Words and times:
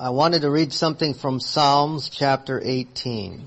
I 0.00 0.08
wanted 0.08 0.40
to 0.42 0.50
read 0.50 0.72
something 0.72 1.12
from 1.12 1.40
Psalms 1.40 2.08
chapter 2.08 2.58
18. 2.64 3.46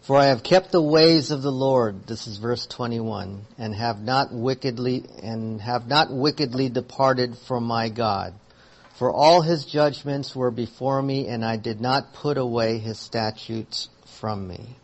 For 0.00 0.16
I 0.18 0.24
have 0.24 0.42
kept 0.42 0.72
the 0.72 0.82
ways 0.82 1.30
of 1.30 1.42
the 1.42 1.52
Lord, 1.52 2.08
this 2.08 2.26
is 2.26 2.38
verse 2.38 2.66
21, 2.66 3.42
and 3.56 3.72
have 3.76 4.00
not 4.00 4.32
wickedly, 4.32 5.04
and 5.22 5.60
have 5.60 5.86
not 5.86 6.12
wickedly 6.12 6.70
departed 6.70 7.38
from 7.38 7.62
my 7.62 7.88
God. 7.88 8.34
For 8.98 9.12
all 9.12 9.42
his 9.42 9.64
judgments 9.64 10.34
were 10.34 10.50
before 10.50 11.00
me, 11.00 11.28
and 11.28 11.44
I 11.44 11.56
did 11.56 11.80
not 11.80 12.14
put 12.14 12.36
away 12.36 12.78
his 12.78 12.98
statutes 12.98 13.90
from 14.18 14.48
me. 14.48 14.74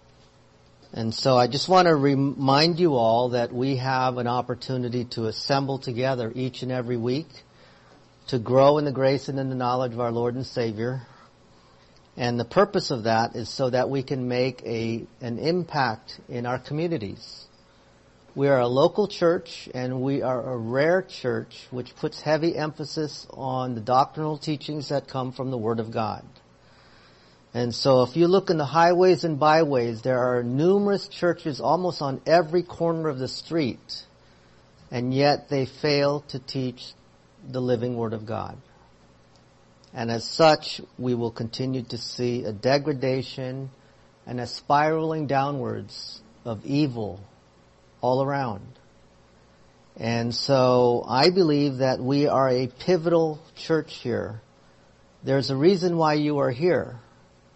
And 0.93 1.13
so 1.13 1.37
I 1.37 1.49
just 1.49 1.69
want 1.69 1.89
to 1.89 1.97
remind 1.97 2.79
you 2.79 2.95
all 2.95 3.31
that 3.31 3.53
we 3.53 3.79
have 3.79 4.19
an 4.19 4.29
opportunity 4.29 5.05
to 5.07 5.27
assemble 5.27 5.79
together 5.79 6.31
each 6.33 6.63
and 6.63 6.71
every 6.71 6.97
week 6.97 7.27
to 8.29 8.39
grow 8.39 8.79
in 8.79 8.85
the 8.85 8.93
grace 8.93 9.29
and 9.29 9.39
in 9.39 9.49
the 9.49 9.55
knowledge 9.55 9.93
of 9.93 10.01
our 10.01 10.13
Lord 10.13 10.35
and 10.35 10.47
Savior. 10.47 11.03
And 12.17 12.41
the 12.41 12.45
purpose 12.45 12.91
of 12.91 13.05
that 13.05 13.37
is 13.37 13.49
so 13.49 13.71
that 13.71 13.91
we 13.91 14.03
can 14.03 14.27
make 14.27 14.63
a, 14.65 15.07
an 15.21 15.39
impact 15.39 16.19
in 16.29 16.47
our 16.47 16.59
communities. 16.59 17.45
We 18.35 18.49
are 18.49 18.61
a 18.61 18.69
local 18.69 19.07
church 19.09 19.69
and 19.75 20.03
we 20.03 20.23
are 20.23 20.53
a 20.53 20.57
rare 20.57 21.03
church 21.03 21.67
which 21.71 21.95
puts 21.97 22.21
heavy 22.21 22.57
emphasis 22.57 23.27
on 23.31 23.75
the 23.75 23.81
doctrinal 23.81 24.39
teachings 24.39 24.89
that 24.89 25.09
come 25.09 25.33
from 25.33 25.51
the 25.51 25.59
Word 25.59 25.79
of 25.79 25.91
God. 25.91 26.25
And 27.55 27.75
so 27.75 28.03
if 28.03 28.17
you 28.17 28.29
look 28.29 28.51
in 28.51 28.59
the 28.59 28.67
highways 28.67 29.25
and 29.25 29.41
byways, 29.41 30.03
there 30.03 30.19
are 30.19 30.43
numerous 30.43 31.09
churches 31.09 31.61
almost 31.61 32.03
on 32.03 32.21
every 32.27 32.63
corner 32.63 33.09
of 33.09 33.19
the 33.19 33.29
street, 33.29 34.05
and 34.91 35.15
yet 35.15 35.49
they 35.49 35.65
fail 35.65 36.21
to 36.29 36.39
teach 36.39 36.93
the 37.51 37.61
living 37.61 37.97
Word 37.97 38.13
of 38.13 38.27
God. 38.27 38.57
And 39.95 40.11
as 40.11 40.25
such, 40.25 40.81
we 40.99 41.15
will 41.15 41.31
continue 41.31 41.83
to 41.85 41.99
see 41.99 42.45
a 42.45 42.53
degradation 42.53 43.71
and 44.27 44.41
a 44.41 44.47
spiraling 44.47 45.27
downwards 45.27 46.21
of 46.45 46.65
evil 46.67 47.21
all 48.01 48.23
around. 48.23 48.67
And 49.97 50.35
so 50.35 51.05
I 51.09 51.31
believe 51.31 51.79
that 51.79 51.99
we 52.01 52.27
are 52.27 52.49
a 52.49 52.67
pivotal 52.67 53.41
church 53.57 53.95
here. 53.95 54.43
There's 55.25 55.51
a 55.51 55.57
reason 55.57 55.97
why 55.97 56.15
you 56.15 56.39
are 56.39 56.51
here. 56.51 57.01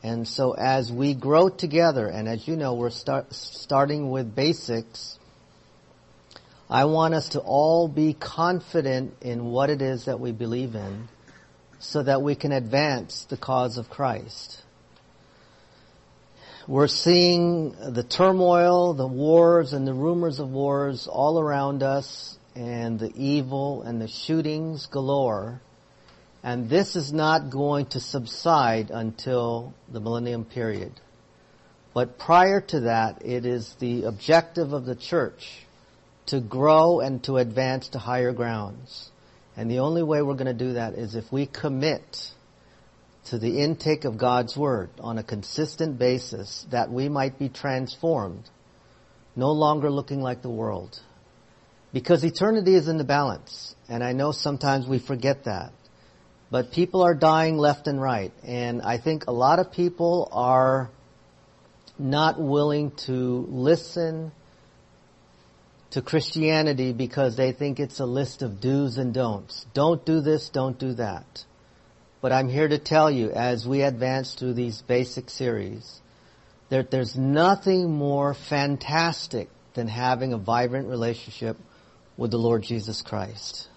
And 0.02 0.26
so 0.26 0.52
as 0.52 0.90
we 0.90 1.12
grow 1.14 1.50
together, 1.50 2.08
and 2.08 2.26
as 2.26 2.48
you 2.48 2.56
know, 2.56 2.74
we're 2.74 2.88
start, 2.88 3.34
starting 3.34 4.10
with 4.10 4.34
basics, 4.34 5.18
I 6.70 6.84
want 6.84 7.14
us 7.14 7.30
to 7.30 7.40
all 7.40 7.88
be 7.88 8.14
confident 8.14 9.16
in 9.22 9.46
what 9.46 9.70
it 9.70 9.82
is 9.82 10.04
that 10.04 10.20
we 10.20 10.30
believe 10.30 10.76
in 10.76 11.08
so 11.80 12.04
that 12.04 12.22
we 12.22 12.36
can 12.36 12.52
advance 12.52 13.26
the 13.28 13.36
cause 13.36 13.76
of 13.76 13.90
Christ. 13.90 14.62
We're 16.68 16.86
seeing 16.86 17.72
the 17.72 18.04
turmoil, 18.04 18.94
the 18.94 19.08
wars, 19.08 19.72
and 19.72 19.84
the 19.84 19.94
rumors 19.94 20.38
of 20.38 20.50
wars 20.50 21.08
all 21.08 21.40
around 21.40 21.82
us, 21.82 22.38
and 22.54 23.00
the 23.00 23.12
evil 23.16 23.82
and 23.82 24.00
the 24.00 24.06
shootings 24.06 24.86
galore. 24.86 25.60
And 26.44 26.70
this 26.70 26.94
is 26.94 27.12
not 27.12 27.50
going 27.50 27.86
to 27.86 28.00
subside 28.00 28.90
until 28.90 29.74
the 29.88 29.98
millennium 29.98 30.44
period. 30.44 30.92
But 31.94 32.16
prior 32.16 32.60
to 32.60 32.80
that, 32.80 33.26
it 33.26 33.44
is 33.44 33.74
the 33.80 34.04
objective 34.04 34.72
of 34.72 34.84
the 34.84 34.94
church 34.94 35.66
to 36.30 36.40
grow 36.40 37.00
and 37.00 37.22
to 37.24 37.38
advance 37.38 37.88
to 37.88 37.98
higher 37.98 38.32
grounds. 38.32 39.10
And 39.56 39.68
the 39.68 39.80
only 39.80 40.02
way 40.02 40.22
we're 40.22 40.34
going 40.34 40.46
to 40.46 40.64
do 40.64 40.74
that 40.74 40.94
is 40.94 41.16
if 41.16 41.30
we 41.32 41.46
commit 41.46 42.30
to 43.26 43.38
the 43.38 43.60
intake 43.60 44.04
of 44.04 44.16
God's 44.16 44.56
Word 44.56 44.90
on 45.00 45.18
a 45.18 45.24
consistent 45.24 45.98
basis 45.98 46.66
that 46.70 46.90
we 46.90 47.08
might 47.08 47.36
be 47.36 47.48
transformed, 47.48 48.48
no 49.34 49.50
longer 49.50 49.90
looking 49.90 50.22
like 50.22 50.40
the 50.40 50.50
world. 50.50 51.00
Because 51.92 52.22
eternity 52.22 52.76
is 52.76 52.86
in 52.86 52.96
the 52.96 53.04
balance. 53.04 53.74
And 53.88 54.04
I 54.04 54.12
know 54.12 54.30
sometimes 54.30 54.86
we 54.86 55.00
forget 55.00 55.44
that. 55.44 55.72
But 56.48 56.70
people 56.70 57.02
are 57.02 57.14
dying 57.14 57.58
left 57.58 57.88
and 57.88 58.00
right. 58.00 58.32
And 58.44 58.82
I 58.82 58.98
think 58.98 59.26
a 59.26 59.32
lot 59.32 59.58
of 59.58 59.72
people 59.72 60.28
are 60.30 60.90
not 61.98 62.40
willing 62.40 62.92
to 63.06 63.46
listen 63.48 64.30
to 65.90 66.02
Christianity 66.02 66.92
because 66.92 67.36
they 67.36 67.52
think 67.52 67.80
it's 67.80 68.00
a 68.00 68.06
list 68.06 68.42
of 68.42 68.60
do's 68.60 68.96
and 68.96 69.12
don'ts. 69.12 69.66
Don't 69.74 70.04
do 70.04 70.20
this, 70.20 70.48
don't 70.48 70.78
do 70.78 70.94
that. 70.94 71.44
But 72.20 72.32
I'm 72.32 72.48
here 72.48 72.68
to 72.68 72.78
tell 72.78 73.10
you, 73.10 73.30
as 73.30 73.66
we 73.66 73.82
advance 73.82 74.34
through 74.34 74.54
these 74.54 74.82
basic 74.82 75.30
series, 75.30 76.00
that 76.68 76.90
there's 76.90 77.16
nothing 77.16 77.90
more 77.90 78.34
fantastic 78.34 79.48
than 79.74 79.88
having 79.88 80.32
a 80.32 80.38
vibrant 80.38 80.88
relationship 80.88 81.56
with 82.16 82.30
the 82.30 82.38
Lord 82.38 82.62
Jesus 82.62 83.02
Christ. 83.02 83.68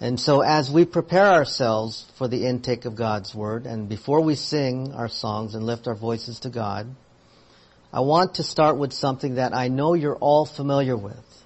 And 0.00 0.18
so 0.18 0.40
as 0.40 0.68
we 0.68 0.84
prepare 0.84 1.30
ourselves 1.30 2.10
for 2.18 2.26
the 2.26 2.46
intake 2.46 2.84
of 2.84 2.96
God's 2.96 3.34
Word, 3.34 3.66
and 3.66 3.88
before 3.88 4.20
we 4.20 4.34
sing 4.34 4.92
our 4.92 5.08
songs 5.08 5.54
and 5.54 5.64
lift 5.64 5.86
our 5.86 5.94
voices 5.94 6.40
to 6.40 6.50
God, 6.50 6.88
I 7.92 8.00
want 8.00 8.36
to 8.36 8.42
start 8.42 8.78
with 8.78 8.94
something 8.94 9.34
that 9.34 9.54
I 9.54 9.68
know 9.68 9.92
you're 9.92 10.16
all 10.16 10.46
familiar 10.46 10.96
with. 10.96 11.44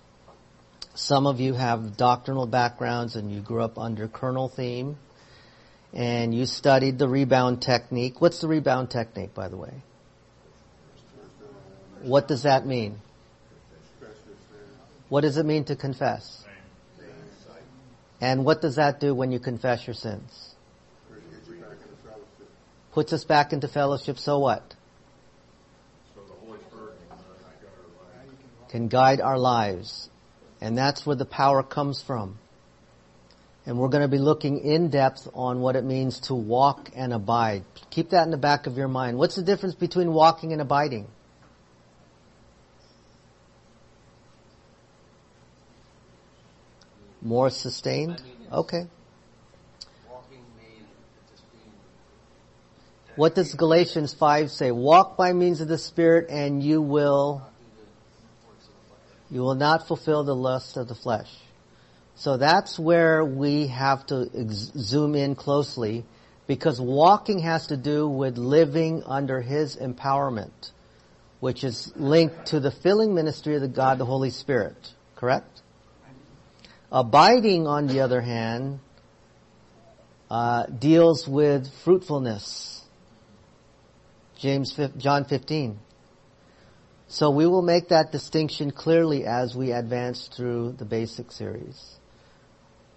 Some 0.94 1.26
of 1.26 1.40
you 1.40 1.54
have 1.54 1.96
doctrinal 1.96 2.46
backgrounds 2.46 3.16
and 3.16 3.32
you 3.32 3.40
grew 3.40 3.62
up 3.62 3.78
under 3.78 4.06
Colonel 4.06 4.48
Thieme 4.48 4.94
and 5.92 6.32
you 6.32 6.46
studied 6.46 7.00
the 7.00 7.08
rebound 7.08 7.62
technique. 7.62 8.20
What's 8.20 8.40
the 8.40 8.46
rebound 8.46 8.90
technique, 8.90 9.34
by 9.34 9.48
the 9.48 9.56
way? 9.56 9.82
What 12.02 12.28
does 12.28 12.44
that 12.44 12.64
mean? 12.64 13.00
What 15.08 15.22
does 15.22 15.38
it 15.38 15.46
mean 15.46 15.64
to 15.64 15.74
confess? 15.74 16.44
And 18.20 18.44
what 18.44 18.60
does 18.62 18.76
that 18.76 19.00
do 19.00 19.14
when 19.16 19.32
you 19.32 19.40
confess 19.40 19.84
your 19.84 19.94
sins? 19.94 20.54
Puts 22.92 23.12
us 23.12 23.24
back 23.24 23.52
into 23.52 23.66
fellowship, 23.66 24.18
so 24.18 24.38
what? 24.38 24.75
Can 28.76 28.88
guide 28.88 29.22
our 29.22 29.38
lives. 29.38 30.10
And 30.60 30.76
that's 30.76 31.06
where 31.06 31.16
the 31.16 31.24
power 31.24 31.62
comes 31.62 32.02
from. 32.02 32.36
And 33.64 33.78
we're 33.78 33.88
going 33.88 34.02
to 34.02 34.08
be 34.08 34.18
looking 34.18 34.58
in 34.58 34.90
depth 34.90 35.26
on 35.32 35.60
what 35.60 35.76
it 35.76 35.82
means 35.82 36.20
to 36.28 36.34
walk 36.34 36.90
and 36.94 37.14
abide. 37.14 37.64
Keep 37.88 38.10
that 38.10 38.24
in 38.24 38.30
the 38.30 38.36
back 38.36 38.66
of 38.66 38.76
your 38.76 38.88
mind. 38.88 39.16
What's 39.16 39.34
the 39.34 39.42
difference 39.42 39.74
between 39.74 40.12
walking 40.12 40.52
and 40.52 40.60
abiding? 40.60 41.06
More 47.22 47.48
sustained? 47.48 48.20
Okay. 48.52 48.88
What 53.16 53.34
does 53.34 53.54
Galatians 53.54 54.12
5 54.12 54.50
say? 54.50 54.70
Walk 54.70 55.16
by 55.16 55.32
means 55.32 55.62
of 55.62 55.68
the 55.68 55.78
Spirit 55.78 56.28
and 56.28 56.62
you 56.62 56.82
will, 56.82 57.42
you 59.30 59.40
will 59.40 59.54
not 59.54 59.86
fulfill 59.86 60.24
the 60.24 60.34
lust 60.34 60.76
of 60.76 60.88
the 60.88 60.94
flesh. 60.94 61.30
So 62.14 62.36
that's 62.36 62.78
where 62.78 63.24
we 63.24 63.66
have 63.66 64.06
to 64.06 64.30
ex- 64.34 64.72
zoom 64.76 65.14
in 65.14 65.34
closely 65.34 66.04
because 66.46 66.80
walking 66.80 67.40
has 67.40 67.66
to 67.68 67.76
do 67.76 68.08
with 68.08 68.38
living 68.38 69.02
under 69.04 69.40
His 69.40 69.76
empowerment, 69.76 70.70
which 71.40 71.64
is 71.64 71.92
linked 71.96 72.46
to 72.46 72.60
the 72.60 72.70
filling 72.70 73.14
ministry 73.14 73.56
of 73.56 73.60
the 73.60 73.68
God, 73.68 73.98
the 73.98 74.04
Holy 74.04 74.30
Spirit. 74.30 74.76
Correct? 75.16 75.60
Abiding, 76.90 77.66
on 77.66 77.88
the 77.88 78.00
other 78.00 78.20
hand, 78.20 78.78
uh, 80.30 80.66
deals 80.66 81.26
with 81.26 81.72
fruitfulness. 81.84 82.84
James, 84.38 84.78
John 84.98 85.24
15. 85.24 85.78
So 87.08 87.30
we 87.30 87.46
will 87.46 87.62
make 87.62 87.88
that 87.88 88.10
distinction 88.10 88.72
clearly 88.72 89.24
as 89.24 89.54
we 89.54 89.72
advance 89.72 90.28
through 90.28 90.72
the 90.72 90.84
basic 90.84 91.30
series. 91.30 91.96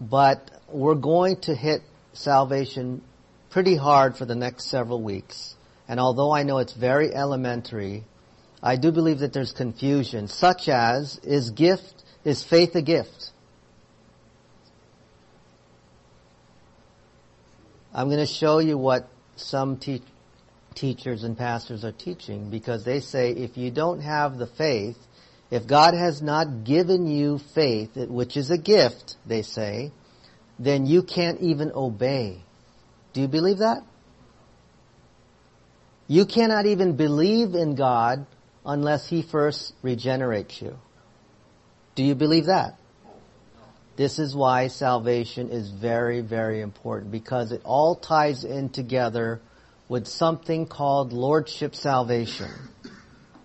But 0.02 0.50
we're 0.68 0.96
going 0.96 1.38
to 1.42 1.54
hit 1.54 1.82
salvation 2.14 3.02
pretty 3.50 3.76
hard 3.76 4.18
for 4.18 4.26
the 4.26 4.36
next 4.36 4.66
several 4.66 5.02
weeks. 5.02 5.56
And 5.88 6.00
although 6.00 6.32
I 6.32 6.44
know 6.44 6.58
it's 6.58 6.74
very 6.74 7.14
elementary, 7.14 8.04
I 8.62 8.76
do 8.76 8.92
believe 8.92 9.20
that 9.20 9.34
there's 9.34 9.52
confusion, 9.52 10.28
such 10.28 10.70
as, 10.70 11.20
is 11.20 11.52
gift, 11.52 12.04
is 12.24 12.44
faith 12.44 12.76
a 12.76 12.82
gift? 12.82 13.32
I'm 17.94 18.08
going 18.08 18.20
to 18.20 18.26
show 18.26 18.60
you 18.60 18.78
what 18.78 19.08
some 19.36 19.78
te- 19.78 20.04
teachers 20.76 21.24
and 21.24 21.38
pastors 21.38 21.84
are 21.84 21.92
teaching 21.92 22.50
because 22.50 22.84
they 22.84 23.00
say 23.00 23.32
if 23.32 23.58
you 23.58 23.72
don't 23.72 24.02
have 24.02 24.38
the 24.38 24.48
faith, 24.48 24.98
if 25.52 25.68
God 25.68 25.94
has 25.94 26.22
not 26.22 26.64
given 26.64 27.08
you 27.08 27.40
faith, 27.54 27.96
which 27.96 28.38
is 28.38 28.52
a 28.52 28.58
gift, 28.58 29.18
they 29.26 29.42
say, 29.42 29.92
then 30.60 30.86
you 30.86 31.04
can't 31.04 31.40
even 31.42 31.72
obey. 31.74 32.44
Do 33.14 33.22
you 33.22 33.28
believe 33.28 33.60
that? 33.60 33.84
You 36.08 36.26
cannot 36.26 36.66
even 36.66 36.96
believe 36.96 37.56
in 37.56 37.76
God 37.76 38.26
unless 38.66 39.08
He 39.08 39.22
first 39.22 39.74
regenerates 39.82 40.62
you. 40.62 40.78
Do 41.96 42.04
you 42.04 42.16
believe 42.16 42.46
that? 42.46 42.78
This 43.96 44.20
is 44.20 44.36
why 44.36 44.68
salvation 44.68 45.50
is 45.50 45.70
very, 45.70 46.22
very 46.22 46.62
important 46.62 47.12
because 47.12 47.52
it 47.52 47.62
all 47.66 47.96
ties 47.96 48.44
in 48.44 48.70
together 48.70 49.42
with 49.90 50.08
something 50.08 50.68
called 50.68 51.12
lordship 51.12 51.76
salvation. 51.76 52.52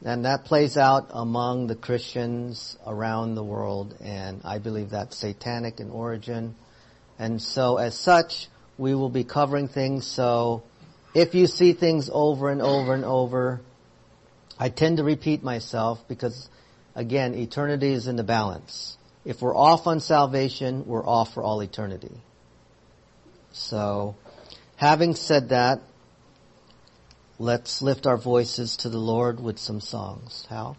And 0.05 0.27
that 0.27 0.45
plays 0.45 0.77
out 0.77 1.09
among 1.11 1.67
the 1.67 1.75
Christians 1.75 2.77
around 2.87 3.35
the 3.35 3.43
world 3.43 3.97
and 4.01 4.43
I 4.45 4.59
believe 4.59 4.91
that's 4.91 5.17
satanic 5.17 5.81
in 5.81 5.91
origin. 5.91 6.55
And 7.19 7.41
so 7.41 7.79
as 7.79 7.99
such, 7.99 8.49
we 8.77 8.95
will 8.95 9.09
be 9.09 9.25
covering 9.25 9.67
things 9.67 10.07
so 10.07 10.63
if 11.15 11.35
you 11.35 11.47
see 11.47 11.73
things 11.73 12.11
over 12.13 12.51
and 12.51 12.61
over 12.61 12.93
and 12.93 13.05
over, 13.05 13.61
I 14.59 14.69
tend 14.69 14.97
to 14.97 15.05
repeat 15.05 15.43
myself 15.43 16.01
because 16.09 16.51
again, 16.95 17.35
eternity 17.35 17.93
is 17.93 18.09
in 18.09 18.17
the 18.17 18.25
balance. 18.25 18.99
If 19.25 19.41
we're 19.41 19.57
off 19.57 19.87
on 19.87 20.01
salvation, 20.01 20.85
we're 20.87 21.07
off 21.07 21.33
for 21.33 21.43
all 21.43 21.61
eternity. 21.61 22.13
So, 23.53 24.17
having 24.77 25.15
said 25.15 25.51
that, 25.51 25.81
let's 27.39 27.83
lift 27.83 28.07
our 28.07 28.17
voices 28.17 28.77
to 28.79 28.89
the 28.89 28.99
Lord 28.99 29.41
with 29.41 29.59
some 29.59 29.81
songs. 29.81 30.47
How? 30.49 30.77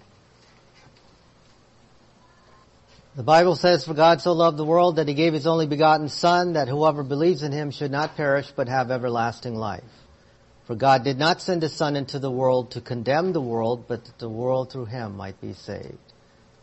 The 3.16 3.24
Bible 3.24 3.56
says, 3.56 3.86
For 3.86 3.94
God 3.94 4.22
so 4.22 4.34
loved 4.34 4.58
the 4.58 4.66
world 4.66 4.98
that 4.98 5.08
he 5.08 5.14
gave 5.14 5.34
his 5.34 5.48
only 5.48 5.68
begotten 5.68 6.10
Son, 6.10 6.54
that 6.54 6.68
whoever 6.68 7.02
believes 7.02 7.44
in 7.44 7.54
him 7.54 7.72
should 7.72 7.92
not 7.92 8.18
perish 8.18 8.52
but 8.54 8.68
have 8.68 8.92
everlasting 8.92 9.56
life. 9.56 9.84
For 10.68 10.76
God 10.76 11.04
did 11.04 11.18
not 11.18 11.42
send 11.42 11.62
his 11.62 11.74
Son 11.74 11.96
into 11.96 12.20
the 12.20 12.32
world 12.32 12.72
to 12.72 12.82
condemn 12.82 13.32
the 13.32 13.42
world, 13.42 13.86
but 13.88 14.04
that 14.04 14.20
the 14.20 14.30
world 14.30 14.72
through 14.72 14.86
him 14.86 15.16
might 15.16 15.40
be 15.40 15.54
saved. 15.54 15.98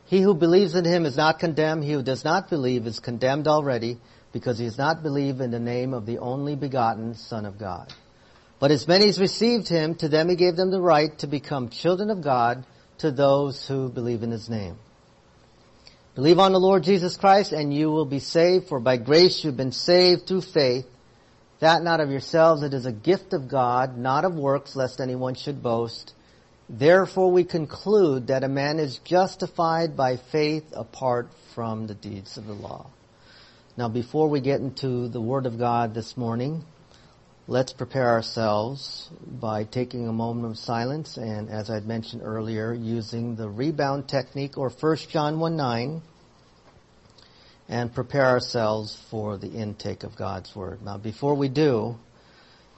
He 0.06 0.20
who 0.20 0.34
believes 0.34 0.74
in 0.74 0.84
him 0.84 1.06
is 1.06 1.16
not 1.16 1.38
condemned. 1.38 1.84
He 1.84 1.92
who 1.92 2.02
does 2.02 2.22
not 2.22 2.50
believe 2.50 2.86
is 2.86 3.00
condemned 3.00 3.48
already 3.48 3.98
because 4.32 4.58
he 4.58 4.66
has 4.66 4.76
not 4.76 5.02
believed 5.02 5.40
in 5.40 5.52
the 5.52 5.60
name 5.60 5.94
of 5.94 6.04
the 6.04 6.18
only 6.18 6.54
begotten 6.54 7.14
Son 7.14 7.46
of 7.46 7.58
God. 7.58 7.90
But 8.62 8.70
as 8.70 8.86
many 8.86 9.08
as 9.08 9.18
received 9.18 9.66
him, 9.66 9.96
to 9.96 10.08
them 10.08 10.28
he 10.28 10.36
gave 10.36 10.54
them 10.54 10.70
the 10.70 10.80
right 10.80 11.18
to 11.18 11.26
become 11.26 11.68
children 11.68 12.10
of 12.10 12.22
God 12.22 12.64
to 12.98 13.10
those 13.10 13.66
who 13.66 13.88
believe 13.88 14.22
in 14.22 14.30
his 14.30 14.48
name. 14.48 14.76
Believe 16.14 16.38
on 16.38 16.52
the 16.52 16.60
Lord 16.60 16.84
Jesus 16.84 17.16
Christ 17.16 17.50
and 17.50 17.74
you 17.74 17.90
will 17.90 18.04
be 18.04 18.20
saved, 18.20 18.68
for 18.68 18.78
by 18.78 18.98
grace 18.98 19.42
you've 19.42 19.56
been 19.56 19.72
saved 19.72 20.28
through 20.28 20.42
faith, 20.42 20.86
that 21.58 21.82
not 21.82 21.98
of 21.98 22.12
yourselves, 22.12 22.62
it 22.62 22.72
is 22.72 22.86
a 22.86 22.92
gift 22.92 23.32
of 23.32 23.48
God, 23.48 23.98
not 23.98 24.24
of 24.24 24.36
works, 24.36 24.76
lest 24.76 25.00
anyone 25.00 25.34
should 25.34 25.60
boast. 25.60 26.14
Therefore 26.68 27.32
we 27.32 27.42
conclude 27.42 28.28
that 28.28 28.44
a 28.44 28.48
man 28.48 28.78
is 28.78 28.98
justified 28.98 29.96
by 29.96 30.18
faith 30.18 30.72
apart 30.72 31.30
from 31.56 31.88
the 31.88 31.94
deeds 31.96 32.36
of 32.36 32.46
the 32.46 32.52
law. 32.52 32.86
Now 33.76 33.88
before 33.88 34.28
we 34.28 34.38
get 34.38 34.60
into 34.60 35.08
the 35.08 35.20
Word 35.20 35.46
of 35.46 35.58
God 35.58 35.94
this 35.94 36.16
morning, 36.16 36.64
let's 37.46 37.72
prepare 37.72 38.08
ourselves 38.08 39.10
by 39.26 39.64
taking 39.64 40.08
a 40.08 40.12
moment 40.12 40.46
of 40.46 40.58
silence 40.58 41.16
and 41.16 41.48
as 41.50 41.70
I'd 41.70 41.86
mentioned 41.86 42.22
earlier, 42.24 42.72
using 42.72 43.36
the 43.36 43.48
rebound 43.48 44.08
technique 44.08 44.56
or 44.56 44.70
1 44.70 44.96
John 45.08 45.40
1 45.40 45.56
9 45.56 46.02
and 47.68 47.94
prepare 47.94 48.26
ourselves 48.26 48.96
for 49.10 49.36
the 49.38 49.48
intake 49.48 50.04
of 50.04 50.16
God's 50.16 50.54
Word. 50.54 50.82
Now 50.82 50.98
before 50.98 51.34
we 51.34 51.48
do, 51.48 51.96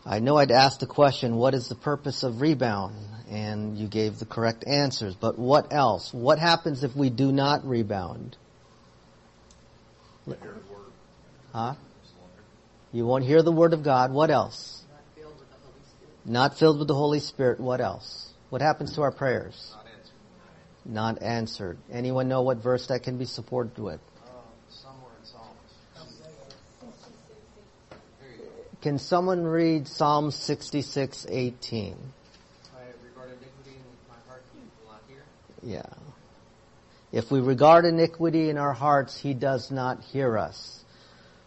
I 0.07 0.19
know 0.19 0.37
I'd 0.37 0.51
asked 0.51 0.81
the 0.81 0.87
question, 0.87 1.37
what 1.37 1.55
is 1.55 1.69
the 1.69 1.75
purpose 1.75 2.23
of 2.23 2.41
rebound? 2.41 2.95
And 3.31 3.79
you 3.79 3.89
gave 3.89 4.19
the 4.19 4.27
correct 4.27 4.67
answers. 4.67 5.15
But 5.15 5.39
what 5.39 5.73
else? 5.73 6.13
What 6.13 6.39
happens 6.39 6.85
if 6.85 6.95
we 6.95 7.09
do 7.09 7.33
not 7.33 7.67
rebound? 7.67 8.37
Huh? 11.53 11.75
You 12.95 13.05
won't 13.05 13.25
hear 13.25 13.43
the 13.43 13.51
word 13.51 13.73
of 13.73 13.83
God. 13.83 14.13
What 14.13 14.31
else? 14.31 14.85
Not 16.25 16.57
filled 16.57 16.79
with 16.79 16.87
the 16.87 16.95
Holy 16.95 17.19
Spirit. 17.19 17.59
The 17.59 17.59
Holy 17.59 17.59
Spirit. 17.59 17.59
What 17.59 17.81
else? 17.81 18.33
What 18.51 18.63
happens 18.63 18.95
to 18.95 19.03
our 19.03 19.11
prayers? 19.11 19.75
Not 19.75 19.87
answered. 19.89 21.19
Not 21.19 21.23
answered. 21.23 21.79
Anyone 21.93 22.29
know 22.29 22.43
what 22.43 22.59
verse 22.59 22.87
that 22.87 23.03
can 23.03 23.19
be 23.19 23.25
supported 23.25 23.77
with? 23.83 23.99
Somewhere 24.69 25.11
in 25.21 25.27
Psalms. 25.27 25.59
Can 28.81 29.01
someone 29.01 29.43
read 29.43 29.89
Psalm 29.89 30.31
66:18? 30.31 31.97
I 32.77 32.79
regard 33.05 33.31
iniquity 33.31 33.75
in 33.75 33.83
my 34.09 34.15
heart, 34.29 34.45
you 34.55 34.61
will 34.85 34.93
not 34.93 35.03
hear. 35.09 35.25
Yeah. 35.65 35.83
If 37.11 37.33
we 37.33 37.41
regard 37.41 37.87
iniquity 37.87 38.51
in 38.51 38.57
our 38.57 38.73
hearts, 38.73 39.19
he 39.19 39.35
does 39.35 39.73
not 39.73 40.01
hear 40.05 40.39
us. 40.39 40.84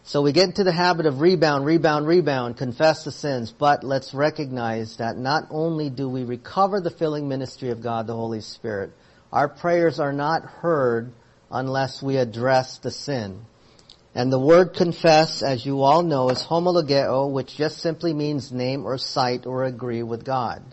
So 0.07 0.21
we 0.21 0.31
get 0.31 0.45
into 0.45 0.63
the 0.63 0.71
habit 0.71 1.05
of 1.05 1.19
rebound, 1.19 1.65
rebound, 1.65 2.07
rebound, 2.07 2.55
confess 2.55 3.03
the 3.03 3.11
sins, 3.11 3.51
but 3.51 3.83
let's 3.83 4.13
recognize 4.13 4.95
that 4.97 5.17
not 5.17 5.47
only 5.51 5.89
do 5.89 6.07
we 6.07 6.23
recover 6.23 6.79
the 6.79 6.89
filling 6.89 7.27
ministry 7.27 7.71
of 7.71 7.83
God 7.83 8.07
the 8.07 8.15
Holy 8.15 8.39
Spirit, 8.39 8.91
our 9.33 9.49
prayers 9.49 9.99
are 9.99 10.13
not 10.13 10.43
heard 10.43 11.11
unless 11.51 12.01
we 12.01 12.15
address 12.15 12.77
the 12.77 12.89
sin. 12.89 13.41
And 14.15 14.31
the 14.31 14.39
word 14.39 14.75
confess, 14.75 15.43
as 15.43 15.65
you 15.65 15.81
all 15.81 16.03
know, 16.03 16.29
is 16.29 16.41
homologeo, 16.41 17.29
which 17.29 17.57
just 17.57 17.79
simply 17.79 18.13
means 18.13 18.49
name 18.49 18.85
or 18.85 18.97
cite 18.97 19.45
or 19.45 19.65
agree 19.65 20.03
with 20.03 20.23
God. 20.23 20.63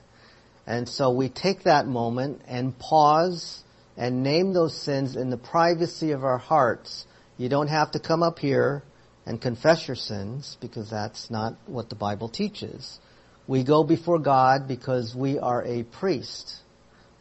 And 0.64 0.88
so 0.88 1.10
we 1.10 1.28
take 1.28 1.64
that 1.64 1.88
moment 1.88 2.40
and 2.46 2.78
pause 2.78 3.64
and 3.96 4.22
name 4.22 4.52
those 4.52 4.81
sins 4.81 5.16
in 5.16 5.31
the 5.31 5.36
privacy 5.36 6.12
of 6.12 6.22
our 6.22 6.38
hearts. 6.38 7.04
You 7.36 7.48
don't 7.48 7.66
have 7.66 7.90
to 7.90 7.98
come 7.98 8.22
up 8.22 8.38
here 8.38 8.84
and 9.26 9.41
confess 9.41 9.88
your 9.88 9.94
sins 9.94 10.56
because 10.61 10.91
that's 10.91 11.31
not 11.31 11.55
what 11.67 11.88
the 11.88 11.94
Bible 11.94 12.29
teaches. 12.29 12.99
We 13.47 13.65
go 13.65 13.85
before 13.85 14.19
God 14.19 14.69
because 14.69 15.15
we 15.15 15.38
are 15.38 15.62
a 15.65 15.82
priest 15.82 16.61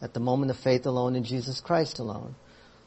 at 0.02 0.14
the 0.14 0.20
moment 0.20 0.52
of 0.52 0.58
faith 0.58 0.86
alone 0.86 1.16
in 1.16 1.24
Jesus 1.24 1.62
Christ 1.62 2.00
alone. 2.00 2.36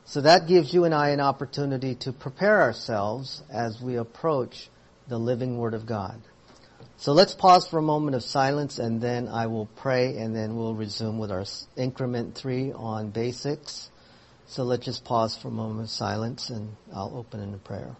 So 0.04 0.20
that 0.20 0.46
gives 0.46 0.72
you 0.72 0.84
and 0.84 0.94
I 0.94 1.10
an 1.10 1.20
opportunity 1.20 1.96
to 1.96 2.12
prepare 2.12 2.62
ourselves 2.62 3.42
as 3.52 3.80
we 3.80 3.96
approach 3.96 4.68
the 5.08 5.18
living 5.18 5.58
Word 5.58 5.74
of 5.74 5.86
God. 5.86 6.20
So 6.98 7.12
let's 7.12 7.34
pause 7.34 7.66
for 7.66 7.78
a 7.78 7.82
moment 7.82 8.14
of 8.16 8.22
silence 8.22 8.78
and 8.78 9.00
then 9.00 9.28
I 9.28 9.48
will 9.48 9.66
pray 9.66 10.16
and 10.16 10.34
then 10.34 10.56
we'll 10.56 10.74
resume 10.74 11.18
with 11.18 11.30
our 11.30 11.44
increment 11.76 12.34
three 12.34 12.72
on 12.72 13.10
basics. 13.10 13.90
So 14.46 14.62
let's 14.62 14.84
just 14.84 15.04
pause 15.04 15.36
for 15.36 15.48
a 15.48 15.50
moment 15.50 15.80
of 15.80 15.90
silence 15.90 16.50
and 16.50 16.76
I'll 16.94 17.12
open 17.14 17.40
in 17.40 17.52
a 17.52 17.58
prayer. 17.58 17.96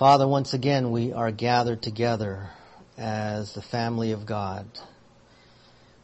Father, 0.00 0.26
once 0.26 0.54
again 0.54 0.92
we 0.92 1.12
are 1.12 1.30
gathered 1.30 1.82
together 1.82 2.48
as 2.96 3.52
the 3.52 3.60
family 3.60 4.12
of 4.12 4.24
God. 4.24 4.66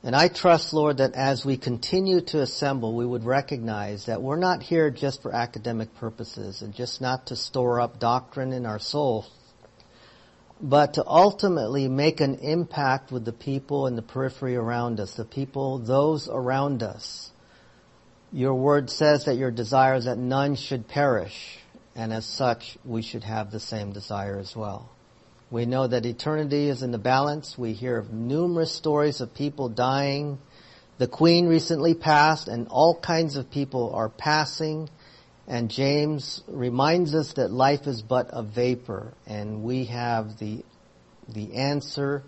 And 0.02 0.14
I 0.14 0.28
trust, 0.28 0.74
Lord, 0.74 0.98
that 0.98 1.14
as 1.14 1.46
we 1.46 1.56
continue 1.56 2.20
to 2.20 2.42
assemble, 2.42 2.94
we 2.94 3.06
would 3.06 3.24
recognize 3.24 4.04
that 4.04 4.20
we're 4.20 4.36
not 4.36 4.62
here 4.62 4.90
just 4.90 5.22
for 5.22 5.34
academic 5.34 5.94
purposes 5.94 6.60
and 6.60 6.74
just 6.74 7.00
not 7.00 7.28
to 7.28 7.36
store 7.36 7.80
up 7.80 7.98
doctrine 7.98 8.52
in 8.52 8.66
our 8.66 8.78
soul, 8.78 9.24
but 10.60 10.92
to 10.92 11.04
ultimately 11.06 11.88
make 11.88 12.20
an 12.20 12.34
impact 12.40 13.10
with 13.10 13.24
the 13.24 13.32
people 13.32 13.86
in 13.86 13.96
the 13.96 14.02
periphery 14.02 14.56
around 14.56 15.00
us, 15.00 15.14
the 15.14 15.24
people, 15.24 15.78
those 15.78 16.28
around 16.28 16.82
us. 16.82 17.30
Your 18.30 18.52
word 18.52 18.90
says 18.90 19.24
that 19.24 19.38
your 19.38 19.50
desire 19.50 19.94
is 19.94 20.04
that 20.04 20.18
none 20.18 20.54
should 20.54 20.86
perish, 20.86 21.60
and 21.96 22.12
as 22.12 22.26
such, 22.26 22.76
we 22.84 23.00
should 23.00 23.24
have 23.24 23.50
the 23.50 23.58
same 23.58 23.92
desire 23.92 24.38
as 24.38 24.54
well. 24.54 24.90
We 25.50 25.64
know 25.64 25.86
that 25.86 26.04
eternity 26.04 26.68
is 26.68 26.82
in 26.82 26.90
the 26.90 26.98
balance. 26.98 27.56
We 27.56 27.72
hear 27.72 27.96
of 27.96 28.12
numerous 28.12 28.70
stories 28.70 29.22
of 29.22 29.34
people 29.34 29.70
dying. 29.70 30.38
The 30.98 31.06
Queen 31.06 31.46
recently 31.46 31.94
passed 31.94 32.48
and 32.48 32.68
all 32.68 33.00
kinds 33.00 33.36
of 33.36 33.50
people 33.50 33.94
are 33.94 34.10
passing. 34.10 34.90
And 35.46 35.70
James 35.70 36.42
reminds 36.48 37.14
us 37.14 37.32
that 37.34 37.50
life 37.50 37.86
is 37.86 38.02
but 38.02 38.28
a 38.30 38.42
vapor 38.42 39.14
and 39.26 39.62
we 39.62 39.86
have 39.86 40.38
the, 40.38 40.64
the 41.28 41.54
answer 41.54 42.24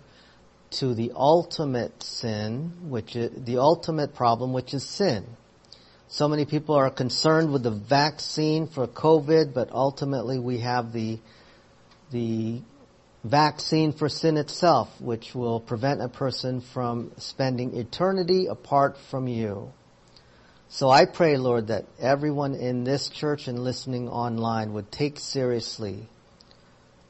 to 0.71 0.95
the 0.95 1.11
ultimate 1.15 2.01
sin, 2.01 2.71
which 2.89 3.15
is, 3.15 3.31
the 3.43 3.57
ultimate 3.57 4.15
problem, 4.15 4.51
which 4.53 4.73
is 4.73 4.83
sin. 4.83 5.25
So 6.11 6.27
many 6.27 6.45
people 6.45 6.73
are 6.73 6.89
concerned 6.89 7.53
with 7.53 7.61
the 7.61 7.69
vaccine 7.69 8.65
for 8.65 8.87
COVID, 8.87 9.53
but 9.53 9.71
ultimately 9.71 10.39
we 10.39 10.57
have 10.61 10.91
the, 10.91 11.19
the 12.09 12.61
vaccine 13.23 13.93
for 13.93 14.09
sin 14.09 14.35
itself, 14.35 14.89
which 14.99 15.35
will 15.35 15.59
prevent 15.59 16.01
a 16.01 16.09
person 16.09 16.61
from 16.61 17.11
spending 17.17 17.77
eternity 17.77 18.47
apart 18.47 18.97
from 19.11 19.27
you. 19.27 19.71
So 20.67 20.89
I 20.89 21.05
pray, 21.05 21.37
Lord, 21.37 21.67
that 21.67 21.85
everyone 21.99 22.55
in 22.55 22.83
this 22.85 23.09
church 23.09 23.47
and 23.47 23.59
listening 23.59 24.09
online 24.09 24.73
would 24.73 24.91
take 24.91 25.19
seriously 25.19 26.09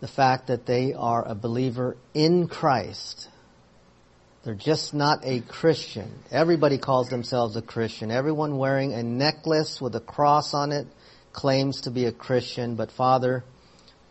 the 0.02 0.10
fact 0.10 0.48
that 0.48 0.66
they 0.66 0.94
are 0.94 1.26
a 1.26 1.36
believer 1.36 1.96
in 2.14 2.50
Christ. 2.50 3.30
They're 4.44 4.56
just 4.56 4.94
not 4.94 5.20
a 5.24 5.42
Christian. 5.42 6.14
Everybody 6.32 6.78
calls 6.78 7.10
themselves 7.10 7.58
a 7.58 7.62
Christian. 7.62 8.10
Everyone 8.10 8.58
wearing 8.58 8.94
a 8.94 9.04
necklace 9.04 9.82
with 9.82 9.96
a 9.96 10.00
cross 10.00 10.54
on 10.54 10.72
it 10.72 10.88
claims 11.34 11.82
to 11.82 11.92
be 11.92 12.06
a 12.06 12.14
Christian. 12.14 12.76
But 12.76 12.90
Father, 12.90 13.44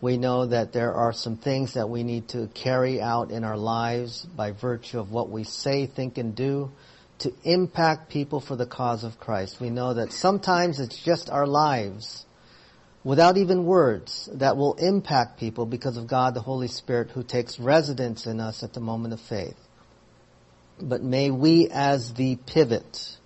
we 0.03 0.19
know 0.19 0.45
that 0.45 0.75
there 0.75 0.93
are 0.93 1.15
some 1.15 1.39
things 1.39 1.75
that 1.75 1.89
we 1.89 2.03
need 2.03 2.29
to 2.29 2.49
carry 2.49 3.01
out 3.01 3.31
in 3.31 3.43
our 3.43 3.57
lives 3.57 4.27
by 4.27 4.53
virtue 4.53 5.01
of 5.01 5.11
what 5.11 5.31
we 5.31 5.45
say, 5.45 5.87
think, 5.87 6.19
and 6.19 6.35
do 6.35 6.73
to 7.21 7.33
impact 7.43 8.11
people 8.11 8.41
for 8.41 8.55
the 8.55 8.67
cause 8.67 9.05
of 9.05 9.19
Christ. 9.19 9.61
We 9.61 9.71
know 9.71 9.95
that 9.95 10.13
sometimes 10.13 10.79
it's 10.79 11.03
just 11.03 11.31
our 11.31 11.47
lives 11.47 12.27
without 13.03 13.39
even 13.39 13.65
words 13.65 14.29
that 14.35 14.59
will 14.59 14.75
impact 14.75 15.41
people 15.41 15.65
because 15.65 15.97
of 15.97 16.07
God 16.07 16.35
the 16.35 16.43
Holy 16.43 16.69
Spirit 16.69 17.13
who 17.13 17.23
takes 17.23 17.59
residence 17.59 18.27
in 18.27 18.41
us 18.41 18.63
at 18.63 18.75
the 18.75 18.81
moment 18.81 19.15
of 19.15 19.21
faith. 19.21 19.57
But 20.81 21.03
may 21.03 21.31
we 21.31 21.69
as 21.69 22.15
the 22.15 22.37
pivot 22.37 23.17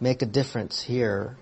make 0.00 0.22
a 0.22 0.26
difference 0.26 0.82
here 0.82 1.36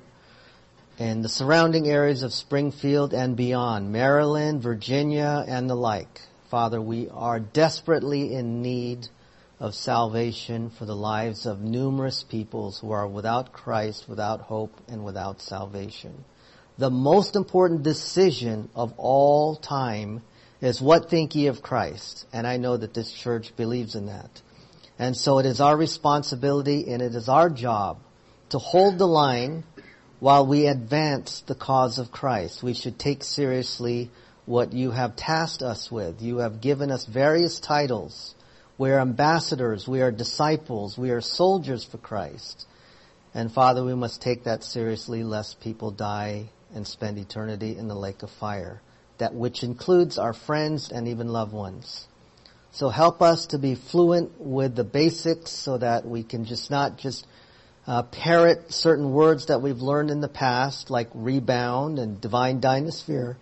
in 0.98 1.22
the 1.22 1.28
surrounding 1.28 1.88
areas 1.88 2.22
of 2.22 2.32
Springfield 2.32 3.14
and 3.14 3.36
beyond, 3.36 3.90
Maryland, 3.90 4.62
Virginia, 4.62 5.44
and 5.46 5.68
the 5.68 5.74
like. 5.74 6.20
Father, 6.50 6.80
we 6.80 7.08
are 7.08 7.40
desperately 7.40 8.34
in 8.34 8.62
need 8.62 9.08
of 9.58 9.74
salvation 9.74 10.70
for 10.70 10.84
the 10.84 10.94
lives 10.94 11.46
of 11.46 11.60
numerous 11.60 12.22
peoples 12.22 12.78
who 12.78 12.92
are 12.92 13.08
without 13.08 13.52
Christ, 13.52 14.08
without 14.08 14.42
hope, 14.42 14.72
and 14.86 15.04
without 15.04 15.40
salvation. 15.40 16.24
The 16.76 16.90
most 16.90 17.36
important 17.36 17.82
decision 17.82 18.68
of 18.74 18.92
all 18.98 19.56
time 19.56 20.22
is 20.60 20.80
what 20.80 21.08
think 21.08 21.34
ye 21.34 21.46
of 21.46 21.62
Christ? 21.62 22.26
And 22.32 22.46
I 22.46 22.56
know 22.56 22.76
that 22.76 22.94
this 22.94 23.10
church 23.10 23.56
believes 23.56 23.94
in 23.94 24.06
that. 24.06 24.42
And 24.98 25.16
so 25.16 25.38
it 25.38 25.46
is 25.46 25.60
our 25.60 25.76
responsibility 25.76 26.90
and 26.92 27.02
it 27.02 27.14
is 27.14 27.28
our 27.28 27.50
job 27.50 27.98
to 28.50 28.58
hold 28.58 28.98
the 28.98 29.08
line 29.08 29.64
while 30.20 30.46
we 30.46 30.66
advance 30.66 31.40
the 31.42 31.54
cause 31.54 31.98
of 31.98 32.12
Christ. 32.12 32.62
We 32.62 32.74
should 32.74 32.98
take 32.98 33.24
seriously 33.24 34.10
what 34.46 34.72
you 34.72 34.92
have 34.92 35.16
tasked 35.16 35.62
us 35.62 35.90
with. 35.90 36.22
You 36.22 36.38
have 36.38 36.60
given 36.60 36.90
us 36.90 37.06
various 37.06 37.58
titles 37.58 38.34
we 38.76 38.90
are 38.90 38.98
ambassadors. 38.98 39.86
We 39.86 40.02
are 40.02 40.10
disciples. 40.10 40.98
We 40.98 41.10
are 41.10 41.20
soldiers 41.20 41.84
for 41.84 41.98
Christ. 41.98 42.66
And 43.32 43.52
Father, 43.52 43.84
we 43.84 43.94
must 43.94 44.20
take 44.20 44.44
that 44.44 44.64
seriously 44.64 45.22
lest 45.22 45.60
people 45.60 45.92
die 45.92 46.46
and 46.74 46.86
spend 46.86 47.18
eternity 47.18 47.76
in 47.76 47.86
the 47.86 47.94
lake 47.94 48.22
of 48.24 48.30
fire. 48.30 48.80
That 49.18 49.34
which 49.34 49.62
includes 49.62 50.18
our 50.18 50.32
friends 50.32 50.90
and 50.90 51.06
even 51.06 51.28
loved 51.28 51.52
ones. 51.52 52.08
So 52.74 52.88
help 52.88 53.22
us 53.22 53.46
to 53.46 53.58
be 53.58 53.76
fluent 53.76 54.40
with 54.40 54.74
the 54.74 54.82
basics 54.82 55.52
so 55.52 55.78
that 55.78 56.04
we 56.04 56.24
can 56.24 56.44
just 56.44 56.72
not 56.72 56.98
just 56.98 57.24
uh, 57.86 58.02
parrot 58.02 58.72
certain 58.72 59.12
words 59.12 59.46
that 59.46 59.62
we've 59.62 59.80
learned 59.80 60.10
in 60.10 60.20
the 60.20 60.26
past, 60.26 60.90
like 60.90 61.08
rebound 61.14 62.00
and 62.00 62.20
divine 62.20 62.60
dynasphere, 62.60 63.36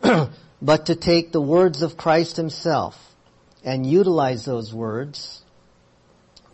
but 0.62 0.86
to 0.86 0.94
take 0.94 1.30
the 1.30 1.42
words 1.42 1.82
of 1.82 1.98
Christ 1.98 2.38
himself 2.38 2.96
and 3.62 3.84
utilize 3.84 4.46
those 4.46 4.72
words 4.72 5.42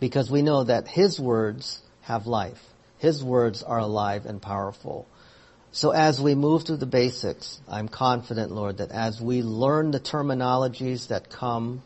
because 0.01 0.29
we 0.29 0.41
know 0.41 0.65
that 0.65 0.85
His 0.89 1.17
words 1.17 1.81
have 2.01 2.27
life. 2.27 2.61
His 2.97 3.23
words 3.23 3.63
are 3.63 3.79
alive 3.79 4.25
and 4.25 4.41
powerful. 4.41 5.07
So 5.71 5.91
as 5.91 6.19
we 6.19 6.35
move 6.35 6.65
through 6.65 6.77
the 6.77 6.85
basics, 6.85 7.61
I'm 7.69 7.87
confident, 7.87 8.51
Lord, 8.51 8.79
that 8.79 8.91
as 8.91 9.21
we 9.21 9.43
learn 9.43 9.91
the 9.91 9.99
terminologies 10.01 11.07
that 11.07 11.29
come 11.29 11.83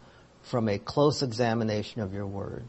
from 0.51 0.67
a 0.67 0.77
close 0.77 1.23
examination 1.23 2.01
of 2.01 2.13
your 2.13 2.27
word, 2.27 2.65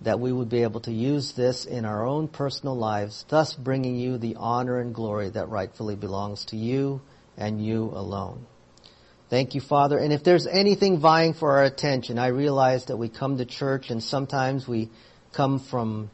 that 0.00 0.18
we 0.18 0.32
would 0.32 0.48
be 0.48 0.62
able 0.62 0.80
to 0.80 0.92
use 0.92 1.32
this 1.32 1.66
in 1.66 1.84
our 1.84 2.06
own 2.06 2.26
personal 2.26 2.74
lives, 2.74 3.26
thus 3.28 3.52
bringing 3.52 3.96
you 3.96 4.16
the 4.16 4.34
honor 4.36 4.80
and 4.80 4.94
glory 4.94 5.28
that 5.28 5.50
rightfully 5.50 5.94
belongs 5.94 6.46
to 6.46 6.56
you 6.56 7.02
and 7.36 7.62
you 7.62 7.84
alone. 7.94 8.46
Thank 9.28 9.54
you, 9.54 9.60
Father. 9.60 9.98
And 9.98 10.10
if 10.10 10.24
there's 10.24 10.46
anything 10.46 11.00
vying 11.00 11.34
for 11.34 11.58
our 11.58 11.64
attention, 11.64 12.18
I 12.18 12.28
realize 12.28 12.86
that 12.86 12.96
we 12.96 13.10
come 13.10 13.36
to 13.36 13.44
church 13.44 13.90
and 13.90 14.02
sometimes 14.02 14.66
we 14.66 14.88
come 15.32 15.58
from 15.58 16.10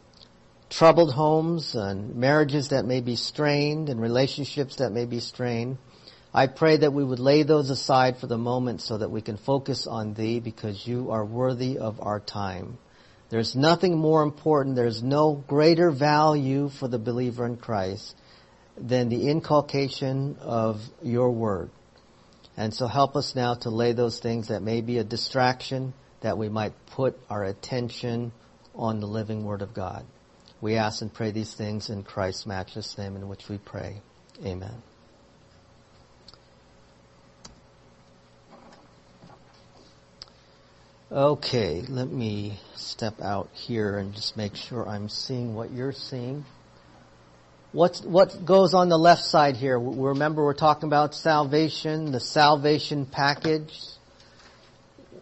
troubled 0.68 1.12
homes 1.12 1.76
and 1.76 2.16
marriages 2.16 2.70
that 2.70 2.84
may 2.84 3.00
be 3.00 3.14
strained 3.14 3.88
and 3.88 4.00
relationships 4.00 4.76
that 4.76 4.90
may 4.90 5.04
be 5.04 5.20
strained. 5.20 5.78
I 6.36 6.48
pray 6.48 6.78
that 6.78 6.92
we 6.92 7.04
would 7.04 7.20
lay 7.20 7.44
those 7.44 7.70
aside 7.70 8.16
for 8.16 8.26
the 8.26 8.36
moment 8.36 8.80
so 8.80 8.98
that 8.98 9.10
we 9.10 9.22
can 9.22 9.36
focus 9.36 9.86
on 9.86 10.14
Thee 10.14 10.40
because 10.40 10.84
You 10.84 11.12
are 11.12 11.24
worthy 11.24 11.78
of 11.78 12.00
our 12.00 12.18
time. 12.18 12.76
There's 13.30 13.54
nothing 13.54 13.96
more 13.96 14.22
important, 14.24 14.74
there's 14.74 15.02
no 15.02 15.34
greater 15.46 15.92
value 15.92 16.70
for 16.70 16.88
the 16.88 16.98
believer 16.98 17.46
in 17.46 17.56
Christ 17.56 18.16
than 18.76 19.08
the 19.08 19.28
inculcation 19.28 20.36
of 20.40 20.80
Your 21.02 21.30
Word. 21.30 21.70
And 22.56 22.74
so 22.74 22.88
help 22.88 23.14
us 23.14 23.36
now 23.36 23.54
to 23.54 23.70
lay 23.70 23.92
those 23.92 24.18
things 24.18 24.48
that 24.48 24.60
may 24.60 24.80
be 24.80 24.98
a 24.98 25.04
distraction 25.04 25.94
that 26.20 26.36
we 26.36 26.48
might 26.48 26.72
put 26.86 27.16
our 27.30 27.44
attention 27.44 28.32
on 28.74 28.98
the 28.98 29.06
living 29.06 29.44
Word 29.44 29.62
of 29.62 29.72
God. 29.72 30.04
We 30.60 30.76
ask 30.76 31.00
and 31.00 31.14
pray 31.14 31.30
these 31.30 31.54
things 31.54 31.90
in 31.90 32.02
Christ's 32.02 32.44
matchless 32.44 32.98
name 32.98 33.14
in 33.14 33.28
which 33.28 33.48
we 33.48 33.58
pray. 33.58 34.00
Amen. 34.44 34.82
Okay, 41.14 41.80
let 41.88 42.10
me 42.10 42.58
step 42.74 43.20
out 43.20 43.48
here 43.52 43.98
and 43.98 44.12
just 44.12 44.36
make 44.36 44.56
sure 44.56 44.88
I'm 44.88 45.08
seeing 45.08 45.54
what 45.54 45.70
you're 45.70 45.92
seeing. 45.92 46.44
What's, 47.70 48.02
what 48.02 48.44
goes 48.44 48.74
on 48.74 48.88
the 48.88 48.98
left 48.98 49.22
side 49.22 49.54
here? 49.54 49.78
Remember 49.78 50.42
we're 50.42 50.54
talking 50.54 50.88
about 50.88 51.14
salvation, 51.14 52.10
the 52.10 52.18
salvation 52.18 53.06
package. 53.06 53.78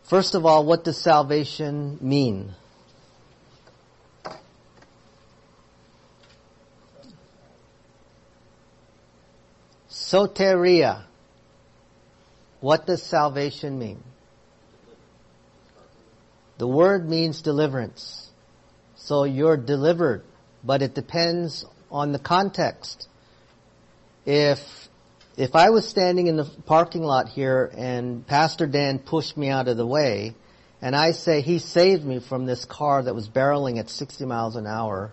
First 0.04 0.34
of 0.34 0.46
all, 0.46 0.64
what 0.64 0.82
does 0.82 0.96
salvation 0.96 1.98
mean? 2.00 2.54
Soteria. 9.90 11.04
What 12.60 12.86
does 12.86 13.02
salvation 13.02 13.78
mean? 13.78 14.02
The 16.58 16.68
word 16.68 17.08
means 17.08 17.42
deliverance. 17.42 18.30
So 18.96 19.24
you're 19.24 19.56
delivered, 19.56 20.22
but 20.62 20.82
it 20.82 20.94
depends 20.94 21.64
on 21.90 22.12
the 22.12 22.18
context. 22.18 23.08
If 24.24 24.88
if 25.36 25.56
I 25.56 25.70
was 25.70 25.88
standing 25.88 26.26
in 26.26 26.36
the 26.36 26.44
parking 26.66 27.02
lot 27.02 27.28
here 27.28 27.70
and 27.76 28.26
Pastor 28.26 28.66
Dan 28.66 28.98
pushed 28.98 29.36
me 29.36 29.48
out 29.48 29.66
of 29.66 29.76
the 29.76 29.86
way, 29.86 30.34
and 30.82 30.94
I 30.94 31.12
say 31.12 31.40
he 31.40 31.58
saved 31.58 32.04
me 32.04 32.20
from 32.20 32.44
this 32.44 32.64
car 32.64 33.02
that 33.02 33.14
was 33.14 33.28
barreling 33.28 33.78
at 33.78 33.88
60 33.88 34.26
miles 34.26 34.56
an 34.56 34.66
hour, 34.66 35.12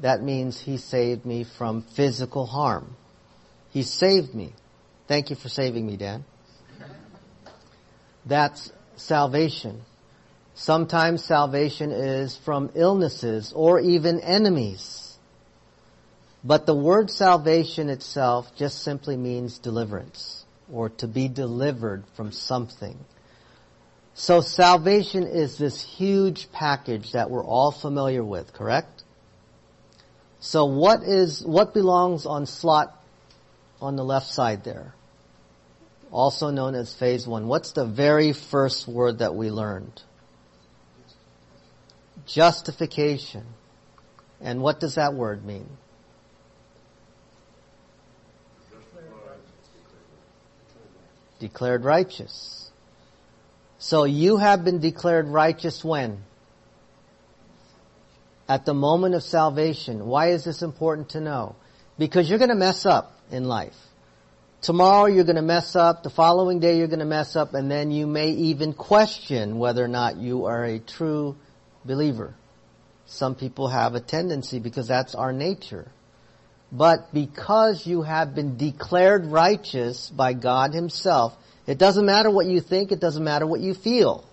that 0.00 0.22
means 0.22 0.60
he 0.60 0.76
saved 0.76 1.24
me 1.24 1.44
from 1.44 1.82
physical 1.82 2.46
harm. 2.46 2.96
He 3.70 3.82
saved 3.82 4.34
me. 4.34 4.52
Thank 5.06 5.30
you 5.30 5.36
for 5.36 5.48
saving 5.48 5.86
me, 5.86 5.96
Dan. 5.96 6.24
That's 8.26 8.70
salvation. 8.96 9.82
Sometimes 10.58 11.22
salvation 11.22 11.92
is 11.92 12.36
from 12.36 12.72
illnesses 12.74 13.52
or 13.54 13.78
even 13.78 14.18
enemies. 14.18 15.16
But 16.42 16.66
the 16.66 16.74
word 16.74 17.12
salvation 17.12 17.88
itself 17.88 18.52
just 18.56 18.82
simply 18.82 19.16
means 19.16 19.60
deliverance 19.60 20.44
or 20.72 20.88
to 20.88 21.06
be 21.06 21.28
delivered 21.28 22.02
from 22.16 22.32
something. 22.32 22.98
So 24.14 24.40
salvation 24.40 25.28
is 25.28 25.58
this 25.58 25.80
huge 25.80 26.50
package 26.50 27.12
that 27.12 27.30
we're 27.30 27.44
all 27.44 27.70
familiar 27.70 28.24
with, 28.24 28.52
correct? 28.52 29.04
So 30.40 30.64
what 30.64 31.04
is, 31.04 31.40
what 31.40 31.72
belongs 31.72 32.26
on 32.26 32.46
slot 32.46 33.00
on 33.80 33.94
the 33.94 34.04
left 34.04 34.26
side 34.26 34.64
there? 34.64 34.92
Also 36.10 36.50
known 36.50 36.74
as 36.74 36.92
phase 36.96 37.28
one. 37.28 37.46
What's 37.46 37.70
the 37.70 37.86
very 37.86 38.32
first 38.32 38.88
word 38.88 39.20
that 39.20 39.36
we 39.36 39.52
learned? 39.52 40.02
Justification. 42.28 43.44
And 44.40 44.62
what 44.62 44.78
does 44.78 44.94
that 44.94 45.14
word 45.14 45.44
mean? 45.44 45.68
declared 51.40 51.84
righteous. 51.84 52.68
So 53.78 54.02
you 54.02 54.38
have 54.38 54.64
been 54.64 54.80
declared 54.80 55.28
righteous 55.28 55.84
when? 55.84 56.24
at 58.48 58.64
the 58.64 58.74
moment 58.74 59.14
of 59.14 59.22
salvation. 59.22 60.06
Why 60.06 60.30
is 60.30 60.44
this 60.44 60.62
important 60.62 61.10
to 61.10 61.20
know? 61.20 61.54
Because 61.98 62.28
you're 62.28 62.38
going 62.38 62.48
to 62.48 62.56
mess 62.56 62.86
up 62.86 63.12
in 63.30 63.44
life. 63.44 63.76
Tomorrow 64.62 65.06
you're 65.06 65.24
going 65.24 65.36
to 65.36 65.42
mess 65.42 65.76
up, 65.76 66.02
the 66.02 66.10
following 66.10 66.58
day 66.58 66.78
you're 66.78 66.88
going 66.88 66.98
to 66.98 67.04
mess 67.04 67.36
up, 67.36 67.54
and 67.54 67.70
then 67.70 67.90
you 67.90 68.06
may 68.06 68.30
even 68.30 68.72
question 68.72 69.58
whether 69.58 69.84
or 69.84 69.88
not 69.88 70.16
you 70.16 70.46
are 70.46 70.64
a 70.64 70.78
true 70.80 71.36
believer. 71.88 72.34
Some 73.06 73.34
people 73.34 73.68
have 73.68 73.94
a 73.94 74.00
tendency 74.00 74.60
because 74.60 74.86
that's 74.86 75.14
our 75.14 75.32
nature. 75.32 75.90
But 76.70 77.12
because 77.12 77.86
you 77.86 78.02
have 78.02 78.34
been 78.34 78.56
declared 78.56 79.26
righteous 79.26 80.10
by 80.10 80.34
God 80.34 80.74
Himself, 80.74 81.34
it 81.66 81.78
doesn't 81.78 82.04
matter 82.04 82.30
what 82.30 82.46
you 82.46 82.60
think, 82.60 82.92
it 82.92 83.00
doesn't 83.00 83.24
matter 83.24 83.46
what 83.46 83.60
you 83.60 83.74
feel. 83.74 84.24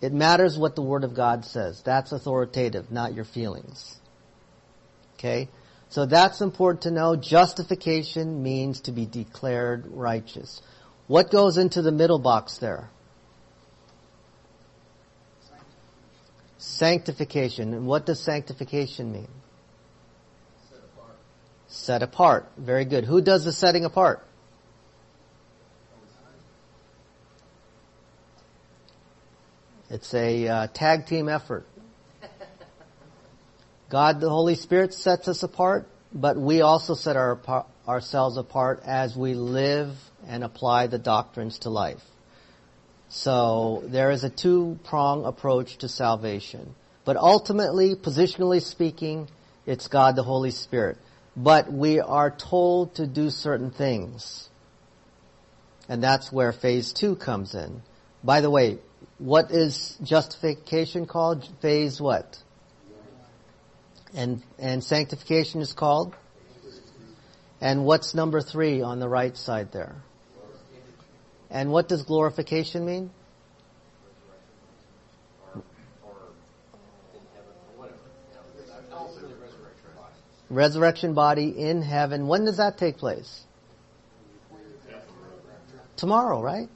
It 0.00 0.12
matters 0.12 0.58
what 0.58 0.76
the 0.76 0.82
Word 0.82 1.04
of 1.04 1.14
God 1.14 1.44
says. 1.44 1.82
That's 1.82 2.12
authoritative, 2.12 2.90
not 2.90 3.14
your 3.14 3.24
feelings. 3.24 3.98
Okay? 5.18 5.48
So 5.88 6.06
that's 6.06 6.40
important 6.40 6.82
to 6.82 6.90
know. 6.90 7.16
Justification 7.16 8.42
means 8.42 8.82
to 8.82 8.92
be 8.92 9.06
declared 9.06 9.86
righteous. 9.88 10.62
What 11.06 11.30
goes 11.30 11.58
into 11.58 11.82
the 11.82 11.92
middle 11.92 12.18
box 12.18 12.58
there? 12.58 12.88
Sanctification. 16.60 17.72
And 17.72 17.86
what 17.86 18.04
does 18.04 18.20
sanctification 18.20 19.12
mean? 19.12 19.28
Set 20.68 20.78
apart. 20.78 21.16
Set 21.68 22.02
apart. 22.02 22.52
Very 22.58 22.84
good. 22.84 23.06
Who 23.06 23.22
does 23.22 23.46
the 23.46 23.52
setting 23.52 23.86
apart? 23.86 24.22
It's 29.88 30.12
a 30.12 30.46
uh, 30.46 30.66
tag 30.66 31.06
team 31.06 31.30
effort. 31.30 31.66
God, 33.88 34.20
the 34.20 34.28
Holy 34.28 34.54
Spirit 34.54 34.92
sets 34.92 35.28
us 35.28 35.42
apart, 35.42 35.88
but 36.12 36.36
we 36.36 36.60
also 36.60 36.94
set 36.94 37.16
our, 37.16 37.40
ourselves 37.88 38.36
apart 38.36 38.82
as 38.84 39.16
we 39.16 39.32
live 39.32 39.96
and 40.28 40.44
apply 40.44 40.88
the 40.88 40.98
doctrines 40.98 41.60
to 41.60 41.70
life. 41.70 42.02
So 43.10 43.82
there 43.86 44.12
is 44.12 44.22
a 44.22 44.30
two-prong 44.30 45.26
approach 45.26 45.78
to 45.78 45.88
salvation. 45.88 46.76
But 47.04 47.16
ultimately, 47.16 47.96
positionally 47.96 48.62
speaking, 48.62 49.28
it's 49.66 49.88
God 49.88 50.14
the 50.14 50.22
Holy 50.22 50.52
Spirit. 50.52 50.96
But 51.36 51.72
we 51.72 51.98
are 51.98 52.30
told 52.30 52.94
to 52.94 53.08
do 53.08 53.30
certain 53.30 53.72
things. 53.72 54.48
And 55.88 56.00
that's 56.00 56.30
where 56.30 56.52
phase 56.52 56.92
two 56.92 57.16
comes 57.16 57.56
in. 57.56 57.82
By 58.22 58.42
the 58.42 58.50
way, 58.50 58.78
what 59.18 59.50
is 59.50 59.98
justification 60.02 61.06
called? 61.06 61.48
Phase 61.60 62.00
what? 62.00 62.38
And, 64.14 64.40
and 64.56 64.84
sanctification 64.84 65.60
is 65.62 65.72
called? 65.72 66.14
And 67.60 67.84
what's 67.84 68.14
number 68.14 68.40
three 68.40 68.82
on 68.82 69.00
the 69.00 69.08
right 69.08 69.36
side 69.36 69.72
there? 69.72 69.96
And 71.50 71.72
what 71.72 71.88
does 71.88 72.02
glorification 72.02 72.84
mean? 72.84 73.10
Resurrection 80.48 81.14
body 81.14 81.48
in 81.48 81.80
heaven. 81.80 82.26
When 82.26 82.44
does 82.44 82.56
that 82.56 82.76
take 82.76 82.98
place? 82.98 83.44
Tomorrow, 85.96 86.40
right? 86.42 86.68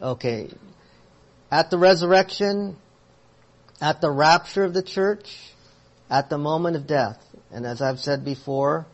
Okay. 0.00 0.48
At 1.50 1.70
the 1.70 1.78
resurrection, 1.78 2.76
at 3.80 4.00
the 4.00 4.10
rapture 4.10 4.64
of 4.64 4.74
the 4.74 4.82
church, 4.82 5.52
at 6.10 6.28
the 6.28 6.38
moment 6.38 6.76
of 6.76 6.86
death. 6.86 7.22
And 7.52 7.66
as 7.66 7.82
I've 7.82 8.00
said 8.00 8.24
before, 8.24 8.86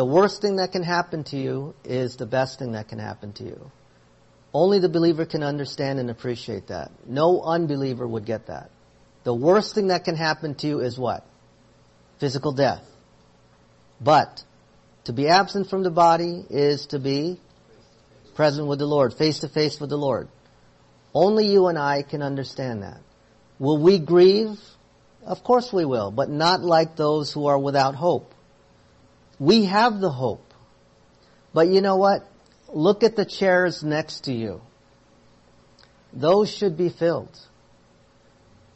the 0.00 0.06
worst 0.06 0.40
thing 0.40 0.56
that 0.56 0.72
can 0.72 0.82
happen 0.82 1.24
to 1.24 1.36
you 1.36 1.74
is 1.84 2.16
the 2.16 2.24
best 2.24 2.58
thing 2.58 2.72
that 2.72 2.88
can 2.88 2.98
happen 2.98 3.34
to 3.34 3.44
you. 3.44 3.70
Only 4.54 4.78
the 4.78 4.88
believer 4.88 5.26
can 5.26 5.42
understand 5.42 5.98
and 5.98 6.08
appreciate 6.08 6.68
that. 6.68 6.90
No 7.06 7.42
unbeliever 7.42 8.08
would 8.08 8.24
get 8.24 8.46
that. 8.46 8.70
The 9.24 9.34
worst 9.34 9.74
thing 9.74 9.88
that 9.88 10.04
can 10.04 10.16
happen 10.16 10.54
to 10.54 10.66
you 10.66 10.80
is 10.80 10.98
what? 10.98 11.26
Physical 12.18 12.52
death. 12.52 12.82
But 14.00 14.42
to 15.04 15.12
be 15.12 15.28
absent 15.28 15.68
from 15.68 15.82
the 15.82 15.90
body 15.90 16.46
is 16.48 16.86
to 16.86 16.98
be 16.98 17.38
present 18.34 18.68
with 18.68 18.78
the 18.78 18.86
Lord, 18.86 19.12
face 19.12 19.40
to 19.40 19.50
face 19.50 19.78
with 19.78 19.90
the 19.90 19.98
Lord. 19.98 20.28
Only 21.12 21.44
you 21.48 21.66
and 21.66 21.78
I 21.78 22.04
can 22.04 22.22
understand 22.22 22.84
that. 22.84 23.02
Will 23.58 23.76
we 23.76 23.98
grieve? 23.98 24.58
Of 25.26 25.44
course 25.44 25.70
we 25.74 25.84
will, 25.84 26.10
but 26.10 26.30
not 26.30 26.62
like 26.62 26.96
those 26.96 27.34
who 27.34 27.48
are 27.48 27.58
without 27.58 27.96
hope. 27.96 28.32
We 29.40 29.64
have 29.64 30.00
the 30.00 30.10
hope. 30.10 30.52
But 31.52 31.68
you 31.68 31.80
know 31.80 31.96
what? 31.96 32.28
Look 32.72 33.02
at 33.02 33.16
the 33.16 33.24
chairs 33.24 33.82
next 33.82 34.24
to 34.24 34.32
you. 34.32 34.60
Those 36.12 36.50
should 36.50 36.76
be 36.76 36.90
filled. 36.90 37.36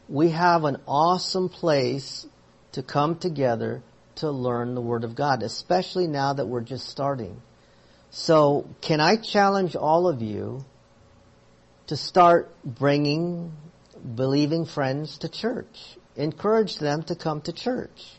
We 0.09 0.31
have 0.31 0.63
an 0.63 0.77
awesome 0.87 1.49
place 1.49 2.25
to 2.73 2.81
come 2.81 3.17
together 3.17 3.83
to 4.15 4.31
learn 4.31 4.75
the 4.75 4.81
Word 4.81 5.03
of 5.03 5.15
God, 5.15 5.43
especially 5.43 6.07
now 6.07 6.33
that 6.33 6.47
we're 6.47 6.61
just 6.61 6.89
starting. 6.89 7.41
So, 8.09 8.67
can 8.81 9.01
I 9.01 9.17
challenge 9.17 9.75
all 9.75 10.07
of 10.07 10.21
you 10.21 10.65
to 11.87 11.97
start 11.97 12.51
bringing 12.63 13.51
believing 14.15 14.65
friends 14.65 15.19
to 15.19 15.29
church? 15.29 15.97
Encourage 16.15 16.77
them 16.77 17.03
to 17.03 17.15
come 17.15 17.41
to 17.41 17.51
church 17.51 18.15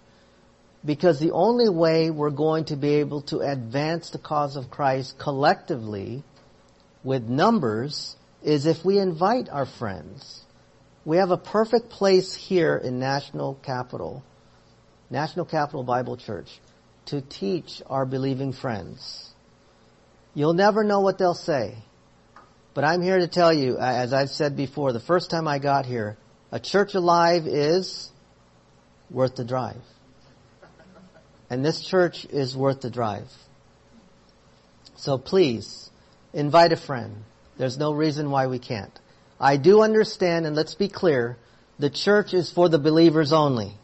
because 0.86 1.18
the 1.18 1.32
only 1.32 1.68
way 1.68 2.10
we're 2.10 2.30
going 2.30 2.64
to 2.66 2.76
be 2.76 2.94
able 2.94 3.22
to 3.22 3.40
advance 3.40 4.10
the 4.10 4.18
cause 4.18 4.54
of 4.54 4.70
Christ 4.70 5.18
collectively 5.18 6.22
with 7.02 7.24
numbers 7.24 8.16
is 8.42 8.66
if 8.66 8.84
we 8.84 8.98
invite 8.98 9.48
our 9.48 9.66
friends. 9.66 10.44
We 11.04 11.16
have 11.16 11.32
a 11.32 11.36
perfect 11.36 11.90
place 11.90 12.34
here 12.34 12.76
in 12.76 13.00
National 13.00 13.54
Capital, 13.56 14.22
National 15.10 15.44
Capital 15.44 15.82
Bible 15.82 16.16
Church, 16.16 16.60
to 17.06 17.20
teach 17.20 17.82
our 17.86 18.06
believing 18.06 18.52
friends. 18.52 19.30
You'll 20.34 20.54
never 20.54 20.84
know 20.84 21.00
what 21.00 21.18
they'll 21.18 21.34
say. 21.34 21.76
But 22.74 22.84
I'm 22.84 23.02
here 23.02 23.18
to 23.18 23.28
tell 23.28 23.52
you, 23.52 23.78
as 23.78 24.12
I've 24.12 24.30
said 24.30 24.56
before, 24.56 24.92
the 24.92 25.00
first 25.00 25.30
time 25.30 25.48
I 25.48 25.58
got 25.58 25.86
here, 25.86 26.16
a 26.52 26.60
church 26.60 26.94
alive 26.94 27.46
is 27.46 28.10
worth 29.10 29.34
the 29.34 29.44
drive. 29.44 29.82
And 31.48 31.64
this 31.64 31.80
church 31.80 32.24
is 32.26 32.56
worth 32.56 32.80
the 32.80 32.90
drive. 32.90 33.30
So 34.96 35.18
please, 35.18 35.90
invite 36.32 36.72
a 36.72 36.76
friend. 36.76 37.24
There's 37.56 37.78
no 37.78 37.92
reason 37.92 38.30
why 38.30 38.46
we 38.46 38.58
can't. 38.58 38.98
I 39.38 39.56
do 39.56 39.82
understand, 39.82 40.46
and 40.46 40.56
let's 40.56 40.74
be 40.74 40.88
clear, 40.88 41.36
the 41.78 41.90
church 41.90 42.34
is 42.34 42.50
for 42.50 42.68
the 42.68 42.78
believers 42.78 43.32
only. 43.32 43.74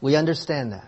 We 0.00 0.16
understand 0.16 0.72
that. 0.72 0.86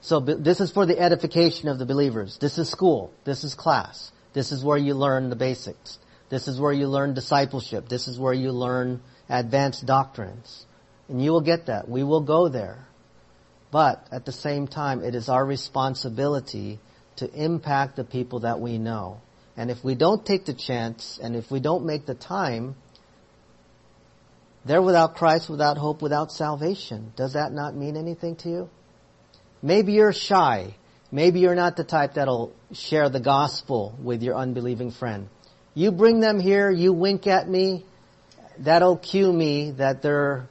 So 0.00 0.20
this 0.20 0.60
is 0.60 0.70
for 0.70 0.86
the 0.86 0.98
edification 0.98 1.68
of 1.68 1.78
the 1.78 1.84
believers. 1.84 2.38
This 2.38 2.56
is 2.58 2.70
school. 2.70 3.12
This 3.24 3.44
is 3.44 3.54
class. 3.54 4.12
This 4.32 4.50
is 4.50 4.64
where 4.64 4.78
you 4.78 4.94
learn 4.94 5.28
the 5.28 5.36
basics. 5.36 5.98
This 6.30 6.48
is 6.48 6.58
where 6.58 6.72
you 6.72 6.86
learn 6.86 7.12
discipleship. 7.12 7.88
This 7.88 8.08
is 8.08 8.18
where 8.18 8.32
you 8.32 8.52
learn 8.52 9.02
advanced 9.28 9.84
doctrines. 9.84 10.64
And 11.08 11.22
you 11.22 11.32
will 11.32 11.42
get 11.42 11.66
that. 11.66 11.88
We 11.88 12.02
will 12.02 12.22
go 12.22 12.48
there. 12.48 12.86
But 13.70 14.06
at 14.10 14.24
the 14.24 14.32
same 14.32 14.66
time, 14.66 15.02
it 15.04 15.14
is 15.14 15.28
our 15.28 15.44
responsibility 15.44 16.80
to 17.16 17.30
impact 17.32 17.96
the 17.96 18.04
people 18.04 18.40
that 18.40 18.60
we 18.60 18.78
know. 18.78 19.20
And 19.56 19.70
if 19.70 19.84
we 19.84 19.94
don't 19.94 20.24
take 20.24 20.46
the 20.46 20.54
chance 20.54 21.18
and 21.22 21.36
if 21.36 21.50
we 21.50 21.60
don't 21.60 21.84
make 21.84 22.06
the 22.06 22.14
time, 22.14 22.76
they're 24.64 24.82
without 24.82 25.16
Christ, 25.16 25.48
without 25.48 25.78
hope, 25.78 26.02
without 26.02 26.32
salvation. 26.32 27.12
Does 27.16 27.34
that 27.34 27.52
not 27.52 27.74
mean 27.74 27.96
anything 27.96 28.36
to 28.36 28.48
you? 28.48 28.70
Maybe 29.62 29.92
you're 29.92 30.12
shy. 30.12 30.74
Maybe 31.12 31.40
you're 31.40 31.54
not 31.54 31.76
the 31.76 31.84
type 31.84 32.14
that'll 32.14 32.52
share 32.72 33.08
the 33.08 33.20
gospel 33.20 33.94
with 34.02 34.22
your 34.22 34.36
unbelieving 34.36 34.90
friend. 34.90 35.28
You 35.74 35.92
bring 35.92 36.20
them 36.20 36.40
here, 36.40 36.70
you 36.70 36.92
wink 36.92 37.26
at 37.26 37.48
me, 37.48 37.84
that'll 38.58 38.96
cue 38.96 39.32
me 39.32 39.72
that 39.72 40.02
they're 40.02 40.48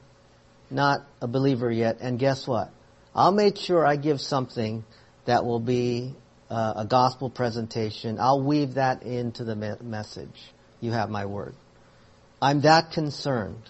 not 0.70 1.06
a 1.20 1.26
believer 1.26 1.70
yet. 1.70 1.98
And 2.00 2.18
guess 2.18 2.46
what? 2.46 2.70
I'll 3.14 3.32
make 3.32 3.56
sure 3.56 3.86
I 3.86 3.96
give 3.96 4.20
something 4.20 4.84
that 5.24 5.44
will 5.44 5.60
be 5.60 6.14
uh, 6.48 6.74
a 6.76 6.84
gospel 6.84 7.30
presentation. 7.30 8.18
I'll 8.20 8.42
weave 8.42 8.74
that 8.74 9.02
into 9.02 9.44
the 9.44 9.56
me- 9.56 9.74
message. 9.82 10.52
You 10.80 10.92
have 10.92 11.10
my 11.10 11.26
word. 11.26 11.54
I'm 12.40 12.62
that 12.62 12.92
concerned. 12.92 13.62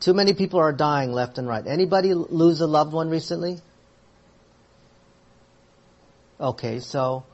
Too 0.00 0.14
many 0.14 0.34
people 0.34 0.60
are 0.60 0.72
dying 0.72 1.12
left 1.12 1.38
and 1.38 1.48
right. 1.48 1.66
Anybody 1.66 2.12
lose 2.14 2.60
a 2.60 2.66
loved 2.66 2.92
one 2.92 3.08
recently? 3.08 3.58
Okay, 6.38 6.80
so 6.80 7.24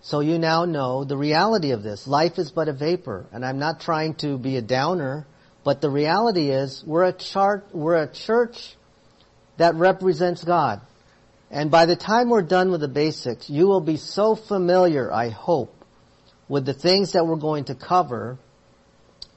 so 0.00 0.20
you 0.20 0.38
now 0.38 0.64
know 0.64 1.04
the 1.04 1.16
reality 1.16 1.72
of 1.72 1.82
this. 1.82 2.06
Life 2.06 2.38
is 2.38 2.50
but 2.50 2.68
a 2.68 2.72
vapor, 2.72 3.26
and 3.32 3.44
I'm 3.44 3.58
not 3.58 3.80
trying 3.80 4.14
to 4.16 4.38
be 4.38 4.56
a 4.56 4.62
downer 4.62 5.26
But 5.66 5.80
the 5.80 5.90
reality 5.90 6.50
is, 6.50 6.84
we're 6.86 7.02
a 7.02 7.12
chart, 7.12 7.66
we're 7.72 8.00
a 8.00 8.06
church 8.06 8.75
that 9.56 9.74
represents 9.74 10.44
God. 10.44 10.80
And 11.50 11.70
by 11.70 11.86
the 11.86 11.96
time 11.96 12.28
we're 12.28 12.42
done 12.42 12.70
with 12.70 12.80
the 12.80 12.88
basics, 12.88 13.48
you 13.48 13.66
will 13.66 13.80
be 13.80 13.96
so 13.96 14.34
familiar, 14.34 15.12
I 15.12 15.28
hope, 15.28 15.84
with 16.48 16.66
the 16.66 16.74
things 16.74 17.12
that 17.12 17.26
we're 17.26 17.36
going 17.36 17.64
to 17.64 17.74
cover 17.74 18.38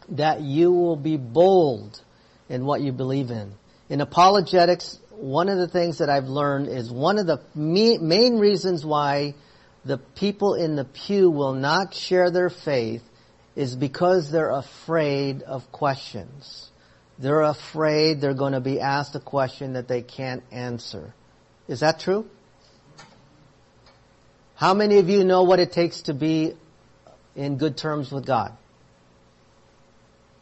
that 0.10 0.42
you 0.42 0.72
will 0.72 0.96
be 0.96 1.18
bold 1.18 2.02
in 2.50 2.66
what 2.66 2.82
you 2.82 2.92
believe 2.92 3.30
in. 3.30 3.54
In 3.90 4.02
apologetics, 4.02 5.00
one 5.12 5.50
of 5.50 5.58
the 5.58 5.68
things 5.68 6.00
that 6.00 6.10
I've 6.10 6.26
learned 6.26 6.68
is 6.68 6.92
one 6.92 7.20
of 7.20 7.28
the 7.28 7.42
main 7.56 8.40
reasons 8.40 8.86
why 8.86 9.36
the 9.86 9.98
people 9.98 10.56
in 10.56 10.76
the 10.76 10.86
pew 10.86 11.30
will 11.30 11.54
not 11.54 11.94
share 11.94 12.32
their 12.32 12.50
faith 12.50 13.04
is 13.56 13.76
because 13.76 14.32
they're 14.32 14.52
afraid 14.52 15.42
of 15.44 15.72
questions. 15.72 16.69
They're 17.20 17.42
afraid 17.42 18.22
they're 18.22 18.34
going 18.34 18.54
to 18.54 18.62
be 18.62 18.80
asked 18.80 19.14
a 19.16 19.20
question 19.20 19.74
that 19.74 19.90
they 19.90 20.02
can't 20.02 20.42
answer. 20.52 21.14
Is 21.68 21.82
that 21.82 22.00
true? 22.00 22.30
How 24.56 24.74
many 24.74 24.98
of 25.00 25.10
you 25.10 25.24
know 25.26 25.44
what 25.44 25.60
it 25.60 25.72
takes 25.72 26.04
to 26.04 26.14
be 26.14 26.54
in 27.36 27.58
good 27.58 27.78
terms 27.78 28.12
with 28.12 28.26
God? 28.26 28.56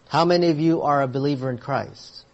How 0.08 0.24
many 0.24 0.50
of 0.50 0.60
you 0.60 0.84
are 0.84 1.02
a 1.02 1.08
believer 1.08 1.50
in 1.50 1.58
Christ? 1.58 2.26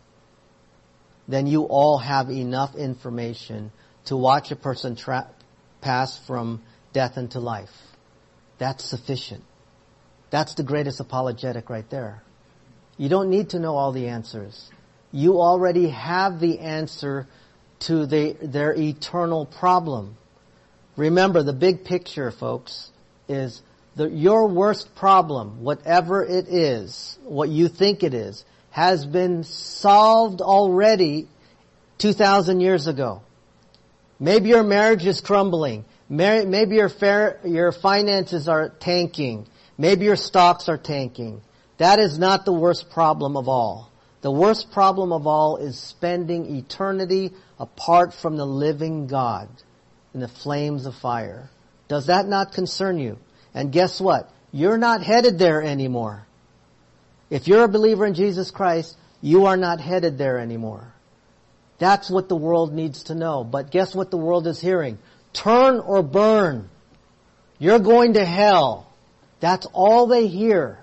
Then 1.28 1.48
you 1.48 1.64
all 1.64 1.98
have 1.98 2.30
enough 2.30 2.76
information 2.76 3.72
to 4.06 4.18
watch 4.18 4.52
a 4.52 4.56
person 4.58 4.96
tra- 4.96 5.30
pass 5.80 6.18
from 6.18 6.62
death 6.92 7.18
into 7.18 7.40
life. 7.40 7.72
That's 8.58 8.84
sufficient. 8.84 9.44
That's 10.30 10.54
the 10.56 10.64
greatest 10.64 11.00
apologetic 11.00 11.70
right 11.70 11.90
there. 11.90 12.24
You 12.98 13.10
don't 13.10 13.30
need 13.30 13.50
to 13.50 13.60
know 13.60 13.76
all 13.76 13.92
the 13.92 14.08
answers. 14.08 14.70
You 15.12 15.42
already 15.42 15.90
have 15.90 16.40
the 16.40 16.60
answer 16.60 17.28
to 17.82 18.06
the, 18.06 18.36
their 18.42 18.74
eternal 18.74 19.46
problem. 19.46 20.18
Remember, 20.96 21.44
the 21.44 21.54
big 21.54 21.86
picture, 21.86 22.32
folks, 22.32 22.92
is 23.28 23.62
the, 23.96 24.10
your 24.10 24.48
worst 24.48 24.96
problem, 24.96 25.64
whatever 25.64 26.24
it 26.24 26.48
is, 26.48 27.18
what 27.24 27.50
you 27.50 27.68
think 27.68 28.04
it 28.04 28.14
is, 28.14 28.44
has 28.72 29.06
been 29.06 29.44
solved 29.44 30.42
already 30.42 31.28
2,000 32.00 32.60
years 32.60 32.88
ago. 32.88 33.22
Maybe 34.20 34.50
your 34.50 34.64
marriage 34.64 35.06
is 35.06 35.22
crumbling. 35.22 35.86
Maybe 36.10 36.76
your, 36.76 36.90
fair, 36.90 37.40
your 37.44 37.72
finances 37.72 38.48
are 38.48 38.70
tanking. 38.70 39.48
Maybe 39.78 40.06
your 40.06 40.16
stocks 40.16 40.70
are 40.70 40.78
tanking. 40.78 41.42
That 41.84 42.00
is 42.00 42.18
not 42.18 42.46
the 42.46 42.54
worst 42.54 42.92
problem 42.92 43.36
of 43.36 43.50
all. 43.50 43.92
The 44.22 44.32
worst 44.32 44.72
problem 44.72 45.12
of 45.12 45.28
all 45.28 45.58
is 45.58 45.78
spending 45.78 46.56
eternity 46.56 47.34
apart 47.60 48.14
from 48.14 48.38
the 48.38 48.46
living 48.46 49.08
God 49.08 49.50
in 50.14 50.22
the 50.22 50.30
flames 50.30 50.86
of 50.86 50.96
fire. 50.96 51.50
Does 51.90 52.06
that 52.06 52.26
not 52.26 52.54
concern 52.54 53.00
you? 53.00 53.18
And 53.54 53.70
guess 53.70 54.00
what? 54.00 54.32
You're 54.54 54.78
not 54.78 55.04
headed 55.04 55.38
there 55.38 55.62
anymore. 55.62 56.26
If 57.30 57.50
you're 57.50 57.66
a 57.66 57.68
believer 57.68 58.06
in 58.06 58.14
Jesus 58.14 58.50
Christ, 58.50 58.96
you 59.20 59.48
are 59.48 59.58
not 59.58 59.82
headed 59.82 60.18
there 60.18 60.40
anymore. 60.40 60.94
That's 61.80 62.10
what 62.10 62.30
the 62.30 62.38
world 62.38 62.74
needs 62.74 63.04
to 63.04 63.14
know. 63.14 63.44
But 63.44 63.72
guess 63.72 63.94
what 63.94 64.10
the 64.10 64.16
world 64.16 64.48
is 64.48 64.62
hearing? 64.62 65.00
Turn 65.34 65.82
or 65.82 66.02
burn. 66.02 66.70
You're 67.60 67.80
going 67.80 68.14
to 68.14 68.24
hell. 68.24 68.90
That's 69.42 69.66
all 69.74 70.08
they 70.08 70.28
hear. 70.28 70.83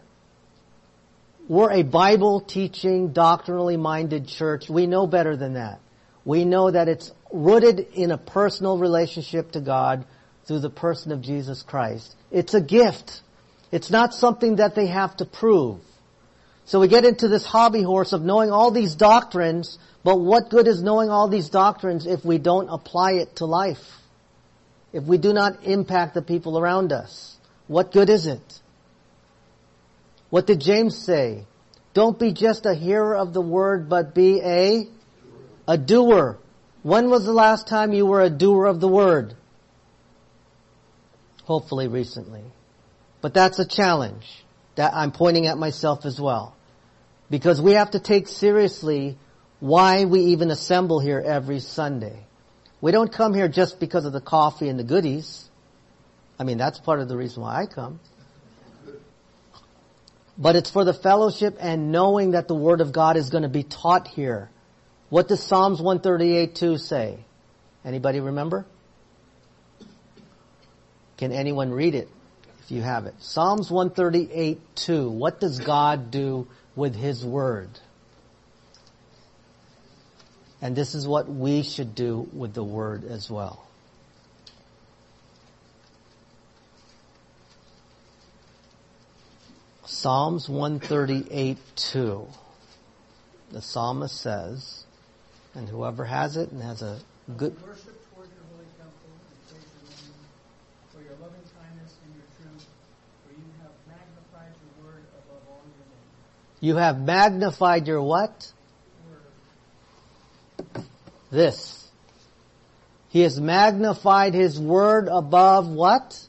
We're 1.51 1.73
a 1.73 1.83
Bible 1.83 2.43
teaching, 2.43 3.13
doctrinally 3.13 3.77
minded 3.77 4.29
church. 4.29 4.71
We 4.71 4.87
know 4.87 5.09
better 5.09 5.37
than 5.37 5.55
that. 5.55 5.81
We 6.25 6.45
know 6.45 6.71
that 6.71 6.89
it's 6.89 7.11
rooted 7.33 7.89
in 7.93 8.13
a 8.13 8.19
personal 8.19 8.79
relationship 8.79 9.51
to 9.51 9.61
God 9.61 10.05
through 10.45 10.61
the 10.61 10.71
person 10.71 11.11
of 11.11 11.23
Jesus 11.23 11.65
Christ. 11.65 12.15
It's 12.31 12.55
a 12.55 12.61
gift. 12.61 13.23
It's 13.73 13.91
not 13.91 14.15
something 14.15 14.57
that 14.57 14.77
they 14.77 14.87
have 14.87 15.17
to 15.17 15.25
prove. 15.25 15.81
So 16.67 16.79
we 16.79 16.87
get 16.87 17.05
into 17.05 17.27
this 17.27 17.45
hobby 17.45 17.83
horse 17.83 18.13
of 18.13 18.23
knowing 18.23 18.53
all 18.53 18.71
these 18.71 18.95
doctrines, 18.95 19.77
but 20.05 20.21
what 20.21 20.51
good 20.51 20.69
is 20.69 20.85
knowing 20.85 21.11
all 21.11 21.27
these 21.27 21.49
doctrines 21.49 22.07
if 22.07 22.25
we 22.25 22.39
don't 22.39 22.69
apply 22.69 23.15
it 23.15 23.35
to 23.37 23.47
life? 23.47 23.99
If 24.93 25.03
we 25.03 25.19
do 25.19 25.33
not 25.33 25.65
impact 25.65 26.15
the 26.15 26.23
people 26.23 26.61
around 26.61 26.93
us? 26.93 27.35
What 27.67 27.91
good 27.91 28.09
is 28.09 28.29
it? 28.29 28.61
What 30.31 30.47
did 30.47 30.61
James 30.61 30.97
say? 30.97 31.47
Don't 31.93 32.19
be 32.19 32.33
just 32.33 32.67
a 32.67 32.75
hearer 32.75 33.17
of 33.17 33.33
the 33.33 33.41
word, 33.41 33.89
but 33.89 34.15
be 34.15 34.41
a, 34.41 34.87
a 35.67 35.77
doer. 35.77 36.39
When 36.83 37.11
was 37.11 37.25
the 37.25 37.33
last 37.33 37.67
time 37.67 37.93
you 37.93 38.07
were 38.07 38.23
a 38.23 38.31
doer 38.31 38.67
of 38.67 38.81
the 38.81 38.89
word? 38.89 39.35
Hopefully 41.45 41.89
recently. 41.89 42.45
But 43.21 43.35
that's 43.35 43.59
a 43.59 43.67
challenge 43.67 44.45
that 44.77 44.95
I'm 44.95 45.11
pointing 45.11 45.47
at 45.47 45.59
myself 45.59 46.07
as 46.07 46.21
well. 46.21 46.55
Because 47.29 47.61
we 47.61 47.73
have 47.73 47.91
to 47.91 48.01
take 48.01 48.29
seriously 48.29 49.19
why 49.59 50.05
we 50.05 50.21
even 50.27 50.51
assemble 50.51 51.01
here 51.01 51.21
every 51.21 51.61
Sunday. 51.61 52.25
We 52.81 52.93
don't 52.93 53.13
come 53.13 53.35
here 53.35 53.49
just 53.49 53.79
because 53.79 54.05
of 54.05 54.13
the 54.13 54.21
coffee 54.21 54.69
and 54.69 54.79
the 54.79 54.85
goodies. 54.85 55.51
I 56.39 56.45
mean, 56.45 56.57
that's 56.57 56.79
part 56.79 57.01
of 57.01 57.09
the 57.09 57.17
reason 57.17 57.43
why 57.43 57.61
I 57.61 57.67
come. 57.67 58.01
But 60.41 60.57
it's 60.57 60.71
for 60.71 60.85
the 60.87 60.95
fellowship 60.95 61.59
and 61.61 61.93
knowing 61.93 62.31
that 62.31 62.49
the 62.49 62.55
Word 62.55 62.81
of 62.81 62.93
God 62.93 63.19
is 63.19 63.29
going 63.29 63.43
to 63.43 63.51
be 63.51 63.63
taught 63.63 64.09
here. 64.09 64.49
What 65.11 65.29
does 65.29 65.43
Psalms 65.43 65.83
138.2 65.83 66.81
say? 66.81 67.19
Anybody 67.85 68.21
remember? 68.21 68.65
Can 71.19 71.33
anyone 71.33 71.71
read 71.73 71.95
it 71.95 72.09
if 72.65 72.71
you 72.71 72.81
have 72.81 73.05
it? 73.05 73.15
Psalms 73.19 73.69
138.2. 73.69 75.11
What 75.11 75.41
does 75.41 75.61
God 75.61 76.11
do 76.11 76.49
with 76.75 76.95
His 76.95 77.23
Word? 77.23 77.69
And 80.63 80.75
this 80.75 80.95
is 80.95 81.07
what 81.07 81.29
we 81.29 81.63
should 81.63 81.95
do 81.95 82.27
with 82.33 82.55
the 82.55 82.65
Word 82.65 83.05
as 83.05 83.31
well. 83.31 83.67
Psalms 90.01 90.49
138 90.49 91.59
2. 91.77 92.27
The 93.53 93.61
psalmist 93.61 94.19
says, 94.19 94.85
and 95.55 95.69
whoever 95.69 96.07
has 96.07 96.39
it 96.39 96.51
and 96.53 96.63
has 96.63 96.81
a 96.81 96.99
good. 97.37 97.55
Worship 97.61 97.85
toward 98.15 98.29
your 98.31 98.45
holy 98.51 98.65
temple 98.79 99.11
and 99.13 99.51
praise 99.51 99.69
your 99.77 99.91
name 99.91 100.15
for 100.91 101.03
your 101.03 101.13
loving 101.21 101.45
kindness 101.61 101.93
and 102.03 102.15
your 102.15 102.25
truth, 102.41 102.65
for 103.27 103.33
you 103.35 103.45
have 103.61 103.73
magnified 103.87 104.55
your 104.65 104.87
word 104.87 105.05
above 105.19 105.43
all 105.51 105.61
your 105.67 105.85
name. 105.85 106.09
You 106.61 106.77
have 106.77 106.99
magnified 106.99 107.87
your 107.87 108.03
what? 108.03 108.53
Word. 110.65 110.85
This. 111.31 111.91
He 113.11 113.21
has 113.21 113.39
magnified 113.39 114.33
his 114.33 114.59
word 114.59 115.09
above 115.13 115.69
what? 115.69 116.27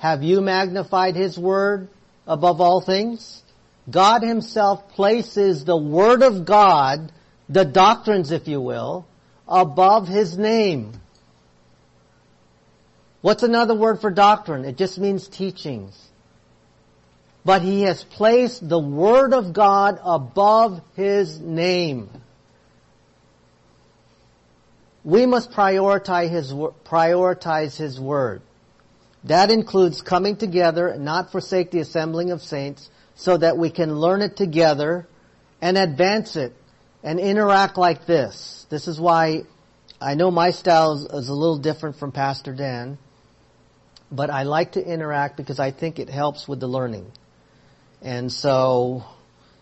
Have 0.00 0.22
you 0.22 0.40
magnified 0.40 1.14
His 1.14 1.38
Word 1.38 1.88
above 2.26 2.58
all 2.62 2.80
things? 2.80 3.42
God 3.90 4.22
Himself 4.22 4.88
places 4.94 5.66
the 5.66 5.76
Word 5.76 6.22
of 6.22 6.46
God, 6.46 7.12
the 7.50 7.66
doctrines 7.66 8.30
if 8.30 8.48
you 8.48 8.62
will, 8.62 9.06
above 9.46 10.08
His 10.08 10.38
name. 10.38 10.94
What's 13.20 13.42
another 13.42 13.74
word 13.74 14.00
for 14.00 14.10
doctrine? 14.10 14.64
It 14.64 14.78
just 14.78 14.98
means 14.98 15.28
teachings. 15.28 16.08
But 17.44 17.60
He 17.60 17.82
has 17.82 18.02
placed 18.02 18.66
the 18.66 18.78
Word 18.78 19.34
of 19.34 19.52
God 19.52 20.00
above 20.02 20.80
His 20.96 21.38
name. 21.38 22.08
We 25.04 25.26
must 25.26 25.50
prioritize 25.50 26.30
His, 26.30 26.52
prioritize 26.52 27.76
His 27.76 28.00
Word. 28.00 28.40
That 29.24 29.50
includes 29.50 30.00
coming 30.00 30.36
together, 30.36 30.96
not 30.98 31.30
forsake 31.30 31.70
the 31.70 31.80
assembling 31.80 32.30
of 32.30 32.42
saints, 32.42 32.90
so 33.14 33.36
that 33.36 33.58
we 33.58 33.70
can 33.70 33.94
learn 33.94 34.22
it 34.22 34.36
together 34.36 35.06
and 35.60 35.76
advance 35.76 36.36
it 36.36 36.54
and 37.02 37.20
interact 37.20 37.76
like 37.76 38.06
this. 38.06 38.66
This 38.70 38.88
is 38.88 38.98
why 38.98 39.42
I 40.00 40.14
know 40.14 40.30
my 40.30 40.50
style 40.50 40.94
is, 40.94 41.04
is, 41.04 41.28
a 41.28 41.34
little 41.34 41.58
different 41.58 41.96
from 41.96 42.12
Pastor 42.12 42.54
Dan, 42.54 42.96
but 44.10 44.30
I 44.30 44.44
like 44.44 44.72
to 44.72 44.84
interact 44.84 45.36
because 45.36 45.60
I 45.60 45.70
think 45.70 45.98
it 45.98 46.08
helps 46.08 46.48
with 46.48 46.60
the 46.60 46.66
learning. 46.66 47.12
And 48.00 48.32
so, 48.32 49.04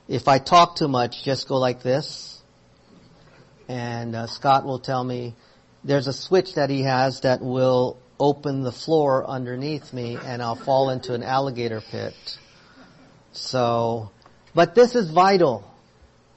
if 0.07 0.29
I 0.29 0.39
talk 0.39 0.77
too 0.77 0.87
much, 0.87 1.25
just 1.25 1.49
go 1.49 1.57
like 1.57 1.83
this. 1.83 2.41
And 3.67 4.15
uh, 4.15 4.27
Scott 4.29 4.65
will 4.65 4.79
tell 4.79 5.03
me 5.03 5.35
there's 5.83 6.07
a 6.07 6.13
switch 6.13 6.55
that 6.55 6.71
he 6.71 6.83
has 6.83 7.23
that 7.23 7.41
will 7.43 7.99
open 8.21 8.63
the 8.63 8.73
floor 8.73 9.27
underneath 9.27 9.93
me 9.93 10.19
and 10.23 10.43
I'll 10.43 10.57
fall 10.57 10.91
into 10.91 11.15
an 11.15 11.23
alligator 11.23 11.81
pit. 11.81 12.15
So 13.33 14.11
But 14.55 14.75
this 14.75 14.95
is 14.95 15.11
vital. 15.11 15.65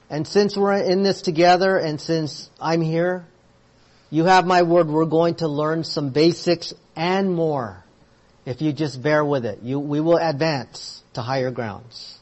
And 0.09 0.27
since 0.27 0.57
we're 0.57 0.73
in 0.73 1.03
this 1.03 1.21
together 1.21 1.77
and 1.77 1.99
since 1.99 2.49
I'm 2.59 2.81
here, 2.81 3.25
you 4.09 4.25
have 4.25 4.45
my 4.45 4.63
word, 4.63 4.87
we're 4.87 5.05
going 5.05 5.35
to 5.35 5.47
learn 5.47 5.83
some 5.83 6.09
basics 6.09 6.73
and 6.95 7.33
more. 7.33 7.83
If 8.45 8.61
you 8.61 8.73
just 8.73 9.01
bear 9.01 9.23
with 9.23 9.45
it, 9.45 9.59
you, 9.63 9.79
we 9.79 10.01
will 10.01 10.17
advance 10.17 11.01
to 11.13 11.21
higher 11.21 11.51
grounds. 11.51 12.19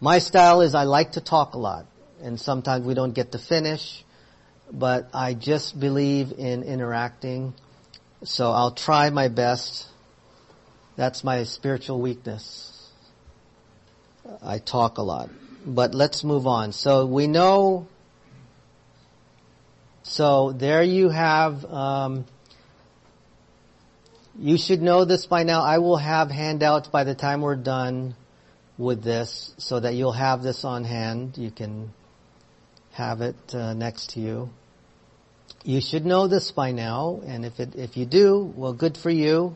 My 0.00 0.18
style 0.18 0.62
is 0.62 0.74
I 0.74 0.84
like 0.84 1.12
to 1.12 1.20
talk 1.20 1.54
a 1.54 1.58
lot 1.58 1.86
and 2.22 2.40
sometimes 2.40 2.86
we 2.86 2.94
don't 2.94 3.14
get 3.14 3.32
to 3.32 3.38
finish, 3.38 4.04
but 4.72 5.10
I 5.12 5.34
just 5.34 5.78
believe 5.78 6.32
in 6.32 6.62
interacting. 6.62 7.54
So 8.24 8.50
I'll 8.50 8.72
try 8.72 9.10
my 9.10 9.28
best. 9.28 9.86
That's 10.96 11.22
my 11.22 11.44
spiritual 11.44 12.00
weakness. 12.00 12.90
I 14.42 14.58
talk 14.58 14.98
a 14.98 15.02
lot. 15.02 15.30
But 15.64 15.94
let's 15.94 16.24
move 16.24 16.46
on. 16.46 16.72
So 16.72 17.06
we 17.06 17.26
know, 17.26 17.86
so 20.02 20.52
there 20.52 20.82
you 20.82 21.10
have, 21.10 21.64
um, 21.64 22.24
you 24.38 24.56
should 24.56 24.82
know 24.82 25.04
this 25.04 25.26
by 25.26 25.42
now. 25.42 25.62
I 25.62 25.78
will 25.78 25.96
have 25.96 26.30
handouts 26.30 26.88
by 26.88 27.04
the 27.04 27.14
time 27.14 27.42
we're 27.42 27.56
done 27.56 28.14
with 28.76 29.02
this 29.02 29.54
so 29.58 29.78
that 29.80 29.94
you'll 29.94 30.12
have 30.12 30.42
this 30.42 30.64
on 30.64 30.84
hand. 30.84 31.36
You 31.36 31.50
can 31.50 31.92
have 32.92 33.20
it 33.20 33.36
uh, 33.54 33.74
next 33.74 34.10
to 34.10 34.20
you. 34.20 34.50
You 35.68 35.82
should 35.82 36.06
know 36.06 36.28
this 36.28 36.50
by 36.50 36.72
now, 36.72 37.20
and 37.26 37.44
if 37.44 37.60
it, 37.60 37.74
if 37.74 37.98
you 37.98 38.06
do, 38.06 38.54
well, 38.56 38.72
good 38.72 38.96
for 38.96 39.10
you. 39.10 39.54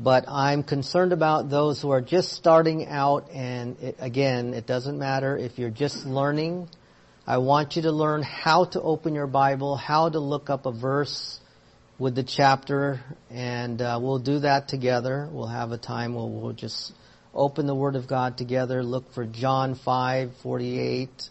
But 0.00 0.24
I'm 0.26 0.62
concerned 0.62 1.12
about 1.12 1.50
those 1.50 1.82
who 1.82 1.90
are 1.90 2.00
just 2.00 2.32
starting 2.32 2.86
out, 2.86 3.28
and 3.30 3.78
it, 3.78 3.96
again, 3.98 4.54
it 4.54 4.66
doesn't 4.66 4.98
matter 4.98 5.36
if 5.36 5.58
you're 5.58 5.68
just 5.68 6.06
learning. 6.06 6.70
I 7.26 7.36
want 7.36 7.76
you 7.76 7.82
to 7.82 7.92
learn 7.92 8.22
how 8.22 8.64
to 8.64 8.80
open 8.80 9.14
your 9.14 9.26
Bible, 9.26 9.76
how 9.76 10.08
to 10.08 10.18
look 10.18 10.48
up 10.48 10.64
a 10.64 10.72
verse 10.72 11.38
with 11.98 12.14
the 12.14 12.22
chapter, 12.22 13.00
and 13.28 13.82
uh, 13.82 13.98
we'll 14.00 14.20
do 14.20 14.38
that 14.38 14.68
together. 14.68 15.28
We'll 15.30 15.48
have 15.48 15.72
a 15.72 15.78
time 15.78 16.14
where 16.14 16.24
we'll 16.24 16.54
just 16.54 16.94
open 17.34 17.66
the 17.66 17.74
Word 17.74 17.96
of 17.96 18.08
God 18.08 18.38
together, 18.38 18.82
look 18.82 19.12
for 19.12 19.26
John 19.26 19.74
5, 19.74 20.30
48, 20.42 21.28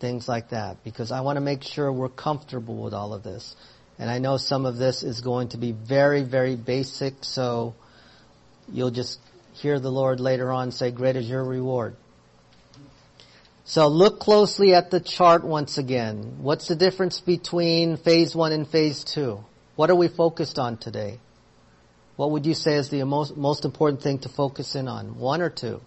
things 0.00 0.28
like 0.28 0.50
that, 0.50 0.82
because 0.84 1.10
I 1.10 1.20
want 1.22 1.36
to 1.36 1.40
make 1.40 1.62
sure 1.62 1.92
we're 1.92 2.08
comfortable 2.08 2.82
with 2.82 2.94
all 2.94 3.12
of 3.12 3.22
this. 3.22 3.56
And 3.98 4.08
I 4.08 4.18
know 4.18 4.36
some 4.36 4.64
of 4.64 4.76
this 4.76 5.02
is 5.02 5.20
going 5.20 5.48
to 5.48 5.56
be 5.56 5.72
very, 5.72 6.22
very 6.22 6.54
basic, 6.54 7.24
so 7.24 7.74
you'll 8.72 8.92
just 8.92 9.18
hear 9.54 9.80
the 9.80 9.90
Lord 9.90 10.20
later 10.20 10.52
on 10.52 10.70
say, 10.70 10.92
great 10.92 11.16
is 11.16 11.28
your 11.28 11.44
reward. 11.44 11.96
So 13.64 13.88
look 13.88 14.20
closely 14.20 14.72
at 14.74 14.90
the 14.90 15.00
chart 15.00 15.44
once 15.44 15.78
again. 15.78 16.38
What's 16.40 16.68
the 16.68 16.76
difference 16.76 17.20
between 17.20 17.96
phase 17.96 18.34
one 18.34 18.52
and 18.52 18.66
phase 18.66 19.04
two? 19.04 19.44
What 19.76 19.90
are 19.90 19.96
we 19.96 20.08
focused 20.08 20.58
on 20.58 20.76
today? 20.78 21.18
What 22.16 22.30
would 22.30 22.46
you 22.46 22.54
say 22.54 22.76
is 22.76 22.88
the 22.88 23.04
most, 23.04 23.36
most 23.36 23.64
important 23.64 24.02
thing 24.02 24.20
to 24.20 24.28
focus 24.28 24.74
in 24.74 24.88
on? 24.88 25.18
One 25.18 25.42
or 25.42 25.50
two? 25.50 25.80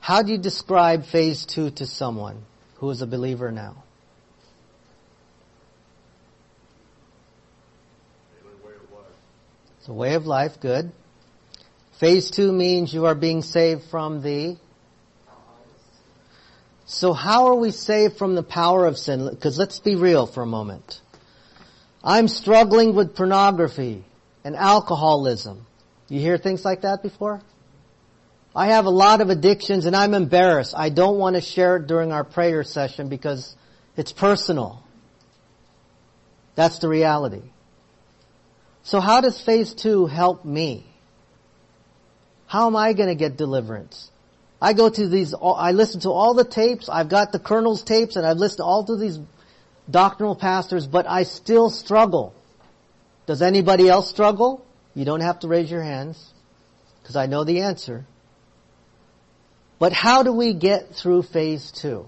How 0.00 0.22
do 0.22 0.32
you 0.32 0.38
describe 0.38 1.04
phase 1.04 1.44
two 1.44 1.70
to 1.72 1.86
someone 1.86 2.42
who 2.76 2.90
is 2.90 3.02
a 3.02 3.06
believer 3.06 3.52
now? 3.52 3.84
It's 9.78 9.88
a 9.88 9.92
way 9.92 10.14
of 10.14 10.26
life, 10.26 10.60
good. 10.60 10.92
Phase 11.98 12.30
two 12.30 12.52
means 12.52 12.92
you 12.92 13.06
are 13.06 13.14
being 13.14 13.42
saved 13.42 13.84
from 13.84 14.22
the 14.22 14.56
so 16.90 17.12
how 17.12 17.46
are 17.46 17.54
we 17.54 17.70
saved 17.70 18.16
from 18.16 18.34
the 18.34 18.42
power 18.42 18.84
of 18.84 18.98
sin? 18.98 19.30
Because 19.30 19.56
let's 19.56 19.78
be 19.78 19.94
real 19.94 20.26
for 20.26 20.42
a 20.42 20.46
moment. 20.46 21.00
I'm 22.02 22.26
struggling 22.26 22.96
with 22.96 23.14
pornography 23.14 24.02
and 24.42 24.56
alcoholism. 24.56 25.66
You 26.08 26.18
hear 26.18 26.36
things 26.36 26.64
like 26.64 26.80
that 26.80 27.00
before? 27.00 27.42
I 28.54 28.68
have 28.68 28.86
a 28.86 28.90
lot 28.90 29.20
of 29.20 29.30
addictions 29.30 29.86
and 29.86 29.94
I'm 29.94 30.14
embarrassed. 30.14 30.74
I 30.76 30.88
don't 30.88 31.18
want 31.18 31.36
to 31.36 31.40
share 31.40 31.76
it 31.76 31.86
during 31.86 32.12
our 32.12 32.24
prayer 32.24 32.64
session 32.64 33.08
because 33.08 33.54
it's 33.96 34.12
personal. 34.12 34.82
That's 36.56 36.78
the 36.78 36.88
reality. 36.88 37.42
So 38.82 38.98
how 39.00 39.20
does 39.20 39.40
phase 39.40 39.72
two 39.72 40.06
help 40.06 40.44
me? 40.44 40.84
How 42.46 42.66
am 42.66 42.74
I 42.74 42.92
going 42.92 43.08
to 43.08 43.14
get 43.14 43.36
deliverance? 43.36 44.10
I 44.60 44.72
go 44.72 44.90
to 44.90 45.08
these, 45.08 45.32
I 45.32 45.72
listen 45.72 46.00
to 46.00 46.10
all 46.10 46.34
the 46.34 46.44
tapes, 46.44 46.88
I've 46.88 47.08
got 47.08 47.32
the 47.32 47.38
colonel's 47.38 47.82
tapes 47.82 48.16
and 48.16 48.26
I've 48.26 48.36
listened 48.36 48.58
to 48.58 48.64
all 48.64 48.84
to 48.84 48.96
these 48.96 49.18
doctrinal 49.88 50.34
pastors, 50.34 50.86
but 50.86 51.06
I 51.08 51.22
still 51.22 51.70
struggle. 51.70 52.34
Does 53.26 53.42
anybody 53.42 53.88
else 53.88 54.10
struggle? 54.10 54.66
You 54.94 55.04
don't 55.04 55.20
have 55.20 55.38
to 55.40 55.48
raise 55.48 55.70
your 55.70 55.82
hands 55.82 56.32
because 57.00 57.16
I 57.16 57.26
know 57.26 57.44
the 57.44 57.60
answer. 57.60 58.04
But 59.80 59.94
how 59.94 60.22
do 60.22 60.32
we 60.32 60.52
get 60.52 60.94
through 60.94 61.22
phase 61.22 61.72
two? 61.72 62.06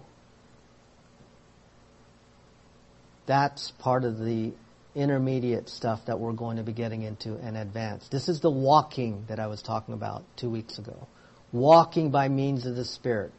That's 3.25 3.71
part 3.79 4.05
of 4.05 4.19
the 4.19 4.53
intermediate 4.95 5.71
stuff 5.71 6.05
that 6.05 6.21
we're 6.21 6.35
going 6.35 6.59
to 6.59 6.63
be 6.63 6.73
getting 6.73 7.01
into 7.03 7.35
and 7.37 7.57
advance. 7.57 8.07
This 8.09 8.29
is 8.29 8.41
the 8.41 8.51
walking 8.51 9.25
that 9.29 9.41
I 9.41 9.47
was 9.47 9.63
talking 9.63 9.95
about 9.95 10.23
two 10.37 10.51
weeks 10.51 10.79
ago. 10.79 11.09
Walking 11.51 12.11
by 12.11 12.29
means 12.29 12.67
of 12.67 12.77
the 12.77 12.85
Spirit. 12.85 13.33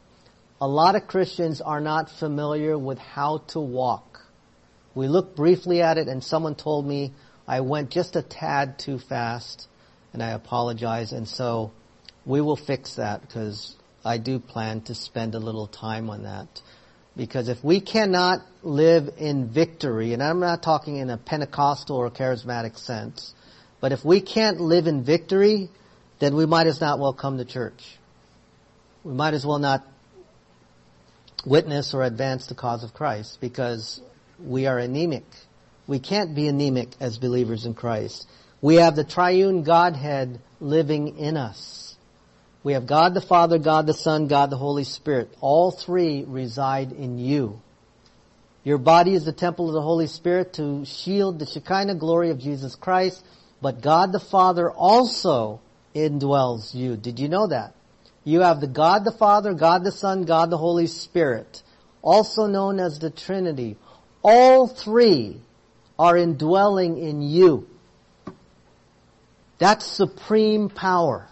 A 0.60 0.66
lot 0.66 0.96
of 0.96 1.06
Christians 1.06 1.60
are 1.60 1.80
not 1.80 2.10
familiar 2.10 2.76
with 2.76 2.98
how 2.98 3.38
to 3.48 3.60
walk. 3.60 4.20
We 4.96 5.06
looked 5.06 5.36
briefly 5.36 5.80
at 5.80 5.96
it 5.96 6.08
and 6.08 6.24
someone 6.24 6.56
told 6.56 6.84
me 6.84 7.12
I 7.46 7.60
went 7.60 7.90
just 7.90 8.16
a 8.16 8.22
tad 8.22 8.80
too 8.80 8.98
fast 8.98 9.68
and 10.12 10.24
I 10.24 10.30
apologize 10.30 11.12
and 11.12 11.28
so 11.28 11.70
we 12.26 12.40
will 12.40 12.56
fix 12.56 12.96
that 12.96 13.20
because 13.20 13.76
I 14.04 14.18
do 14.18 14.38
plan 14.38 14.82
to 14.82 14.94
spend 14.94 15.34
a 15.34 15.38
little 15.38 15.66
time 15.66 16.10
on 16.10 16.24
that. 16.24 16.60
Because 17.16 17.48
if 17.48 17.62
we 17.62 17.80
cannot 17.80 18.40
live 18.62 19.08
in 19.18 19.48
victory, 19.48 20.12
and 20.12 20.22
I'm 20.22 20.40
not 20.40 20.62
talking 20.62 20.96
in 20.96 21.10
a 21.10 21.16
Pentecostal 21.16 21.96
or 21.96 22.10
charismatic 22.10 22.76
sense, 22.76 23.34
but 23.80 23.92
if 23.92 24.04
we 24.04 24.20
can't 24.20 24.60
live 24.60 24.86
in 24.86 25.04
victory, 25.04 25.68
then 26.18 26.34
we 26.34 26.46
might 26.46 26.66
as 26.66 26.80
not 26.80 26.98
well 26.98 27.12
come 27.12 27.38
to 27.38 27.44
church. 27.44 27.98
We 29.04 29.12
might 29.12 29.34
as 29.34 29.46
well 29.46 29.58
not 29.58 29.86
witness 31.46 31.94
or 31.94 32.02
advance 32.02 32.46
the 32.46 32.54
cause 32.54 32.82
of 32.82 32.94
Christ 32.94 33.38
because 33.40 34.00
we 34.42 34.66
are 34.66 34.78
anemic. 34.78 35.24
We 35.86 35.98
can't 35.98 36.34
be 36.34 36.48
anemic 36.48 36.88
as 37.00 37.18
believers 37.18 37.66
in 37.66 37.74
Christ. 37.74 38.26
We 38.60 38.76
have 38.76 38.96
the 38.96 39.04
triune 39.04 39.62
Godhead 39.62 40.40
living 40.58 41.18
in 41.18 41.36
us. 41.36 41.83
We 42.64 42.72
have 42.72 42.86
God 42.86 43.12
the 43.12 43.20
Father, 43.20 43.58
God 43.58 43.86
the 43.86 43.92
Son, 43.94 44.26
God 44.26 44.48
the 44.48 44.56
Holy 44.56 44.84
Spirit. 44.84 45.32
All 45.42 45.70
three 45.70 46.24
reside 46.26 46.92
in 46.92 47.18
you. 47.18 47.60
Your 48.64 48.78
body 48.78 49.12
is 49.14 49.26
the 49.26 49.32
temple 49.32 49.68
of 49.68 49.74
the 49.74 49.82
Holy 49.82 50.06
Spirit 50.06 50.54
to 50.54 50.86
shield 50.86 51.38
the 51.38 51.44
Shekinah 51.46 51.96
glory 51.96 52.30
of 52.30 52.38
Jesus 52.38 52.74
Christ, 52.74 53.22
but 53.60 53.82
God 53.82 54.12
the 54.12 54.18
Father 54.18 54.70
also 54.70 55.60
indwells 55.94 56.74
you. 56.74 56.96
Did 56.96 57.20
you 57.20 57.28
know 57.28 57.46
that? 57.48 57.74
You 58.24 58.40
have 58.40 58.62
the 58.62 58.66
God 58.66 59.04
the 59.04 59.12
Father, 59.12 59.52
God 59.52 59.84
the 59.84 59.92
Son, 59.92 60.24
God 60.24 60.48
the 60.48 60.56
Holy 60.56 60.86
Spirit, 60.86 61.62
also 62.00 62.46
known 62.46 62.80
as 62.80 62.98
the 62.98 63.10
Trinity. 63.10 63.76
All 64.22 64.66
three 64.66 65.42
are 65.98 66.16
indwelling 66.16 66.96
in 66.96 67.20
you. 67.20 67.68
That's 69.58 69.84
supreme 69.84 70.70
power. 70.70 71.28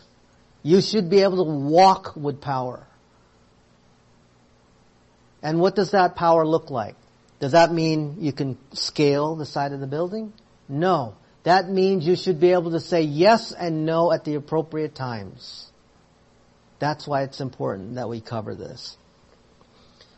You 0.62 0.80
should 0.80 1.10
be 1.10 1.22
able 1.22 1.44
to 1.44 1.50
walk 1.50 2.14
with 2.16 2.40
power. 2.40 2.86
And 5.42 5.60
what 5.60 5.74
does 5.74 5.90
that 5.90 6.14
power 6.14 6.46
look 6.46 6.70
like? 6.70 6.94
Does 7.40 7.52
that 7.52 7.72
mean 7.72 8.18
you 8.20 8.32
can 8.32 8.56
scale 8.72 9.34
the 9.34 9.46
side 9.46 9.72
of 9.72 9.80
the 9.80 9.88
building? 9.88 10.32
No. 10.68 11.16
That 11.42 11.68
means 11.68 12.06
you 12.06 12.14
should 12.14 12.38
be 12.38 12.52
able 12.52 12.70
to 12.70 12.80
say 12.80 13.02
yes 13.02 13.50
and 13.50 13.84
no 13.84 14.12
at 14.12 14.24
the 14.24 14.36
appropriate 14.36 14.94
times. 14.94 15.68
That's 16.78 17.06
why 17.06 17.22
it's 17.22 17.40
important 17.40 17.96
that 17.96 18.08
we 18.08 18.20
cover 18.20 18.54
this. 18.54 18.96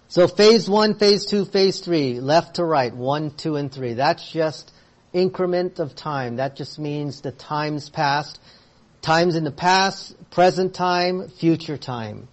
So 0.08 0.28
phase 0.28 0.68
one, 0.68 0.98
phase 0.98 1.24
two, 1.24 1.46
phase 1.46 1.80
three, 1.80 2.20
left 2.20 2.56
to 2.56 2.64
right, 2.64 2.94
one, 2.94 3.30
two, 3.30 3.56
and 3.56 3.72
three. 3.72 3.94
That's 3.94 4.30
just 4.30 4.70
increment 5.14 5.78
of 5.78 5.96
time. 5.96 6.36
That 6.36 6.56
just 6.56 6.78
means 6.78 7.22
the 7.22 7.32
times 7.32 7.88
past 7.88 8.38
Times 9.04 9.36
in 9.36 9.44
the 9.44 9.50
past, 9.50 10.14
present 10.30 10.72
time, 10.72 11.28
future 11.28 11.76
time. 11.76 12.26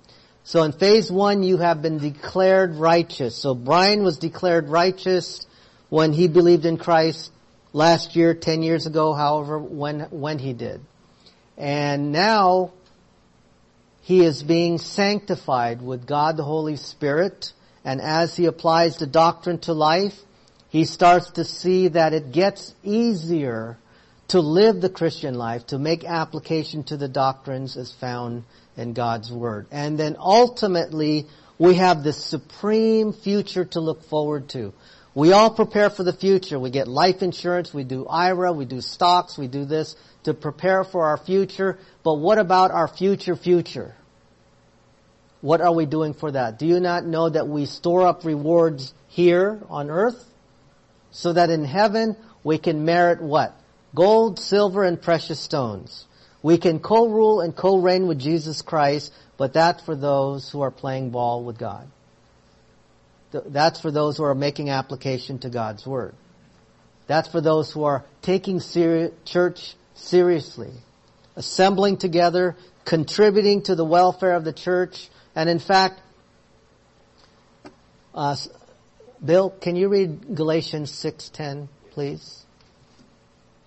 So 0.45 0.63
in 0.63 0.71
phase 0.71 1.11
one, 1.11 1.43
you 1.43 1.57
have 1.57 1.81
been 1.81 1.97
declared 1.97 2.75
righteous. 2.75 3.35
So 3.35 3.53
Brian 3.53 4.03
was 4.03 4.17
declared 4.17 4.69
righteous 4.69 5.45
when 5.89 6.13
he 6.13 6.29
believed 6.29 6.65
in 6.65 6.77
Christ 6.77 7.29
last 7.73 8.15
year, 8.15 8.33
10 8.33 8.63
years 8.63 8.85
ago, 8.85 9.11
however, 9.11 9.59
when, 9.59 9.99
when 10.11 10.39
he 10.39 10.53
did. 10.53 10.79
And 11.57 12.13
now, 12.13 12.71
he 14.03 14.23
is 14.23 14.41
being 14.41 14.77
sanctified 14.77 15.81
with 15.81 16.07
God 16.07 16.37
the 16.37 16.45
Holy 16.45 16.77
Spirit, 16.77 17.51
and 17.83 17.99
as 17.99 18.37
he 18.37 18.45
applies 18.45 18.95
the 18.95 19.07
doctrine 19.07 19.57
to 19.59 19.73
life, 19.73 20.17
he 20.69 20.85
starts 20.85 21.31
to 21.31 21.43
see 21.43 21.89
that 21.89 22.13
it 22.13 22.31
gets 22.31 22.73
easier 22.81 23.77
to 24.31 24.39
live 24.39 24.79
the 24.79 24.89
Christian 24.89 25.35
life, 25.35 25.67
to 25.67 25.77
make 25.77 26.05
application 26.05 26.83
to 26.85 26.95
the 26.95 27.09
doctrines 27.09 27.75
as 27.75 27.91
found 27.91 28.45
in 28.77 28.93
God's 28.93 29.29
Word. 29.29 29.67
And 29.71 29.99
then 29.99 30.15
ultimately, 30.17 31.27
we 31.59 31.75
have 31.75 32.01
this 32.01 32.23
supreme 32.23 33.11
future 33.11 33.65
to 33.65 33.81
look 33.81 34.03
forward 34.05 34.47
to. 34.49 34.71
We 35.13 35.33
all 35.33 35.53
prepare 35.53 35.89
for 35.89 36.03
the 36.03 36.13
future. 36.13 36.57
We 36.57 36.69
get 36.69 36.87
life 36.87 37.21
insurance, 37.21 37.73
we 37.73 37.83
do 37.83 38.07
IRA, 38.07 38.53
we 38.53 38.63
do 38.63 38.79
stocks, 38.79 39.37
we 39.37 39.47
do 39.47 39.65
this 39.65 39.97
to 40.23 40.33
prepare 40.33 40.85
for 40.85 41.07
our 41.07 41.17
future. 41.17 41.77
But 42.01 42.13
what 42.13 42.37
about 42.37 42.71
our 42.71 42.87
future 42.87 43.35
future? 43.35 43.93
What 45.41 45.59
are 45.59 45.73
we 45.73 45.85
doing 45.85 46.13
for 46.13 46.31
that? 46.31 46.57
Do 46.57 46.65
you 46.67 46.79
not 46.79 47.05
know 47.05 47.27
that 47.27 47.49
we 47.49 47.65
store 47.65 48.07
up 48.07 48.23
rewards 48.23 48.93
here 49.09 49.61
on 49.67 49.89
earth? 49.89 50.23
So 51.11 51.33
that 51.33 51.49
in 51.49 51.65
heaven 51.65 52.15
we 52.45 52.59
can 52.59 52.85
merit 52.85 53.21
what? 53.21 53.57
Gold, 53.93 54.39
silver, 54.39 54.83
and 54.83 55.01
precious 55.01 55.39
stones. 55.39 56.05
We 56.43 56.57
can 56.57 56.79
co-rule 56.79 57.41
and 57.41 57.55
co-reign 57.55 58.07
with 58.07 58.19
Jesus 58.19 58.61
Christ, 58.61 59.13
but 59.37 59.53
that's 59.53 59.83
for 59.83 59.95
those 59.95 60.49
who 60.49 60.61
are 60.61 60.71
playing 60.71 61.11
ball 61.11 61.43
with 61.43 61.57
God. 61.57 61.87
That's 63.31 63.79
for 63.79 63.91
those 63.91 64.17
who 64.17 64.23
are 64.23 64.35
making 64.35 64.69
application 64.69 65.39
to 65.39 65.49
God's 65.49 65.85
Word. 65.85 66.15
That's 67.07 67.27
for 67.27 67.41
those 67.41 67.71
who 67.71 67.83
are 67.83 68.03
taking 68.21 68.59
seri- 68.59 69.11
church 69.25 69.75
seriously, 69.95 70.71
assembling 71.35 71.97
together, 71.97 72.55
contributing 72.85 73.61
to 73.63 73.75
the 73.75 73.85
welfare 73.85 74.33
of 74.33 74.43
the 74.43 74.53
church, 74.53 75.09
and 75.35 75.49
in 75.49 75.59
fact, 75.59 76.01
uh, 78.13 78.35
Bill, 79.23 79.49
can 79.49 79.75
you 79.75 79.87
read 79.87 80.35
Galatians 80.35 80.91
6:10, 80.91 81.69
please? 81.91 82.40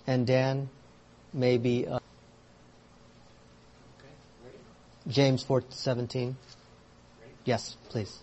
And 0.07 0.27
Dan, 0.27 0.69
maybe 1.33 1.87
uh, 1.87 1.97
Okay, 1.97 2.03
ready? 4.45 4.59
James 5.09 5.45
4:17. 5.45 6.13
Ready? 6.13 6.35
Yes, 7.45 7.77
please. 7.89 8.19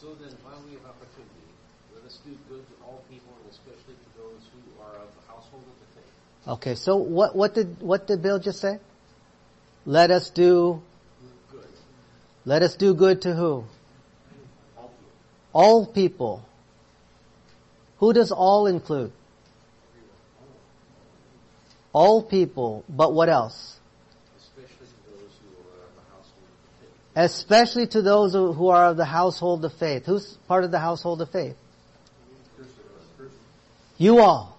So 0.00 0.14
then, 0.14 0.30
while 0.42 0.60
we 0.66 0.72
have 0.74 0.84
opportunity, 0.86 1.46
let 1.94 2.04
us 2.04 2.18
do 2.24 2.30
good 2.48 2.66
to 2.66 2.74
all 2.84 3.04
people, 3.08 3.32
and 3.42 3.50
especially 3.52 3.94
to 3.94 4.18
those 4.18 4.42
who 4.52 4.82
are 4.82 4.96
of 4.96 5.08
the 5.14 5.32
household 5.32 5.62
of 5.62 5.78
the 5.78 5.86
faith. 5.94 6.48
Okay, 6.48 6.74
so 6.74 6.96
what 6.96 7.36
what 7.36 7.54
did 7.54 7.80
what 7.80 8.06
did 8.08 8.22
Bill 8.22 8.38
just 8.40 8.60
say? 8.60 8.78
Let 9.86 10.10
us 10.10 10.30
do 10.30 10.82
Good. 11.52 11.66
let 12.44 12.62
us 12.62 12.74
do 12.74 12.94
good 12.94 13.22
to 13.22 13.34
who? 13.34 13.64
All 14.76 14.88
people. 14.88 15.12
All 15.52 15.86
people. 15.86 16.44
Who 17.98 18.12
does 18.12 18.32
all 18.32 18.66
include? 18.66 19.12
All 21.92 22.22
people, 22.22 22.84
but 22.88 23.12
what 23.12 23.28
else? 23.28 23.78
Especially 24.36 24.66
to 24.96 25.12
those 25.12 25.32
who 25.42 25.56
are 25.56 25.86
of 25.86 25.96
the 25.96 26.02
household 26.12 26.38
of 26.44 26.52
the 26.82 26.86
faith. 26.86 27.30
Especially 27.30 27.86
to 27.86 28.02
those 28.02 28.32
who 28.32 28.52
who 28.52 28.68
are 28.68 28.86
of 28.86 28.96
the 28.96 29.04
household 29.04 29.64
of 29.64 29.72
faith. 29.72 30.06
Who's 30.06 30.34
part 30.46 30.64
of 30.64 30.70
the 30.70 30.78
household 30.78 31.20
of 31.20 31.30
faith? 31.30 31.56
You 33.98 34.20
all. 34.20 34.56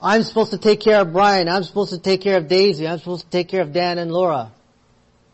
I'm 0.00 0.22
supposed 0.22 0.50
to 0.52 0.58
take 0.58 0.80
care 0.80 1.00
of 1.00 1.12
Brian. 1.12 1.48
I'm 1.48 1.62
supposed 1.62 1.90
to 1.90 1.98
take 1.98 2.22
care 2.22 2.36
of 2.38 2.48
Daisy. 2.48 2.88
I'm 2.88 2.98
supposed 2.98 3.24
to 3.24 3.30
take 3.30 3.48
care 3.48 3.60
of 3.60 3.72
Dan 3.72 3.98
and 3.98 4.10
Laura 4.10 4.50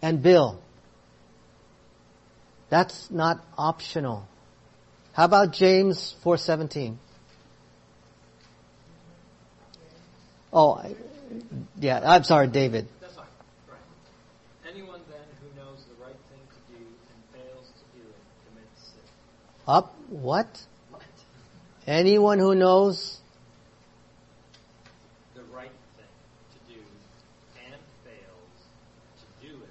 and 0.02 0.22
Bill. 0.22 0.60
That's 2.68 3.10
not 3.10 3.42
optional. 3.56 4.26
How 5.12 5.24
about 5.24 5.52
James 5.52 6.14
4:17? 6.24 6.96
Oh, 10.52 10.74
I- 10.74 10.94
yeah, 11.78 12.00
I'm 12.04 12.24
sorry, 12.24 12.46
David. 12.48 12.88
That's 13.00 13.14
fine. 13.14 13.26
Right. 13.68 13.78
Anyone 14.72 15.00
then 15.10 15.20
who 15.40 15.60
knows 15.60 15.84
the 15.84 16.04
right 16.04 16.16
thing 16.30 16.40
to 16.48 16.72
do 16.72 16.84
and 16.84 17.42
fails 17.44 17.66
to 17.66 17.98
do 17.98 18.06
it 18.08 18.48
commits 18.48 18.82
sin. 18.82 19.00
Up 19.66 19.94
what? 20.08 20.66
Anyone 21.86 22.38
who 22.38 22.54
knows 22.54 23.18
The 25.34 25.42
right 25.54 25.70
thing 25.96 26.06
to 26.52 26.74
do 26.74 26.80
and 27.64 27.80
fails 28.04 28.58
to 29.20 29.46
do 29.46 29.54
it 29.62 29.70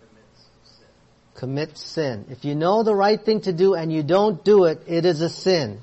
commits 0.00 0.40
sin. 0.64 0.86
commits 1.34 1.82
sin. 1.82 2.26
If 2.30 2.44
you 2.44 2.54
know 2.54 2.82
the 2.82 2.94
right 2.94 3.22
thing 3.22 3.42
to 3.42 3.52
do 3.52 3.74
and 3.74 3.92
you 3.92 4.02
don't 4.02 4.42
do 4.44 4.64
it, 4.64 4.82
it 4.86 5.04
is 5.04 5.20
a 5.20 5.28
sin. 5.30 5.80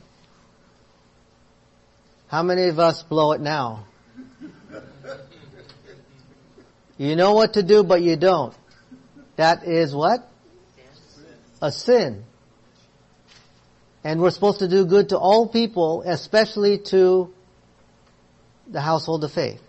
How 2.27 2.41
many 2.43 2.63
of 2.69 2.79
us 2.79 3.03
blow 3.03 3.31
it 3.33 3.41
now? 3.41 3.85
You 7.03 7.17
know 7.17 7.33
what 7.33 7.55
to 7.55 7.63
do, 7.63 7.83
but 7.83 8.01
you 8.01 8.15
don't. 8.15 8.55
That 9.35 9.65
is 9.65 9.93
what? 9.93 10.25
A 11.61 11.69
sin. 11.69 12.23
And 14.05 14.21
we're 14.21 14.31
supposed 14.31 14.59
to 14.59 14.69
do 14.69 14.85
good 14.85 15.09
to 15.09 15.17
all 15.17 15.49
people, 15.49 16.03
especially 16.05 16.77
to 16.91 17.33
the 18.69 18.79
household 18.79 19.25
of 19.25 19.33
faith. 19.33 19.61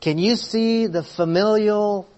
Can 0.00 0.16
you 0.16 0.36
see 0.36 0.86
the 0.86 1.02
familial 1.02 2.08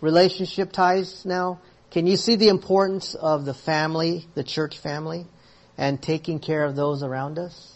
relationship 0.00 0.70
ties 0.70 1.24
now? 1.24 1.58
Can 1.90 2.06
you 2.06 2.16
see 2.16 2.36
the 2.36 2.48
importance 2.48 3.16
of 3.16 3.44
the 3.44 3.54
family, 3.54 4.24
the 4.36 4.44
church 4.44 4.78
family, 4.78 5.26
and 5.76 6.00
taking 6.00 6.38
care 6.38 6.64
of 6.64 6.76
those 6.76 7.02
around 7.02 7.40
us? 7.40 7.72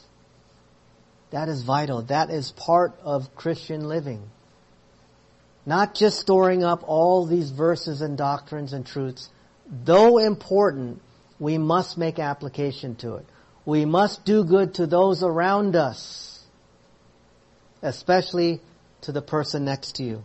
That 1.31 1.48
is 1.48 1.62
vital. 1.62 2.02
That 2.02 2.31
is 2.31 2.52
part 2.52 2.92
of 3.02 3.35
Christian 3.35 3.88
living. 3.88 4.31
Not 5.66 5.94
just 5.94 6.20
storing 6.20 6.62
up 6.62 6.85
all 6.87 7.26
these 7.26 7.50
verses 7.50 8.00
and 8.00 8.16
doctrines 8.16 8.72
and 8.72 8.87
truths. 8.87 9.29
Though 9.68 10.18
important, 10.18 11.02
we 11.40 11.59
must 11.59 11.98
make 11.98 12.20
application 12.20 12.94
to 12.96 13.16
it. 13.16 13.26
We 13.64 13.85
must 13.85 14.24
do 14.24 14.44
good 14.44 14.74
to 14.74 14.87
those 14.87 15.24
around 15.24 15.74
us, 15.74 16.44
especially 17.83 18.61
to 19.02 19.11
the 19.11 19.22
person 19.22 19.64
next 19.64 19.96
to 19.96 20.05
you. 20.05 20.24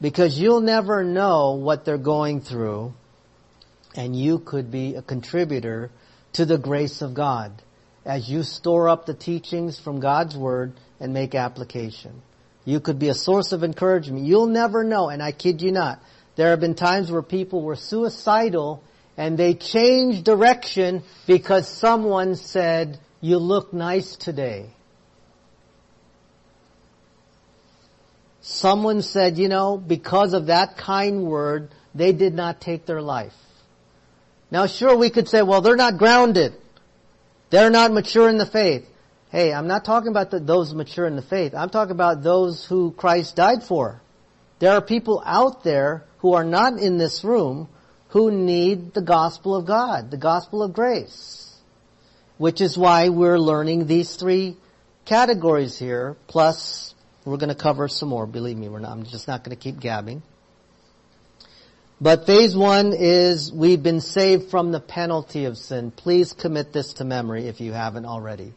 Because 0.00 0.38
you'll 0.38 0.60
never 0.60 1.04
know 1.04 1.52
what 1.52 1.84
they're 1.84 1.96
going 1.96 2.40
through, 2.40 2.92
and 3.94 4.16
you 4.16 4.40
could 4.40 4.72
be 4.72 4.96
a 4.96 5.02
contributor 5.02 5.92
to 6.32 6.44
the 6.44 6.58
grace 6.58 7.00
of 7.00 7.14
God 7.14 7.62
as 8.04 8.28
you 8.28 8.42
store 8.42 8.88
up 8.88 9.06
the 9.06 9.14
teachings 9.14 9.78
from 9.78 10.00
God's 10.00 10.36
Word 10.36 10.72
and 10.98 11.14
make 11.14 11.36
application. 11.36 12.20
You 12.64 12.80
could 12.80 12.98
be 12.98 13.08
a 13.08 13.14
source 13.14 13.52
of 13.52 13.62
encouragement. 13.62 14.24
You'll 14.24 14.46
never 14.46 14.84
know, 14.84 15.08
and 15.08 15.22
I 15.22 15.32
kid 15.32 15.60
you 15.60 15.72
not. 15.72 16.02
There 16.36 16.50
have 16.50 16.60
been 16.60 16.74
times 16.74 17.10
where 17.10 17.22
people 17.22 17.62
were 17.62 17.76
suicidal 17.76 18.82
and 19.16 19.38
they 19.38 19.54
changed 19.54 20.24
direction 20.24 21.02
because 21.26 21.68
someone 21.68 22.34
said, 22.34 22.98
you 23.20 23.38
look 23.38 23.72
nice 23.72 24.16
today. 24.16 24.70
Someone 28.40 29.02
said, 29.02 29.38
you 29.38 29.48
know, 29.48 29.78
because 29.78 30.34
of 30.34 30.46
that 30.46 30.76
kind 30.76 31.24
word, 31.24 31.70
they 31.94 32.12
did 32.12 32.34
not 32.34 32.60
take 32.60 32.86
their 32.86 33.00
life. 33.00 33.34
Now 34.50 34.66
sure, 34.66 34.96
we 34.96 35.10
could 35.10 35.28
say, 35.28 35.42
well, 35.42 35.60
they're 35.60 35.76
not 35.76 35.96
grounded. 35.96 36.54
They're 37.50 37.70
not 37.70 37.92
mature 37.92 38.28
in 38.28 38.36
the 38.36 38.46
faith. 38.46 38.86
Hey, 39.34 39.52
I'm 39.52 39.66
not 39.66 39.84
talking 39.84 40.10
about 40.10 40.30
the, 40.30 40.38
those 40.38 40.72
mature 40.72 41.06
in 41.06 41.16
the 41.16 41.22
faith. 41.22 41.54
I'm 41.56 41.68
talking 41.68 41.90
about 41.90 42.22
those 42.22 42.64
who 42.64 42.92
Christ 42.92 43.34
died 43.34 43.64
for. 43.64 44.00
There 44.60 44.70
are 44.70 44.80
people 44.80 45.20
out 45.26 45.64
there 45.64 46.04
who 46.18 46.34
are 46.34 46.44
not 46.44 46.78
in 46.78 46.98
this 46.98 47.24
room 47.24 47.68
who 48.10 48.30
need 48.30 48.94
the 48.94 49.02
gospel 49.02 49.56
of 49.56 49.66
God, 49.66 50.12
the 50.12 50.16
gospel 50.18 50.62
of 50.62 50.72
grace. 50.72 51.52
Which 52.38 52.60
is 52.60 52.78
why 52.78 53.08
we're 53.08 53.40
learning 53.40 53.88
these 53.88 54.14
three 54.14 54.56
categories 55.04 55.76
here, 55.76 56.16
plus 56.28 56.94
we're 57.24 57.36
going 57.36 57.48
to 57.48 57.56
cover 57.56 57.88
some 57.88 58.10
more. 58.10 58.28
Believe 58.28 58.56
me, 58.56 58.68
we're 58.68 58.78
not, 58.78 58.92
I'm 58.92 59.02
just 59.02 59.26
not 59.26 59.42
going 59.42 59.56
to 59.56 59.60
keep 59.60 59.80
gabbing. 59.80 60.22
But 62.00 62.24
phase 62.24 62.54
one 62.54 62.92
is 62.92 63.52
we've 63.52 63.82
been 63.82 64.00
saved 64.00 64.50
from 64.50 64.70
the 64.70 64.78
penalty 64.78 65.46
of 65.46 65.58
sin. 65.58 65.90
Please 65.90 66.32
commit 66.32 66.72
this 66.72 66.92
to 66.94 67.04
memory 67.04 67.48
if 67.48 67.60
you 67.60 67.72
haven't 67.72 68.06
already. 68.06 68.52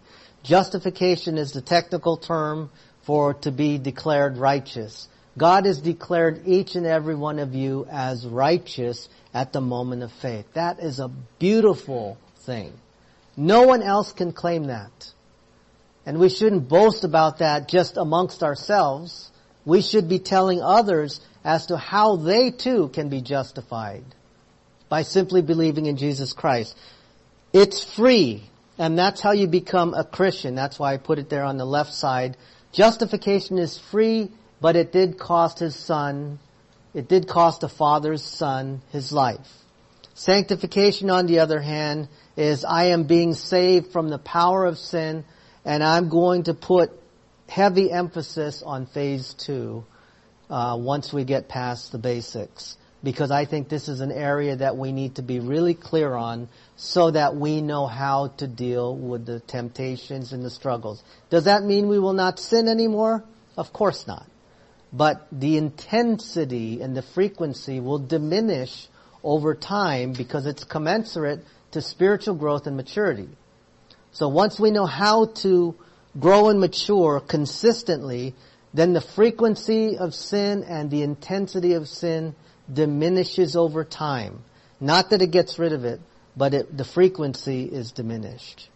Justification 0.48 1.38
is 1.38 1.52
the 1.52 1.62
technical 1.62 2.16
term 2.16 2.70
for 3.02 3.34
to 3.34 3.52
be 3.52 3.78
declared 3.78 4.38
righteous. 4.38 5.10
God 5.38 5.66
has 5.66 5.82
declared 5.82 6.44
each 6.48 6.76
and 6.76 6.86
every 6.86 7.16
one 7.16 7.40
of 7.40 7.54
you 7.54 7.86
as 7.92 8.26
righteous 8.26 9.10
at 9.34 9.52
the 9.52 9.60
moment 9.60 10.04
of 10.04 10.12
faith. 10.14 10.46
That 10.54 10.80
is 10.80 11.00
a 11.00 11.12
beautiful 11.38 12.18
thing. 12.46 12.72
No 13.36 13.64
one 13.64 13.84
else 13.84 14.14
can 14.14 14.32
claim 14.32 14.68
that. 14.68 15.12
And 16.06 16.18
we 16.18 16.30
shouldn't 16.30 16.70
boast 16.70 17.04
about 17.04 17.40
that 17.40 17.68
just 17.68 17.98
amongst 17.98 18.42
ourselves. 18.42 19.30
We 19.66 19.82
should 19.82 20.08
be 20.08 20.20
telling 20.20 20.62
others 20.62 21.20
as 21.44 21.66
to 21.66 21.78
how 21.78 22.16
they 22.16 22.52
too 22.52 22.88
can 22.94 23.10
be 23.10 23.20
justified 23.20 24.06
by 24.88 25.02
simply 25.02 25.42
believing 25.42 25.88
in 25.88 25.98
Jesus 25.98 26.32
Christ. 26.32 26.78
It's 27.52 27.84
free, 27.84 28.50
and 28.78 28.98
that's 28.98 29.22
how 29.22 29.32
you 29.32 29.48
become 29.48 29.94
a 29.94 30.04
Christian. 30.04 30.56
That's 30.56 30.78
why 30.78 30.94
I 30.94 30.98
put 30.98 31.20
it 31.20 31.30
there 31.30 31.44
on 31.44 31.58
the 31.58 31.66
left 31.66 31.94
side. 31.94 32.38
Justification 32.72 33.58
is 33.58 33.78
free, 33.78 34.30
but 34.62 34.76
it 34.76 34.92
did 34.92 35.18
cost 35.18 35.60
his 35.60 35.76
son, 35.76 36.40
it 36.94 37.08
did 37.08 37.28
cost 37.28 37.62
the 37.62 37.70
father's 37.70 38.24
son 38.24 38.82
his 38.92 39.12
life. 39.12 39.48
Sanctification, 40.14 41.10
on 41.10 41.28
the 41.28 41.40
other 41.40 41.60
hand, 41.60 42.08
is 42.36 42.66
I 42.66 42.86
am 42.86 43.04
being 43.04 43.34
saved 43.34 43.92
from 43.92 44.10
the 44.10 44.18
power 44.18 44.66
of 44.66 44.78
sin, 44.78 45.26
and 45.64 45.84
I'm 45.84 46.10
going 46.10 46.44
to 46.44 46.54
put 46.54 46.92
heavy 47.48 47.92
emphasis 47.92 48.64
on 48.64 48.88
phase 48.88 49.34
two 49.36 49.86
uh, 50.50 50.76
once 50.80 51.14
we 51.14 51.24
get 51.24 51.48
past 51.48 51.92
the 51.92 51.98
basics 51.98 52.78
because 53.08 53.32
I 53.32 53.46
think 53.46 53.70
this 53.70 53.88
is 53.88 54.02
an 54.02 54.12
area 54.12 54.58
that 54.58 54.76
we 54.76 54.92
need 54.92 55.16
to 55.16 55.22
be 55.22 55.40
really 55.40 55.74
clear 55.74 56.14
on 56.14 56.50
so 56.76 57.10
that 57.12 57.38
we 57.38 57.62
know 57.62 57.88
how 57.88 58.34
to 58.40 58.48
deal 58.48 58.94
with 58.94 59.26
the 59.26 59.40
temptations 59.40 60.34
and 60.34 60.44
the 60.44 60.50
struggles. 60.50 61.02
Does 61.30 61.46
that 61.46 61.64
mean 61.64 61.88
we 61.88 62.00
will 62.00 62.12
not 62.12 62.38
sin 62.38 62.68
anymore? 62.68 63.24
Of 63.56 63.72
course 63.72 64.08
not. 64.08 64.28
But 64.92 65.26
the 65.32 65.56
intensity 65.56 66.82
and 66.82 66.98
the 66.98 67.02
frequency 67.02 67.80
will 67.80 68.00
diminish 68.00 68.90
over 69.24 69.56
time 69.56 70.12
because 70.12 70.46
it's 70.46 70.66
commensurate 70.66 71.46
to 71.72 71.82
spiritual 71.82 72.36
growth 72.36 72.68
and 72.68 72.76
maturity. 72.76 73.30
So 74.12 74.28
once 74.28 74.60
we 74.60 74.70
know 74.70 74.86
how 74.86 75.28
to 75.44 75.76
grow 76.20 76.50
and 76.50 76.60
mature 76.60 77.22
consistently, 77.22 78.36
then 78.74 78.92
the 78.92 79.00
frequency 79.00 79.98
of 79.98 80.14
sin 80.14 80.66
and 80.68 80.92
the 80.92 81.04
intensity 81.04 81.72
of 81.72 81.88
sin 81.88 82.36
diminishes 82.72 83.56
over 83.56 83.84
time. 83.84 84.44
Not 84.80 85.10
that 85.10 85.22
it 85.22 85.32
gets 85.32 85.58
rid 85.58 85.74
of 85.74 85.86
it, 85.86 86.00
but 86.36 86.54
it, 86.54 86.78
the 86.78 86.86
frequency 86.86 87.64
is 87.64 87.92
diminished. 87.92 88.70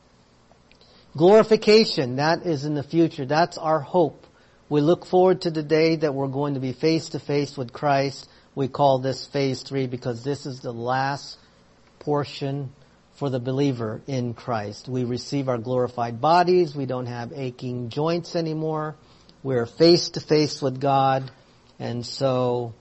Glorification, 1.16 2.16
that 2.16 2.46
is 2.46 2.66
in 2.66 2.74
the 2.74 2.84
future. 2.84 3.26
That's 3.26 3.58
our 3.58 3.80
hope. 3.80 4.26
We 4.70 4.82
look 4.82 5.06
forward 5.06 5.42
to 5.42 5.52
the 5.52 5.64
day 5.64 5.98
that 5.98 6.14
we're 6.14 6.28
going 6.28 6.54
to 6.54 6.62
be 6.62 6.72
face 6.72 7.10
to 7.10 7.20
face 7.20 7.58
with 7.58 7.74
Christ. 7.74 8.30
We 8.56 8.70
call 8.70 9.00
this 9.00 9.26
phase 9.26 9.64
three 9.64 9.88
because 9.88 10.24
this 10.24 10.46
is 10.46 10.62
the 10.62 10.72
last 10.72 11.38
portion 12.00 12.72
for 13.16 13.30
the 13.30 13.40
believer 13.40 14.02
in 14.08 14.34
Christ. 14.34 14.88
We 14.88 15.04
receive 15.04 15.50
our 15.50 15.58
glorified 15.58 16.22
bodies. 16.22 16.74
We 16.76 16.86
don't 16.86 17.06
have 17.06 17.34
aching 17.36 17.90
joints 17.90 18.36
anymore. 18.36 18.96
We're 19.44 19.66
face 19.66 20.10
to 20.12 20.22
face 20.22 20.62
with 20.62 20.80
God. 20.80 21.30
And 21.78 22.06
so 22.06 22.74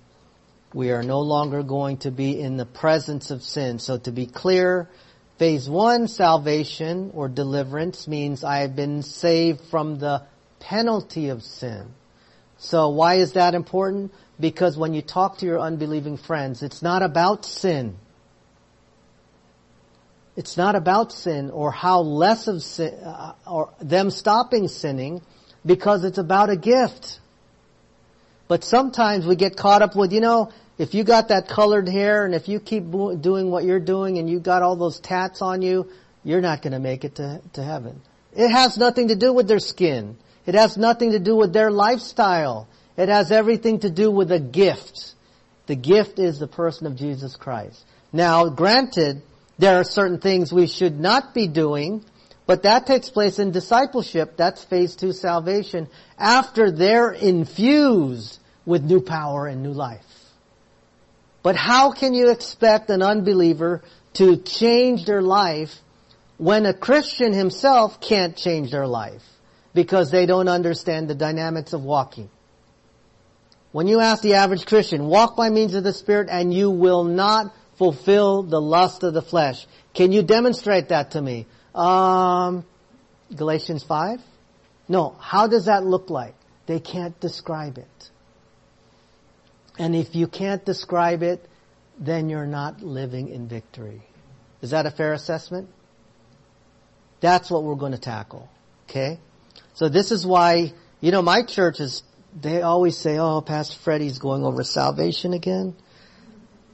we 0.73 0.93
are 0.93 1.03
no 1.03 1.21
longer 1.21 1.63
going 1.63 1.99
to 1.99 2.11
be 2.11 2.41
in 2.41 2.57
the 2.57 2.67
presence 2.67 3.31
of 3.31 3.43
sin. 3.43 3.79
So 3.79 3.99
to 3.99 4.13
be 4.13 4.27
clear, 4.27 4.89
phase 5.39 5.69
one, 5.69 6.09
salvation 6.09 7.11
or 7.15 7.29
deliverance 7.29 8.07
means 8.07 8.45
I 8.45 8.59
have 8.59 8.77
been 8.77 9.03
saved 9.03 9.61
from 9.71 9.99
the 9.99 10.23
penalty 10.61 11.31
of 11.31 11.43
sin. 11.43 11.95
So 12.59 12.91
why 12.91 13.15
is 13.15 13.33
that 13.33 13.55
important? 13.55 14.13
Because 14.39 14.77
when 14.77 14.95
you 14.95 15.03
talk 15.03 15.39
to 15.39 15.47
your 15.47 15.59
unbelieving 15.59 16.17
friends, 16.17 16.63
it's 16.63 16.83
not 16.83 17.03
about 17.03 17.45
sin. 17.45 17.97
It's 20.37 20.57
not 20.57 20.77
about 20.77 21.13
sin 21.13 21.51
or 21.51 21.71
how 21.71 22.01
less 22.01 22.49
of 22.49 22.63
sin, 22.63 22.95
uh, 22.95 23.35
or 23.47 23.73
them 23.81 24.11
stopping 24.11 24.69
sinning 24.69 25.23
because 25.67 26.05
it's 26.05 26.19
about 26.19 26.51
a 26.51 26.57
gift. 26.57 27.20
But 28.51 28.65
sometimes 28.65 29.29
we 29.29 29.37
get 29.37 29.57
caught 29.57 29.81
up 29.81 29.95
with, 29.95 30.13
you 30.13 30.21
know, 30.21 30.51
if 30.77 30.93
you 30.93 31.05
got 31.05 31.29
that 31.29 31.47
colored 31.47 31.89
hair 31.89 32.25
and 32.25 32.35
if 32.35 32.49
you 32.49 32.59
keep 32.59 32.83
doing 32.91 33.49
what 33.49 33.63
you're 33.63 33.79
doing 33.79 34.19
and 34.19 34.29
you 34.29 34.41
got 34.41 34.63
all 34.63 34.75
those 34.75 34.99
tats 34.99 35.41
on 35.41 35.63
you, 35.63 35.89
you're 36.25 36.41
not 36.41 36.61
going 36.61 36.73
to 36.73 36.81
make 36.81 37.05
it 37.05 37.15
to, 37.15 37.41
to 37.53 37.63
heaven. 37.63 38.03
It 38.35 38.49
has 38.49 38.77
nothing 38.77 39.07
to 39.07 39.15
do 39.15 39.33
with 39.33 39.47
their 39.47 39.61
skin. 39.61 40.17
It 40.47 40.57
has 40.57 40.77
nothing 40.77 41.13
to 41.13 41.21
do 41.21 41.37
with 41.37 41.53
their 41.53 41.71
lifestyle. 41.71 42.67
It 42.97 43.09
has 43.09 43.31
everything 43.31 43.79
to 43.81 43.91
do 43.91 44.11
with 44.11 44.33
a 44.33 44.41
gift. 44.41 45.15
The 45.67 45.77
gift 45.77 46.19
is 46.19 46.41
the 46.41 46.49
person 46.49 46.89
of 46.89 46.97
Jesus 46.97 47.37
Christ. 47.37 47.85
Now, 48.13 48.49
granted, 48.49 49.23
there 49.59 49.77
are 49.77 49.85
certain 49.85 50.19
things 50.19 50.53
we 50.53 50.67
should 50.67 50.99
not 50.99 51.35
be 51.35 51.47
doing, 51.47 52.05
but 52.47 52.65
that 52.65 52.89
takes 52.89 53.11
place 53.11 53.39
in 53.39 53.53
discipleship. 53.53 54.37
That's 54.37 54.65
phase 54.65 54.97
two 54.97 55.13
salvation 55.13 55.87
after 56.19 56.73
they're 56.73 57.13
infused 57.13 58.39
with 58.67 58.85
new 58.85 59.01
power 59.01 59.47
and 59.47 59.63
new 59.63 59.73
life. 59.73 60.07
But 61.43 61.57
how 61.57 61.93
can 61.93 62.15
you 62.15 62.31
expect 62.31 62.91
an 62.91 63.03
unbeliever 63.03 63.83
to 64.15 64.37
change 64.37 65.07
their 65.07 65.23
life 65.23 65.75
when 66.37 66.67
a 66.67 66.75
Christian 66.75 67.33
himself 67.33 68.01
can't 68.01 68.37
change 68.37 68.71
their 68.71 68.87
life 68.87 69.23
because 69.73 70.11
they 70.11 70.27
don't 70.27 70.49
understand 70.49 71.09
the 71.09 71.15
dynamics 71.15 71.73
of 71.73 71.83
walking? 71.83 72.29
When 73.73 73.87
you 73.87 74.01
ask 74.01 74.23
the 74.23 74.35
average 74.35 74.67
Christian, 74.67 75.07
walk 75.07 75.37
by 75.37 75.49
means 75.49 75.75
of 75.75 75.85
the 75.85 75.93
Spirit 75.93 76.29
and 76.31 76.53
you 76.53 76.71
will 76.71 77.05
not 77.05 77.55
fulfill 77.77 78.43
the 78.43 78.61
lust 78.61 79.05
of 79.05 79.15
the 79.15 79.23
flesh. 79.23 79.67
Can 79.95 80.13
you 80.13 80.23
demonstrate 80.23 80.89
that 80.89 81.13
to 81.13 81.23
me? 81.23 81.47
Um, 81.75 82.65
Galatians 83.35 83.85
5? 83.85 84.21
No. 84.89 85.17
How 85.21 85.47
does 85.47 85.67
that 85.67 85.85
look 85.85 86.11
like? 86.11 86.35
They 86.67 86.81
can't 86.81 87.19
describe 87.21 87.79
it. 87.79 88.10
And 89.81 89.97
if 89.97 90.15
you 90.15 90.27
can't 90.27 90.63
describe 90.63 91.23
it, 91.23 91.49
then 91.99 92.29
you're 92.29 92.47
not 92.47 92.83
living 92.83 93.29
in 93.29 93.49
victory. 93.49 94.03
Is 94.61 94.73
that 94.73 94.85
a 94.85 94.91
fair 94.91 95.15
assessment? 95.15 95.71
That's 97.21 97.51
what 97.51 97.63
we're 97.63 97.77
going 97.77 97.93
to 97.93 97.99
tackle. 97.99 98.51
Okay? 98.85 99.19
So 99.73 99.89
this 99.89 100.13
is 100.13 100.27
why, 100.27 100.75
you 101.01 101.13
know, 101.13 101.23
my 101.23 101.43
church 101.45 101.81
is, 101.81 102.03
they 102.39 102.61
always 102.61 102.99
say, 102.99 103.17
oh, 103.17 103.41
Pastor 103.41 103.79
Freddie's 103.79 104.19
going 104.19 104.45
over 104.45 104.65
salvation 104.65 105.33
again. 105.33 105.75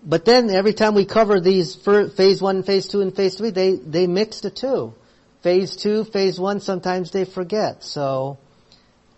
But 0.02 0.24
then 0.24 0.50
every 0.50 0.74
time 0.74 0.96
we 0.96 1.04
cover 1.04 1.38
these 1.38 1.76
phase 1.76 2.42
one, 2.42 2.64
phase 2.64 2.88
two, 2.88 3.02
and 3.02 3.14
phase 3.14 3.36
three, 3.36 3.50
they, 3.50 3.76
they 3.76 4.08
mix 4.08 4.40
the 4.40 4.50
two. 4.50 4.94
Phase 5.42 5.76
two, 5.76 6.02
phase 6.02 6.40
one, 6.40 6.58
sometimes 6.58 7.12
they 7.12 7.24
forget. 7.24 7.84
So, 7.84 8.38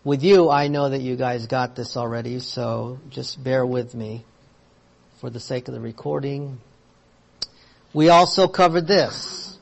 with 0.08 0.24
you, 0.24 0.48
I 0.48 0.68
know 0.68 0.88
that 0.88 1.02
you 1.02 1.16
guys 1.16 1.46
got 1.46 1.76
this 1.76 1.94
already, 1.94 2.38
so 2.38 2.98
just 3.10 3.44
bear 3.44 3.66
with 3.66 3.94
me 3.94 4.24
for 5.20 5.28
the 5.28 5.38
sake 5.38 5.68
of 5.68 5.74
the 5.74 5.80
recording. 5.80 6.58
We 7.92 8.08
also 8.08 8.48
covered 8.48 8.86
this. 8.86 9.58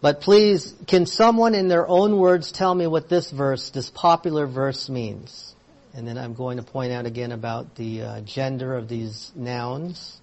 But 0.00 0.20
please, 0.20 0.74
can 0.88 1.06
someone 1.06 1.54
in 1.54 1.68
their 1.68 1.86
own 1.86 2.18
words 2.18 2.50
tell 2.50 2.74
me 2.74 2.88
what 2.88 3.08
this 3.08 3.30
verse, 3.30 3.70
this 3.70 3.88
popular 3.88 4.48
verse 4.48 4.88
means? 4.88 5.54
And 5.94 6.08
then 6.08 6.18
I'm 6.18 6.34
going 6.34 6.56
to 6.56 6.64
point 6.64 6.90
out 6.90 7.06
again 7.06 7.30
about 7.30 7.76
the 7.76 8.02
uh, 8.02 8.20
gender 8.22 8.76
of 8.76 8.88
these 8.88 9.30
nouns. 9.36 10.20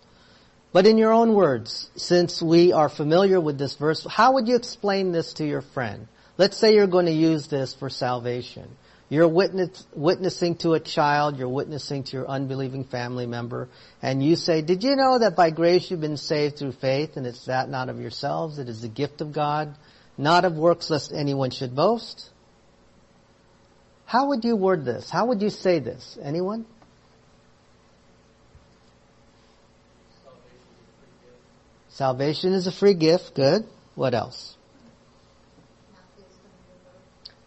But 0.73 0.85
in 0.85 0.97
your 0.97 1.13
own 1.13 1.33
words, 1.33 1.89
since 1.95 2.41
we 2.41 2.73
are 2.73 2.89
familiar 2.89 3.39
with 3.39 3.57
this 3.57 3.75
verse, 3.75 4.05
how 4.05 4.33
would 4.33 4.49
you 4.49 4.57
explain 4.57 5.13
this 5.13 5.31
to 5.35 5.45
your 5.45 5.61
friend? 5.61 6.09
Let's 6.37 6.57
say 6.57 6.75
you're 6.75 6.87
going 6.87 7.05
to 7.05 7.13
use 7.13 7.47
this 7.47 7.73
for 7.73 7.89
salvation. 7.89 8.67
You're 9.09 9.27
witness, 9.27 9.87
witnessing 9.95 10.57
to 10.57 10.73
a 10.73 10.81
child, 10.81 11.37
you're 11.37 11.47
witnessing 11.47 12.03
to 12.03 12.17
your 12.17 12.27
unbelieving 12.27 12.83
family 12.83 13.25
member, 13.25 13.69
and 14.01 14.21
you 14.21 14.35
say, 14.35 14.61
did 14.61 14.83
you 14.83 14.97
know 14.97 15.19
that 15.19 15.35
by 15.35 15.49
grace 15.49 15.89
you've 15.89 16.01
been 16.01 16.17
saved 16.17 16.57
through 16.57 16.73
faith, 16.73 17.15
and 17.15 17.25
it's 17.25 17.45
that 17.45 17.69
not 17.69 17.87
of 17.87 18.01
yourselves, 18.01 18.59
it 18.59 18.67
is 18.67 18.81
the 18.81 18.89
gift 18.89 19.21
of 19.21 19.31
God, 19.31 19.73
not 20.17 20.43
of 20.43 20.55
works 20.55 20.89
lest 20.89 21.13
anyone 21.13 21.51
should 21.51 21.73
boast? 21.73 22.29
How 24.05 24.27
would 24.27 24.43
you 24.43 24.57
word 24.57 24.83
this? 24.83 25.09
How 25.09 25.27
would 25.27 25.41
you 25.41 25.49
say 25.49 25.79
this? 25.79 26.17
Anyone? 26.21 26.65
Salvation 31.89 32.51
is 32.53 32.67
a 32.67 32.71
free 32.71 32.93
gift. 32.93 33.35
Good. 33.35 33.65
What 33.95 34.13
else? 34.13 34.56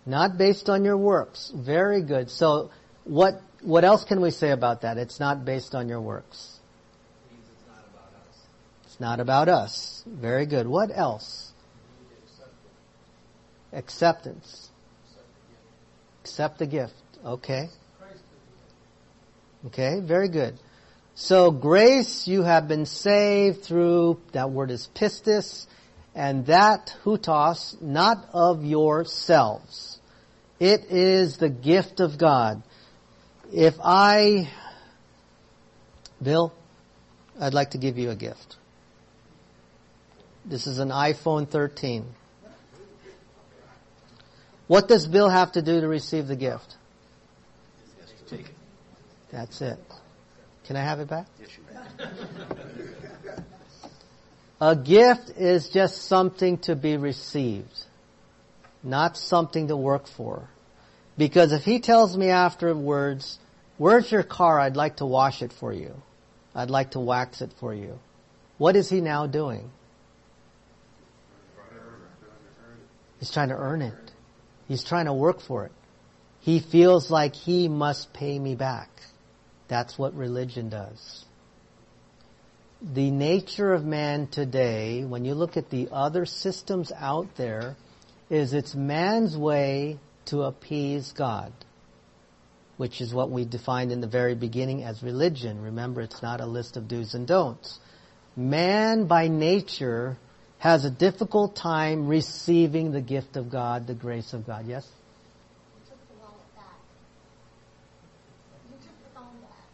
Not 0.07 0.39
based 0.39 0.69
on 0.69 0.85
your 0.85 0.97
works. 0.97 1.53
Very 1.55 2.03
good. 2.03 2.31
So 2.31 2.71
what, 3.05 3.41
what 3.63 3.85
else 3.85 4.05
can 4.05 4.21
we 4.21 4.31
say 4.31 4.51
about 4.51 4.83
that? 4.83 4.99
It's 4.99 5.21
not 5.21 5.45
based 5.45 5.75
on 5.75 5.89
your 5.89 6.01
works. 6.01 6.59
It's 7.31 7.67
not 7.69 7.85
about 7.91 8.13
us. 8.15 8.39
It's 8.85 9.01
not 9.01 9.21
about 9.21 9.49
us. 9.49 10.05
Very 10.07 10.47
good. 10.47 10.67
What 10.67 10.91
else? 10.93 11.53
Acceptance. 13.73 14.71
Accept 16.23 16.59
the 16.59 16.67
gift. 16.67 16.95
Okay. 17.25 17.69
Okay, 19.67 20.01
very 20.01 20.29
good. 20.29 20.59
So 21.15 21.51
grace, 21.51 22.27
you 22.27 22.43
have 22.43 22.67
been 22.67 22.87
saved 22.87 23.63
through, 23.63 24.21
that 24.33 24.51
word 24.51 24.71
is 24.71 24.89
pistis, 24.95 25.67
and 26.15 26.47
that 26.47 26.97
hutos, 27.05 27.81
not 27.83 28.27
of 28.33 28.65
yourselves. 28.65 29.90
It 30.61 30.91
is 30.91 31.39
the 31.39 31.49
gift 31.49 31.99
of 32.01 32.19
God. 32.19 32.63
If 33.53 33.75
I 33.83 34.49
Bill, 36.23 36.53
I'd 37.41 37.55
like 37.55 37.71
to 37.71 37.79
give 37.79 37.97
you 37.97 38.11
a 38.11 38.15
gift. 38.15 38.57
This 40.45 40.67
is 40.67 40.79
an 40.79 40.91
iPhone 40.91 41.49
13. 41.49 42.05
What 44.67 44.87
does 44.87 45.07
Bill 45.07 45.29
have 45.29 45.53
to 45.53 45.63
do 45.63 45.81
to 45.81 45.89
receive 45.89 46.29
the 46.29 46.37
gift? 46.37 46.77
Take 48.29 48.41
it. 48.41 48.55
That's 49.33 49.61
it. 49.61 49.79
Can 50.65 50.77
I 50.77 50.83
have 50.83 51.01
it 51.01 51.09
back? 51.09 51.27
Yes, 51.41 51.49
you 51.57 51.65
may. 51.75 53.43
A 54.61 54.77
gift 54.77 55.31
is 55.31 55.71
just 55.71 56.03
something 56.03 56.59
to 56.59 56.77
be 56.77 56.97
received, 56.97 57.87
not 58.83 59.17
something 59.17 59.69
to 59.69 59.77
work 59.77 60.07
for. 60.07 60.49
Because 61.17 61.53
if 61.53 61.65
he 61.65 61.81
tells 61.81 62.17
me 62.17 62.29
afterwards, 62.29 63.39
where's 63.77 64.11
your 64.11 64.23
car? 64.23 64.59
I'd 64.59 64.77
like 64.77 64.97
to 64.97 65.07
wash 65.07 65.43
it 65.43 65.53
for 65.53 65.73
you. 65.73 65.95
I'd 66.55 66.71
like 66.71 66.93
to 66.93 67.01
wax 67.01 67.43
it 67.43 67.53
for 67.61 67.75
you. 67.75 67.99
What 68.59 68.77
is 68.77 68.89
he 68.89 69.01
now 69.01 69.27
doing? 69.27 69.71
He's 73.19 73.31
trying 73.31 73.51
to 73.51 73.57
earn 73.57 73.83
it. 73.83 73.95
He's 74.67 74.83
trying 74.83 75.07
to 75.07 75.13
work 75.13 75.41
for 75.41 75.67
it. 75.67 75.73
He 76.41 76.59
feels 76.59 77.11
like 77.11 77.35
he 77.35 77.69
must 77.69 78.13
pay 78.15 78.39
me 78.39 78.55
back. 78.55 78.89
That's 79.69 79.99
what 79.99 80.15
religion 80.15 80.71
does. 80.71 81.25
The 82.83 83.11
nature 83.11 83.75
of 83.75 83.85
man 83.85 84.27
today, 84.27 85.05
when 85.05 85.27
you 85.27 85.35
look 85.35 85.59
at 85.59 85.69
the 85.69 85.91
other 85.93 86.25
systems 86.25 86.91
out 86.97 87.37
there, 87.37 87.77
is 88.31 88.55
it's 88.55 88.75
man's 88.75 89.37
way 89.37 89.99
to 90.27 90.43
appease 90.43 91.13
God, 91.13 91.53
which 92.77 93.01
is 93.01 93.13
what 93.13 93.31
we 93.31 93.45
defined 93.45 93.91
in 93.91 94.01
the 94.01 94.07
very 94.07 94.37
beginning 94.37 94.85
as 94.85 95.03
religion. 95.03 95.61
Remember, 95.61 96.01
it's 96.01 96.23
not 96.23 96.41
a 96.41 96.47
list 96.47 96.77
of 96.77 96.87
do's 96.87 97.15
and 97.15 97.27
don'ts. 97.27 97.81
Man 98.37 99.07
by 99.07 99.27
nature 99.27 100.17
has 100.59 100.85
a 100.85 100.91
difficult 100.91 101.57
time 101.57 102.07
receiving 102.07 102.93
the 102.93 103.01
gift 103.01 103.37
of 103.37 103.51
God, 103.51 103.89
the 103.89 103.95
grace 103.95 104.33
of 104.33 104.47
God. 104.47 104.67
Yes? 104.67 104.87
You 105.75 105.91
took 105.91 105.99
the 106.09 106.15
wallet 106.23 106.55
back. 106.55 106.79
You 108.69 108.77
took 108.77 108.97
the 109.03 109.19
phone 109.19 109.41
back. 109.41 109.67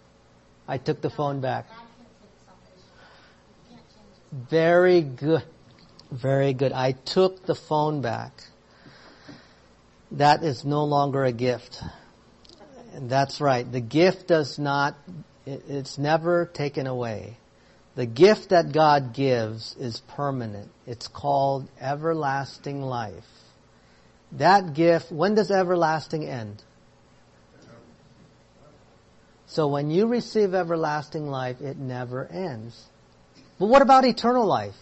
I 0.67 0.79
took 0.79 1.03
the 1.03 1.11
phone 1.11 1.41
back. 1.43 1.69
God 1.69 1.77
can't 1.77 2.09
take 2.23 2.31
salvation 2.47 2.89
back. 2.97 3.11
You 3.69 3.77
can't 3.77 3.89
change 3.91 4.43
it. 4.45 4.49
Very 4.49 5.03
good. 5.03 5.56
Very 6.11 6.53
good. 6.53 6.73
I 6.73 6.93
took 6.93 7.47
the 7.47 7.55
phone 7.55 8.01
back. 8.01 8.33
That 10.13 10.43
is 10.43 10.65
no 10.65 10.85
longer 10.85 11.25
a 11.25 11.33
gift. 11.33 11.83
And 12.95 13.11
that's 13.11 13.41
right. 13.41 13.71
The 13.71 13.81
gift 13.81 14.29
does 14.29 14.59
not, 14.59 14.97
it's 15.45 15.99
never 15.99 16.47
taken 16.47 16.87
away. 16.87 17.37
The 17.97 18.07
gift 18.07 18.51
that 18.51 18.73
God 18.73 19.15
gives 19.15 19.75
is 19.77 20.01
permanent. 20.01 20.71
It's 20.87 21.09
called 21.09 21.69
everlasting 21.81 22.83
life. 22.83 23.27
That 24.33 24.75
gift, 24.75 25.11
when 25.11 25.35
does 25.35 25.51
everlasting 25.51 26.25
end? 26.25 26.63
So 29.47 29.69
when 29.69 29.91
you 29.91 30.07
receive 30.07 30.55
everlasting 30.55 31.29
life, 31.29 31.61
it 31.61 31.79
never 31.79 32.27
ends. 32.27 32.87
But 33.59 33.67
what 33.67 33.81
about 33.81 34.05
eternal 34.05 34.45
life? 34.45 34.77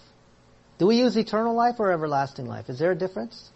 Do 0.78 0.86
we 0.86 0.96
use 0.96 1.16
eternal 1.16 1.54
life 1.54 1.76
or 1.78 1.92
everlasting 1.92 2.46
life? 2.46 2.68
Is 2.68 2.78
there 2.78 2.90
a 2.90 2.96
difference? 2.96 3.50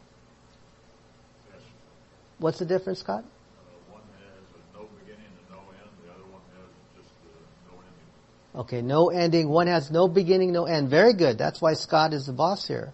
What's 2.39 2.61
the 2.61 2.65
difference, 2.65 3.01
Scott? 3.01 3.25
Uh, 3.25 3.93
one 3.93 4.03
has 4.13 4.45
a 4.55 4.79
no 4.79 4.89
beginning 5.01 5.27
and 5.27 5.51
no 5.51 5.59
end, 5.71 5.91
the 6.05 6.13
other 6.13 6.23
one 6.31 6.41
has 6.57 6.69
just 6.97 7.11
uh, 7.25 7.73
no 7.73 7.81
ending. 7.81 8.61
Okay, 8.61 8.83
no 8.83 9.09
ending. 9.09 9.49
One 9.49 9.67
has 9.67 9.91
no 9.91 10.07
beginning, 10.07 10.53
no 10.53 10.65
end. 10.65 10.89
Very 10.89 11.15
good. 11.15 11.37
That's 11.37 11.61
why 11.61 11.75
Scott 11.75 12.15
is 12.15 12.27
the 12.27 12.33
boss 12.33 12.69
here. 12.69 12.93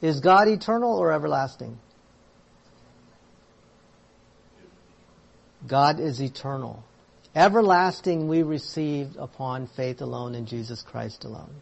Is 0.00 0.20
God 0.20 0.48
eternal 0.48 0.96
or 0.96 1.12
everlasting? 1.12 1.78
God 5.66 6.00
is 6.00 6.20
eternal. 6.20 6.84
Everlasting 7.34 8.28
we 8.28 8.42
received 8.42 9.16
upon 9.16 9.66
faith 9.66 10.00
alone 10.00 10.34
in 10.34 10.46
Jesus 10.46 10.82
Christ 10.82 11.24
alone. 11.24 11.54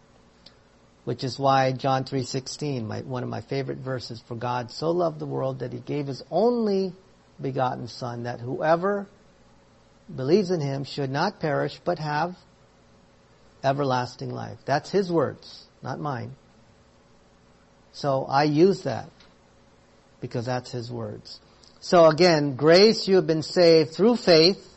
Which 1.05 1.23
is 1.23 1.39
why 1.39 1.73
John 1.73 2.05
3.16, 2.05 2.87
my, 2.87 3.01
one 3.01 3.23
of 3.23 3.29
my 3.29 3.41
favorite 3.41 3.79
verses, 3.79 4.21
for 4.27 4.35
God 4.35 4.71
so 4.73 4.91
loved 4.91 5.19
the 5.19 5.27
world 5.27 5.61
that 5.61 5.73
he 5.73 5.79
gave 5.79 6.07
his 6.07 6.23
only 6.31 6.93
begotten 7.41 7.87
son 7.89 8.25
that 8.25 8.41
whoever 8.41 9.07
believes 10.15 10.51
in 10.51 10.61
him 10.61 10.85
should 10.85 11.11
not 11.11 11.41
perish 11.41 11.81
but 11.85 11.99
have 11.99 12.37
everlasting 13.63 14.31
life. 14.31 14.59
That's 14.65 14.91
his 14.91 15.11
words, 15.11 15.67
not 15.83 16.01
mine. 16.01 16.35
So 17.93 18.25
I 18.25 18.45
use 18.45 18.83
that 18.83 19.11
because 20.21 20.47
that's 20.47 20.71
his 20.71 20.91
words. 20.91 21.41
So 21.81 22.07
again, 22.07 22.57
grace, 22.57 23.09
you 23.09 23.17
have 23.17 23.27
been 23.27 23.43
saved 23.43 23.93
through 23.93 24.17
faith, 24.17 24.76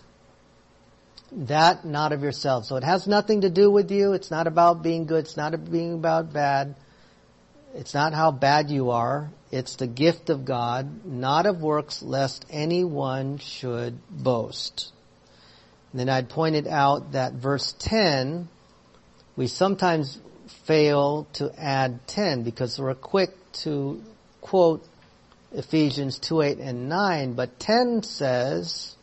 that 1.32 1.86
not 1.86 2.12
of 2.12 2.24
yourself. 2.24 2.66
So 2.66 2.76
it 2.76 2.84
has 2.84 3.08
nothing 3.08 3.42
to 3.42 3.50
do 3.50 3.70
with 3.72 3.92
you. 3.92 4.14
It's 4.14 4.32
not 4.32 4.48
about 4.48 4.84
being 4.84 5.06
good. 5.06 5.26
It's 5.26 5.38
not 5.38 5.72
being 5.72 5.94
about 5.94 6.34
bad. 6.34 6.76
It's 7.76 7.94
not 7.94 8.14
how 8.14 8.32
bad 8.32 8.70
you 8.70 8.92
are. 8.92 9.30
It's 9.52 9.76
the 9.76 9.88
gift 9.88 10.30
of 10.30 10.46
God, 10.46 11.06
not 11.06 11.46
of 11.46 11.62
works, 11.62 12.02
lest 12.02 12.46
anyone 12.50 13.38
should 13.38 14.00
boast. 14.10 14.92
And 15.92 16.00
then 16.00 16.10
I'd 16.10 16.30
pointed 16.30 16.68
out 16.68 17.14
that 17.14 17.34
verse 17.34 17.74
10, 17.80 18.48
we 19.36 19.48
sometimes 19.48 20.20
fail 20.66 21.28
to 21.34 21.52
add 21.58 22.08
10 22.08 22.44
because 22.44 22.80
we're 22.80 22.94
quick 22.96 23.32
to 23.52 24.04
quote 24.42 24.86
Ephesians 25.52 26.20
2, 26.20 26.42
8, 26.42 26.58
and 26.60 26.90
9, 26.90 27.34
but 27.34 27.60
10 27.60 28.04
says, 28.04 28.96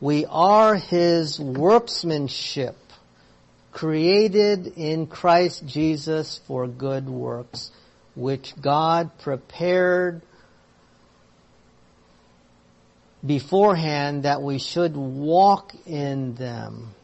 we 0.00 0.26
are 0.26 0.76
His 0.76 1.40
workmanship, 1.40 2.76
created 3.72 4.66
in 4.76 5.06
Christ 5.06 5.66
Jesus 5.66 6.40
for 6.46 6.66
good 6.66 7.08
works, 7.08 7.70
which 8.14 8.54
God 8.60 9.18
prepared 9.18 10.22
beforehand 13.24 14.22
that 14.22 14.42
we 14.42 14.58
should 14.58 14.96
walk 14.96 15.74
in 15.86 16.34
them. 16.36 16.94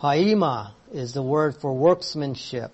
Poiema 0.00 0.72
is 0.92 1.12
the 1.14 1.22
word 1.22 1.56
for 1.56 1.72
workmanship. 1.72 2.72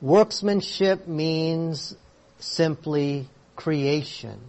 Workmanship 0.00 1.06
means 1.06 1.94
simply 2.38 3.28
creation. 3.54 4.40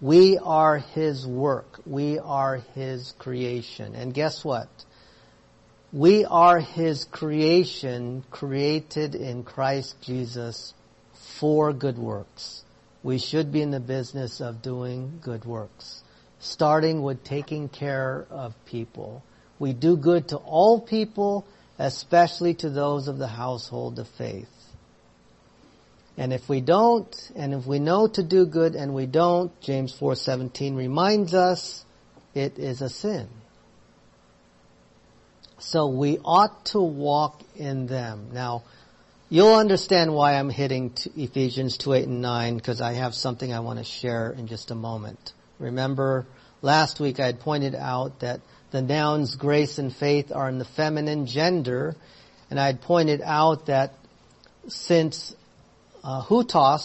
We 0.00 0.38
are 0.38 0.78
His 0.78 1.26
work. 1.26 1.80
We 1.84 2.18
are 2.18 2.62
His 2.74 3.14
creation. 3.18 3.94
And 3.94 4.14
guess 4.14 4.44
what? 4.44 4.68
We 5.92 6.24
are 6.24 6.60
His 6.60 7.04
creation 7.04 8.22
created 8.30 9.14
in 9.14 9.42
Christ 9.42 10.00
Jesus 10.00 10.74
for 11.12 11.72
good 11.72 11.98
works. 11.98 12.62
We 13.02 13.18
should 13.18 13.50
be 13.50 13.62
in 13.62 13.70
the 13.70 13.80
business 13.80 14.40
of 14.40 14.62
doing 14.62 15.18
good 15.22 15.44
works, 15.44 16.02
starting 16.38 17.02
with 17.02 17.24
taking 17.24 17.68
care 17.68 18.26
of 18.30 18.54
people. 18.66 19.24
We 19.58 19.72
do 19.72 19.96
good 19.96 20.28
to 20.28 20.36
all 20.36 20.80
people, 20.80 21.44
especially 21.78 22.54
to 22.54 22.70
those 22.70 23.08
of 23.08 23.18
the 23.18 23.28
household 23.28 23.98
of 23.98 24.08
faith. 24.08 24.57
And 26.18 26.32
if 26.32 26.48
we 26.48 26.60
don't, 26.60 27.30
and 27.36 27.54
if 27.54 27.64
we 27.64 27.78
know 27.78 28.08
to 28.08 28.24
do 28.24 28.44
good 28.44 28.74
and 28.74 28.92
we 28.92 29.06
don't, 29.06 29.58
James 29.60 29.94
4:17 29.96 30.76
reminds 30.76 31.32
us 31.32 31.84
it 32.34 32.58
is 32.58 32.82
a 32.82 32.88
sin. 32.88 33.28
So 35.60 35.86
we 35.86 36.18
ought 36.24 36.66
to 36.66 36.80
walk 36.80 37.42
in 37.54 37.86
them. 37.86 38.30
Now, 38.32 38.64
you'll 39.30 39.54
understand 39.54 40.12
why 40.12 40.34
I'm 40.34 40.50
hitting 40.50 40.92
Ephesians 41.16 41.76
2, 41.78 41.92
8, 41.94 42.08
and 42.08 42.20
9, 42.20 42.56
because 42.56 42.80
I 42.80 42.94
have 42.94 43.14
something 43.14 43.52
I 43.52 43.60
want 43.60 43.78
to 43.78 43.84
share 43.84 44.32
in 44.32 44.48
just 44.48 44.72
a 44.72 44.74
moment. 44.74 45.32
Remember, 45.60 46.26
last 46.62 46.98
week 46.98 47.20
I 47.20 47.26
had 47.26 47.38
pointed 47.38 47.76
out 47.76 48.20
that 48.20 48.40
the 48.72 48.82
nouns 48.82 49.36
grace 49.36 49.78
and 49.78 49.94
faith 49.94 50.32
are 50.32 50.48
in 50.48 50.58
the 50.58 50.64
feminine 50.64 51.26
gender, 51.26 51.94
and 52.50 52.58
I 52.58 52.66
had 52.66 52.80
pointed 52.80 53.20
out 53.22 53.66
that 53.66 53.94
since 54.68 55.34
uh, 56.04 56.24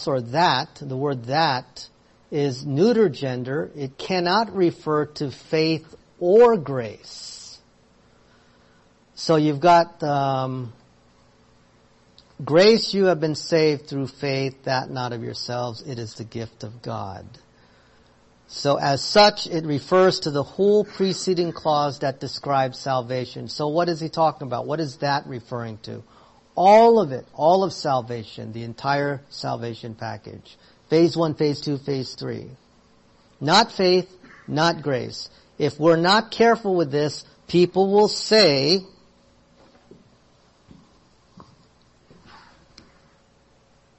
or 0.06 0.20
that, 0.20 0.68
the 0.80 0.96
word 0.96 1.24
that, 1.24 1.88
is 2.30 2.64
neuter 2.66 3.08
gender, 3.08 3.70
it 3.76 3.96
cannot 3.96 4.54
refer 4.54 5.06
to 5.06 5.30
faith 5.30 5.94
or 6.18 6.56
grace. 6.56 7.58
So 9.14 9.36
you've 9.36 9.60
got 9.60 10.02
um, 10.02 10.72
grace, 12.44 12.92
you 12.92 13.06
have 13.06 13.20
been 13.20 13.36
saved 13.36 13.86
through 13.86 14.08
faith, 14.08 14.64
that 14.64 14.90
not 14.90 15.12
of 15.12 15.22
yourselves, 15.22 15.82
it 15.82 15.98
is 15.98 16.14
the 16.14 16.24
gift 16.24 16.64
of 16.64 16.82
God. 16.82 17.24
So 18.48 18.76
as 18.76 19.02
such, 19.02 19.46
it 19.46 19.64
refers 19.64 20.20
to 20.20 20.30
the 20.30 20.42
whole 20.42 20.84
preceding 20.84 21.52
clause 21.52 22.00
that 22.00 22.20
describes 22.20 22.78
salvation. 22.78 23.48
So 23.48 23.68
what 23.68 23.88
is 23.88 24.00
he 24.00 24.08
talking 24.08 24.46
about? 24.46 24.66
What 24.66 24.80
is 24.80 24.98
that 24.98 25.26
referring 25.26 25.78
to? 25.78 26.02
All 26.56 27.00
of 27.00 27.10
it, 27.10 27.26
all 27.34 27.64
of 27.64 27.72
salvation, 27.72 28.52
the 28.52 28.62
entire 28.62 29.20
salvation 29.28 29.94
package. 29.94 30.56
Phase 30.88 31.16
one, 31.16 31.34
phase 31.34 31.60
two, 31.60 31.78
phase 31.78 32.14
three. 32.14 32.46
Not 33.40 33.72
faith, 33.72 34.08
not 34.46 34.82
grace. 34.82 35.28
If 35.58 35.78
we're 35.78 35.96
not 35.96 36.30
careful 36.30 36.74
with 36.74 36.90
this, 36.90 37.24
people 37.48 37.92
will 37.92 38.08
say, 38.08 38.80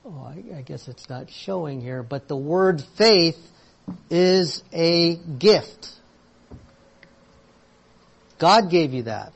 oh, 0.05 0.25
I, 0.25 0.57
I 0.57 0.61
guess 0.61 0.87
it's 0.87 1.09
not 1.09 1.29
showing 1.29 1.81
here, 1.81 2.03
but 2.03 2.27
the 2.27 2.37
word 2.37 2.81
faith 2.97 3.39
is 4.09 4.63
a 4.71 5.15
gift. 5.15 5.89
God 8.37 8.69
gave 8.69 8.93
you 8.93 9.03
that. 9.03 9.33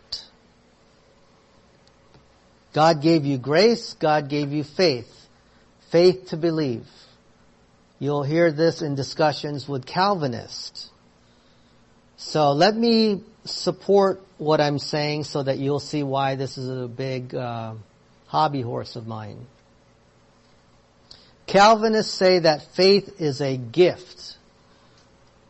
God 2.74 3.02
gave 3.02 3.26
you 3.26 3.38
grace, 3.38 3.94
God 4.00 4.30
gave 4.30 4.52
you 4.52 4.64
faith. 4.64 5.28
Faith 5.92 6.28
to 6.30 6.38
believe. 6.38 6.86
You'll 7.98 8.24
hear 8.24 8.52
this 8.52 8.82
in 8.82 8.96
discussions 8.96 9.68
with 9.68 9.86
Calvinists. 9.86 10.90
So 12.18 12.52
let 12.52 12.76
me 12.76 13.24
support 13.46 14.22
what 14.38 14.62
I'm 14.62 14.80
saying 14.80 15.24
so 15.24 15.44
that 15.44 15.58
you'll 15.58 15.80
see 15.80 16.04
why 16.04 16.36
this 16.36 16.58
is 16.58 16.70
a 16.70 16.88
big 16.88 17.34
uh, 17.34 17.74
hobby 18.28 18.62
horse 18.62 18.96
of 18.96 19.08
mine. 19.08 19.48
Calvinists 21.48 22.14
say 22.14 22.40
that 22.40 22.62
faith 22.76 23.20
is 23.20 23.42
a 23.42 23.58
gift. 23.58 24.38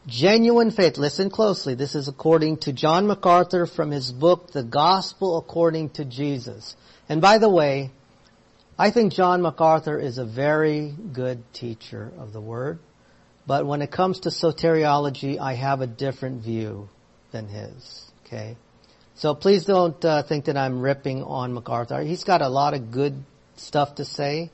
Genuine 0.08 0.72
faith, 0.72 0.98
listen 0.98 1.30
closely, 1.30 1.76
this 1.76 1.94
is 1.94 2.08
according 2.08 2.58
to 2.58 2.74
John 2.74 3.06
MacArthur 3.06 3.66
from 3.66 3.92
his 3.92 4.12
book, 4.12 4.52
The 4.52 4.64
Gospel 4.64 5.38
According 5.38 5.90
to 5.92 6.06
Jesus. 6.06 6.76
And 7.10 7.22
by 7.22 7.40
the 7.40 7.50
way, 7.50 7.90
I 8.78 8.92
think 8.92 9.12
John 9.14 9.42
MacArthur 9.42 10.00
is 10.00 10.20
a 10.20 10.26
very 10.26 10.94
good 11.12 11.44
teacher 11.54 12.14
of 12.18 12.32
the 12.32 12.40
Word, 12.40 12.80
but 13.46 13.66
when 13.66 13.82
it 13.82 13.92
comes 13.92 14.22
to 14.22 14.30
soteriology, 14.30 15.40
I 15.40 15.56
have 15.56 15.82
a 15.82 15.88
different 15.88 16.44
view 16.44 16.88
than 17.32 17.48
his. 17.48 18.10
Okay? 18.26 18.56
So 19.16 19.36
please 19.36 19.66
don't 19.66 20.04
uh, 20.06 20.24
think 20.24 20.46
that 20.46 20.56
I'm 20.56 20.82
ripping 20.82 21.24
on 21.24 21.54
MacArthur. 21.54 22.02
He's 22.04 22.24
got 22.24 22.42
a 22.42 22.48
lot 22.48 22.74
of 22.74 22.92
good 22.92 23.22
stuff 23.58 23.96
to 23.96 24.06
say, 24.06 24.52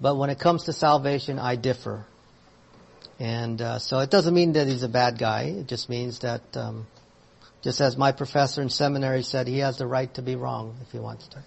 but 0.00 0.16
when 0.16 0.30
it 0.30 0.40
comes 0.40 0.64
to 0.64 0.72
salvation, 0.72 1.38
I 1.38 1.56
differ. 1.56 2.04
And 3.20 3.62
uh, 3.62 3.78
so 3.78 4.00
it 4.00 4.10
doesn't 4.10 4.34
mean 4.34 4.54
that 4.54 4.66
he's 4.66 4.82
a 4.82 4.88
bad 4.88 5.18
guy. 5.18 5.42
It 5.42 5.68
just 5.68 5.88
means 5.88 6.18
that, 6.20 6.42
um, 6.56 6.88
just 7.62 7.80
as 7.80 7.96
my 7.96 8.10
professor 8.10 8.60
in 8.60 8.70
seminary 8.70 9.22
said, 9.22 9.46
he 9.46 9.58
has 9.58 9.78
the 9.78 9.86
right 9.86 10.12
to 10.14 10.22
be 10.22 10.34
wrong 10.34 10.74
if 10.82 10.90
he 10.90 10.98
wants 10.98 11.28
to. 11.28 11.44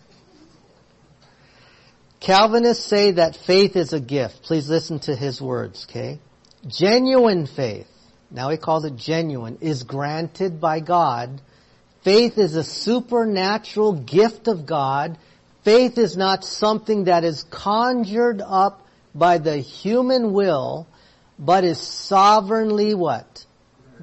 Calvinists 2.20 2.86
say 2.86 3.12
that 3.12 3.36
faith 3.36 3.76
is 3.76 3.94
a 3.94 4.00
gift. 4.00 4.44
Please 4.44 4.70
listen 4.70 5.00
to 5.00 5.16
his 5.16 5.42
words, 5.42 5.86
okay? 5.90 6.20
Genuine 6.68 7.46
faith, 7.46 7.90
now 8.32 8.50
he 8.50 8.58
calls 8.58 8.86
it 8.86 8.96
genuine, 8.96 9.58
is 9.62 9.84
granted 9.84 10.60
by 10.60 10.80
God. 10.80 11.42
Faith 12.04 12.38
is 12.38 12.56
a 12.56 12.64
supernatural 12.64 13.94
gift 13.94 14.48
of 14.48 14.66
God. 14.66 15.18
Faith 15.64 15.98
is 15.98 16.16
not 16.18 16.44
something 16.44 17.06
that 17.06 17.24
is 17.24 17.44
conjured 17.44 18.42
up 18.42 18.86
by 19.14 19.38
the 19.38 19.58
human 19.58 20.34
will, 20.34 20.88
but 21.38 21.64
is 21.64 21.80
sovereignly 21.80 22.94
what? 22.94 23.46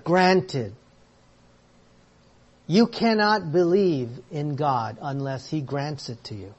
Granted. 0.04 0.74
You 2.66 2.86
cannot 2.86 3.52
believe 3.52 4.10
in 4.30 4.56
God 4.56 4.98
unless 5.00 5.48
He 5.48 5.60
grants 5.60 6.08
it 6.08 6.22
to 6.24 6.34
you. 6.34 6.54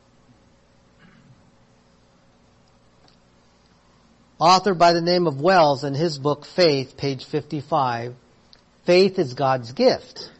Author 4.39 4.73
by 4.73 4.93
the 4.93 5.01
name 5.01 5.27
of 5.27 5.41
Wells 5.41 5.83
in 5.83 5.93
his 5.93 6.17
book 6.17 6.45
Faith, 6.45 6.97
page 6.97 7.25
55, 7.25 8.15
faith 8.85 9.19
is 9.19 9.33
God's 9.33 9.71
gift. 9.73 10.31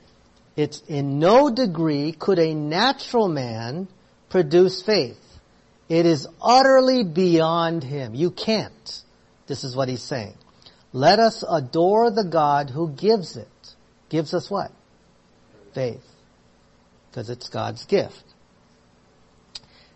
It's 0.56 0.82
in 0.88 1.20
no 1.20 1.50
degree 1.50 2.12
could 2.12 2.39
a 2.39 2.54
natural 2.54 3.28
man 3.28 3.88
produce 4.30 4.82
faith. 4.82 5.20
It 5.89 6.06
is 6.06 6.28
utterly 6.41 7.04
beyond 7.04 7.84
him. 7.84 8.16
You 8.16 8.32
can't. 8.32 9.02
This 9.48 9.64
is 9.64 9.76
what 9.76 9.89
he's 9.89 10.04
saying. 10.04 10.36
Let 10.91 11.20
us 11.20 11.44
adore 11.48 12.12
the 12.12 12.24
God 12.24 12.70
who 12.70 12.89
gives 12.89 13.36
it. 13.36 13.48
Gives 14.10 14.34
us 14.34 14.50
what? 14.50 14.72
Faith. 15.74 16.06
Because 17.10 17.30
it's 17.30 17.50
God's 17.50 17.86
gift. 17.86 18.24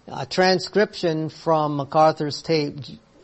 A 0.08 0.26
transcription 0.26 1.30
from 1.30 1.78
MacArthur's 1.78 2.42
tape, 2.42 2.76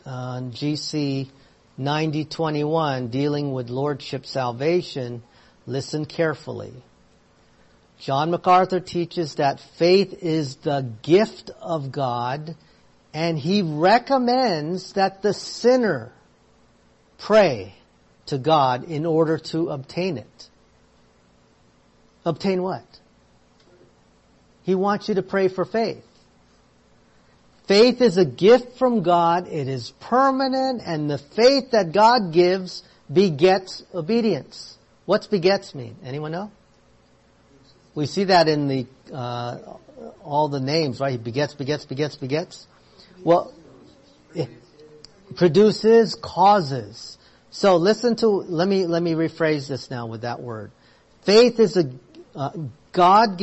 on 0.04 0.52
GC 0.52 1.28
9021 1.76 3.08
dealing 3.08 3.52
with 3.52 3.70
lordship 3.70 4.26
salvation, 4.26 5.22
listen 5.66 6.04
carefully. 6.04 6.72
John 8.00 8.30
MacArthur 8.30 8.80
teaches 8.80 9.36
that 9.36 9.60
faith 9.78 10.22
is 10.22 10.56
the 10.56 10.92
gift 11.02 11.50
of 11.60 11.90
God 11.90 12.56
and 13.12 13.38
he 13.38 13.62
recommends 13.62 14.92
that 14.94 15.22
the 15.22 15.32
sinner 15.32 16.12
pray 17.18 17.74
to 18.26 18.38
God 18.38 18.84
in 18.84 19.06
order 19.06 19.38
to 19.38 19.70
obtain 19.70 20.18
it. 20.18 20.48
Obtain 22.24 22.62
what? 22.62 22.84
He 24.64 24.74
wants 24.74 25.08
you 25.08 25.14
to 25.14 25.22
pray 25.22 25.48
for 25.48 25.64
faith. 25.64 26.04
Faith 27.66 28.02
is 28.02 28.18
a 28.18 28.24
gift 28.24 28.78
from 28.78 29.02
God. 29.02 29.48
It 29.48 29.68
is 29.68 29.92
permanent 30.00 30.82
and 30.84 31.10
the 31.10 31.18
faith 31.18 31.70
that 31.70 31.92
God 31.92 32.32
gives 32.32 32.82
begets 33.10 33.82
obedience. 33.94 34.76
What's 35.06 35.26
begets 35.26 35.74
mean? 35.74 35.96
Anyone 36.04 36.32
know? 36.32 36.50
We 37.94 38.06
see 38.06 38.24
that 38.24 38.48
in 38.48 38.68
the, 38.68 38.86
uh, 39.12 39.58
all 40.22 40.48
the 40.48 40.60
names, 40.60 41.00
right? 41.00 41.12
He 41.12 41.18
begets, 41.18 41.54
begets, 41.54 41.84
begets, 41.84 42.16
begets. 42.16 42.66
Well, 43.22 43.52
it 44.34 44.50
produces, 45.36 46.14
causes. 46.16 47.18
So 47.50 47.76
listen 47.76 48.16
to, 48.16 48.26
let 48.26 48.66
me, 48.66 48.86
let 48.86 49.02
me 49.02 49.12
rephrase 49.12 49.68
this 49.68 49.90
now 49.90 50.06
with 50.06 50.22
that 50.22 50.40
word. 50.40 50.72
Faith 51.22 51.60
is 51.60 51.76
a, 51.76 51.90
uh, 52.34 52.50
God, 52.92 53.40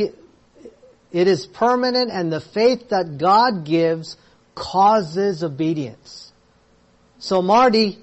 it 1.12 1.28
is 1.28 1.46
permanent 1.46 2.10
and 2.10 2.32
the 2.32 2.40
faith 2.40 2.88
that 2.88 3.18
God 3.18 3.64
gives 3.64 4.16
causes 4.54 5.44
obedience. 5.44 6.32
So 7.18 7.42
Marty, 7.42 7.98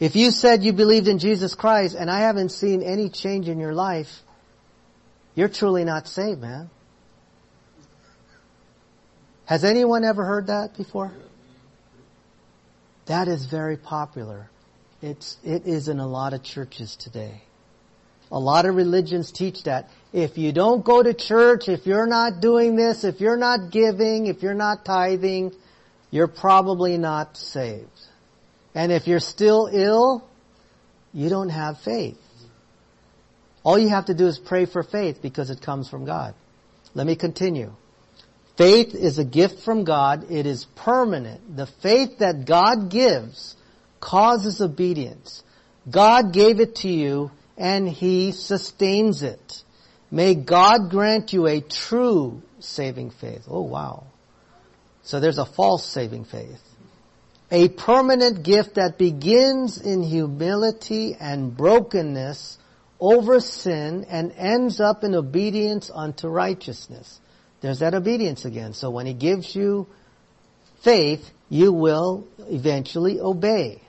if 0.00 0.16
you 0.16 0.30
said 0.30 0.64
you 0.64 0.72
believed 0.72 1.06
in 1.06 1.18
Jesus 1.18 1.54
Christ 1.54 1.94
and 1.94 2.10
I 2.10 2.20
haven't 2.20 2.50
seen 2.50 2.82
any 2.82 3.10
change 3.10 3.48
in 3.48 3.58
your 3.58 3.74
life, 3.74 4.22
you're 5.34 5.48
truly 5.48 5.84
not 5.84 6.08
saved, 6.08 6.40
man. 6.40 6.70
Has 9.44 9.62
anyone 9.62 10.04
ever 10.04 10.24
heard 10.24 10.46
that 10.46 10.76
before? 10.76 11.12
That 13.06 13.28
is 13.28 13.44
very 13.44 13.76
popular. 13.76 14.48
It's, 15.02 15.36
it 15.44 15.66
is 15.66 15.88
in 15.88 16.00
a 16.00 16.06
lot 16.06 16.32
of 16.32 16.42
churches 16.42 16.96
today. 16.96 17.42
A 18.32 18.38
lot 18.38 18.64
of 18.64 18.74
religions 18.74 19.30
teach 19.30 19.64
that. 19.64 19.90
If 20.14 20.38
you 20.38 20.52
don't 20.52 20.84
go 20.84 21.02
to 21.02 21.12
church, 21.12 21.68
if 21.68 21.86
you're 21.86 22.06
not 22.06 22.40
doing 22.40 22.76
this, 22.76 23.02
if 23.02 23.20
you're 23.20 23.36
not 23.36 23.70
giving, 23.70 24.26
if 24.26 24.44
you're 24.44 24.54
not 24.54 24.84
tithing, 24.84 25.52
you're 26.12 26.28
probably 26.28 26.96
not 26.98 27.36
saved. 27.36 27.88
And 28.76 28.92
if 28.92 29.08
you're 29.08 29.18
still 29.18 29.68
ill, 29.72 30.24
you 31.12 31.28
don't 31.28 31.48
have 31.48 31.80
faith. 31.80 32.20
All 33.64 33.76
you 33.76 33.88
have 33.88 34.04
to 34.04 34.14
do 34.14 34.28
is 34.28 34.38
pray 34.38 34.66
for 34.66 34.84
faith 34.84 35.20
because 35.20 35.50
it 35.50 35.60
comes 35.60 35.88
from 35.88 36.04
God. 36.04 36.36
Let 36.94 37.08
me 37.08 37.16
continue. 37.16 37.72
Faith 38.56 38.94
is 38.94 39.18
a 39.18 39.24
gift 39.24 39.64
from 39.64 39.82
God. 39.82 40.30
It 40.30 40.46
is 40.46 40.64
permanent. 40.76 41.56
The 41.56 41.66
faith 41.66 42.18
that 42.18 42.44
God 42.44 42.88
gives 42.88 43.56
causes 43.98 44.60
obedience. 44.60 45.42
God 45.90 46.32
gave 46.32 46.60
it 46.60 46.76
to 46.76 46.88
you 46.88 47.32
and 47.56 47.88
He 47.88 48.30
sustains 48.30 49.24
it. 49.24 49.63
May 50.14 50.36
God 50.36 50.90
grant 50.90 51.32
you 51.32 51.48
a 51.48 51.60
true 51.60 52.40
saving 52.60 53.10
faith. 53.10 53.46
Oh 53.48 53.62
wow. 53.62 54.04
So 55.02 55.18
there's 55.18 55.38
a 55.38 55.44
false 55.44 55.84
saving 55.84 56.26
faith. 56.26 56.62
A 57.50 57.68
permanent 57.68 58.44
gift 58.44 58.76
that 58.76 58.96
begins 58.96 59.80
in 59.80 60.04
humility 60.04 61.16
and 61.18 61.56
brokenness 61.56 62.58
over 63.00 63.40
sin 63.40 64.06
and 64.08 64.30
ends 64.36 64.78
up 64.78 65.02
in 65.02 65.16
obedience 65.16 65.90
unto 65.92 66.28
righteousness. 66.28 67.18
There's 67.60 67.80
that 67.80 67.92
obedience 67.92 68.44
again. 68.44 68.72
So 68.72 68.90
when 68.90 69.06
He 69.06 69.14
gives 69.14 69.52
you 69.56 69.88
faith, 70.84 71.28
you 71.48 71.72
will 71.72 72.28
eventually 72.38 73.18
obey. 73.18 73.82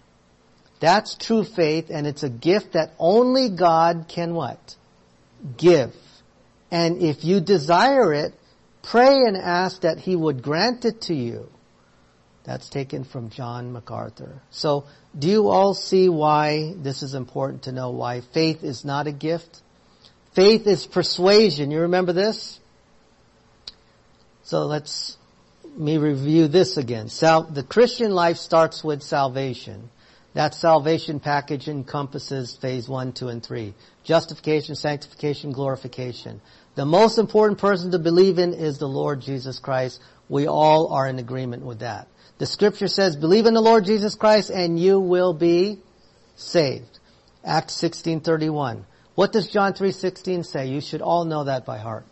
That's 0.79 1.13
true 1.13 1.43
faith 1.43 1.91
and 1.91 2.07
it's 2.07 2.23
a 2.23 2.29
gift 2.29 2.73
that 2.73 2.93
only 2.97 3.49
God 3.49 4.05
can 4.07 4.33
what? 4.33 4.75
Give. 5.55 5.93
And 6.75 7.01
if 7.01 7.23
you 7.23 7.39
desire 7.39 8.11
it, 8.11 8.33
pray 8.81 9.13
and 9.13 9.37
ask 9.37 9.83
that 9.83 9.97
He 9.97 10.13
would 10.13 10.43
grant 10.43 10.83
it 10.83 10.99
to 11.03 11.15
you. 11.15 11.49
That's 12.43 12.67
taken 12.67 13.05
from 13.05 13.29
John 13.29 13.71
MacArthur. 13.71 14.41
So, 14.51 14.83
do 15.17 15.29
you 15.29 15.47
all 15.47 15.73
see 15.73 16.09
why 16.09 16.73
this 16.75 17.01
is 17.01 17.15
important 17.15 17.63
to 17.63 17.71
know 17.71 17.91
why 17.91 18.19
faith 18.19 18.61
is 18.65 18.83
not 18.83 19.07
a 19.07 19.13
gift? 19.13 19.61
Faith 20.33 20.67
is 20.67 20.85
persuasion. 20.85 21.71
You 21.71 21.79
remember 21.79 22.11
this? 22.11 22.59
So 24.43 24.65
let's 24.65 25.15
me 25.77 25.97
review 25.97 26.49
this 26.49 26.75
again. 26.75 27.07
Sal- 27.07 27.43
the 27.43 27.63
Christian 27.63 28.11
life 28.11 28.35
starts 28.35 28.83
with 28.83 29.01
salvation. 29.01 29.89
That 30.35 30.53
salvation 30.53 31.21
package 31.21 31.69
encompasses 31.69 32.57
phase 32.57 32.89
one, 32.89 33.13
two, 33.13 33.29
and 33.29 33.41
three. 33.41 33.73
Justification, 34.03 34.75
sanctification, 34.75 35.53
glorification. 35.53 36.41
The 36.75 36.85
most 36.85 37.17
important 37.17 37.57
person 37.57 37.91
to 37.91 37.99
believe 37.99 38.37
in 38.37 38.53
is 38.53 38.77
the 38.77 38.87
Lord 38.87 39.21
Jesus 39.21 39.59
Christ. 39.59 40.01
We 40.27 40.45
all 40.45 40.91
are 40.91 41.07
in 41.07 41.19
agreement 41.19 41.63
with 41.63 41.79
that. 41.79 42.09
The 42.37 42.45
scripture 42.45 42.89
says, 42.89 43.15
believe 43.15 43.45
in 43.45 43.53
the 43.53 43.61
Lord 43.61 43.85
Jesus 43.85 44.15
Christ 44.15 44.49
and 44.49 44.77
you 44.77 44.99
will 44.99 45.33
be 45.33 45.79
saved. 46.35 46.99
Acts 47.45 47.75
16:31. 47.81 48.83
What 49.15 49.31
does 49.31 49.47
John 49.47 49.73
3:16 49.73 50.43
say? 50.43 50.67
You 50.67 50.81
should 50.81 51.01
all 51.01 51.23
know 51.23 51.45
that 51.45 51.65
by 51.65 51.77
heart. 51.77 52.05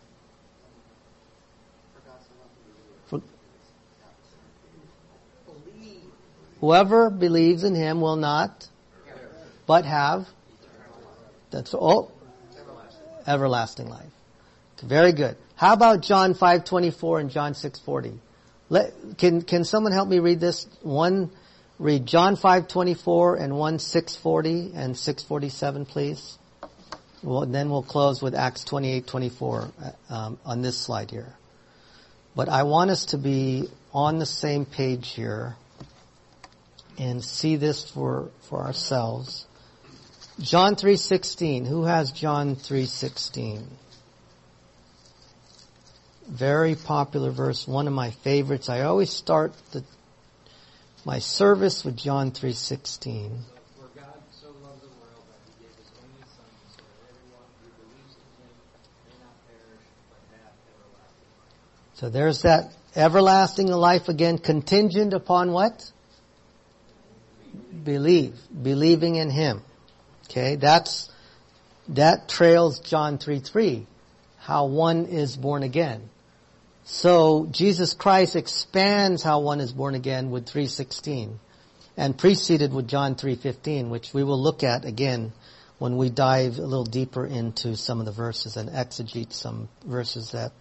Whoever 6.64 7.10
believes 7.10 7.62
in 7.62 7.74
him 7.74 8.00
will 8.00 8.16
not 8.16 8.66
but 9.66 9.84
have 9.84 10.26
that's 11.50 11.74
oh 11.74 12.10
everlasting 13.26 13.90
life. 13.90 14.14
Very 14.82 15.12
good. 15.12 15.36
How 15.56 15.74
about 15.74 16.00
John 16.00 16.32
5:24 16.32 17.20
and 17.20 17.30
John 17.30 17.52
6:40? 17.52 18.18
Let, 18.70 18.94
can 19.18 19.42
can 19.42 19.64
someone 19.64 19.92
help 19.92 20.08
me 20.08 20.20
read 20.20 20.40
this? 20.40 20.66
One 20.80 21.30
read 21.78 22.06
John 22.06 22.34
5:24 22.34 23.42
and 23.42 23.58
one 23.58 23.76
6:40 23.76 24.72
and 24.74 24.94
6:47 24.94 25.86
please. 25.86 26.38
Well, 27.22 27.44
then 27.44 27.68
we'll 27.68 27.82
close 27.82 28.22
with 28.22 28.34
Acts 28.34 28.64
28:24 28.64 29.70
uh, 29.82 29.90
um, 30.08 30.38
on 30.46 30.62
this 30.62 30.78
slide 30.78 31.10
here. 31.10 31.34
But 32.34 32.48
I 32.48 32.62
want 32.62 32.90
us 32.90 33.04
to 33.12 33.18
be 33.18 33.68
on 33.92 34.18
the 34.18 34.24
same 34.24 34.64
page 34.64 35.10
here 35.10 35.56
and 36.98 37.24
see 37.24 37.56
this 37.56 37.88
for 37.90 38.30
for 38.48 38.62
ourselves. 38.62 39.46
John 40.40 40.74
3:16. 40.76 41.66
Who 41.66 41.84
has 41.84 42.10
John 42.10 42.56
3:16? 42.56 43.66
Very 46.26 46.74
popular 46.74 47.30
verse, 47.30 47.68
one 47.68 47.86
of 47.86 47.92
my 47.92 48.10
favorites. 48.10 48.68
I 48.68 48.80
always 48.82 49.10
start 49.10 49.52
the, 49.72 49.84
my 51.04 51.18
service 51.18 51.84
with 51.84 51.96
John 51.96 52.32
3:16. 52.32 53.30
So 61.94 62.10
there's 62.10 62.42
that 62.42 62.72
everlasting 62.96 63.68
life 63.68 64.08
again, 64.08 64.38
contingent 64.38 65.14
upon 65.14 65.52
what? 65.52 65.90
Believe. 67.84 68.36
Believing 68.62 69.16
in 69.16 69.30
Him. 69.30 69.62
Okay, 70.26 70.56
that's, 70.56 71.10
that 71.88 72.28
trails 72.28 72.80
John 72.80 73.18
3 73.18 73.40
3, 73.40 73.86
how 74.38 74.66
one 74.66 75.06
is 75.06 75.36
born 75.36 75.62
again. 75.62 76.08
So 76.84 77.46
Jesus 77.50 77.94
Christ 77.94 78.36
expands 78.36 79.22
how 79.22 79.40
one 79.40 79.60
is 79.60 79.72
born 79.72 79.94
again 79.94 80.30
with 80.30 80.46
316 80.46 81.40
and 81.96 82.18
preceded 82.18 82.74
with 82.74 82.88
John 82.88 83.14
3:15 83.14 83.88
which 83.88 84.12
we 84.12 84.22
will 84.22 84.40
look 84.40 84.62
at 84.62 84.84
again 84.84 85.32
when 85.78 85.96
we 85.96 86.10
dive 86.10 86.58
a 86.58 86.62
little 86.62 86.84
deeper 86.84 87.24
into 87.24 87.76
some 87.76 88.00
of 88.00 88.06
the 88.06 88.12
verses 88.12 88.58
and 88.58 88.68
exegete 88.68 89.32
some 89.32 89.68
verses 89.86 90.32
that 90.32 90.52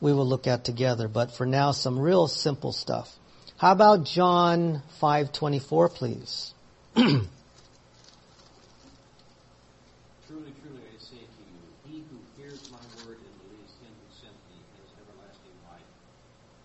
we 0.00 0.12
will 0.12 0.26
look 0.26 0.46
at 0.46 0.64
together 0.64 1.06
but 1.06 1.32
for 1.32 1.44
now 1.44 1.72
some 1.72 1.98
real 1.98 2.28
simple 2.28 2.72
stuff. 2.72 3.14
How 3.58 3.72
about 3.72 4.04
John 4.04 4.82
5:24 5.02 5.92
please? 5.92 6.54
Truly, 6.94 7.26
truly, 10.28 10.82
I 10.86 10.98
say 11.02 11.16
to 11.16 11.42
you, 11.42 11.58
he 11.84 12.04
who 12.08 12.18
hears 12.40 12.70
my 12.70 12.78
word 13.04 13.18
and 13.18 13.34
believes 13.42 13.74
him 13.82 13.90
who 13.98 14.14
sent 14.14 14.36
me 14.48 14.62
has 14.78 14.86
everlasting 15.02 15.56
life, 15.68 15.90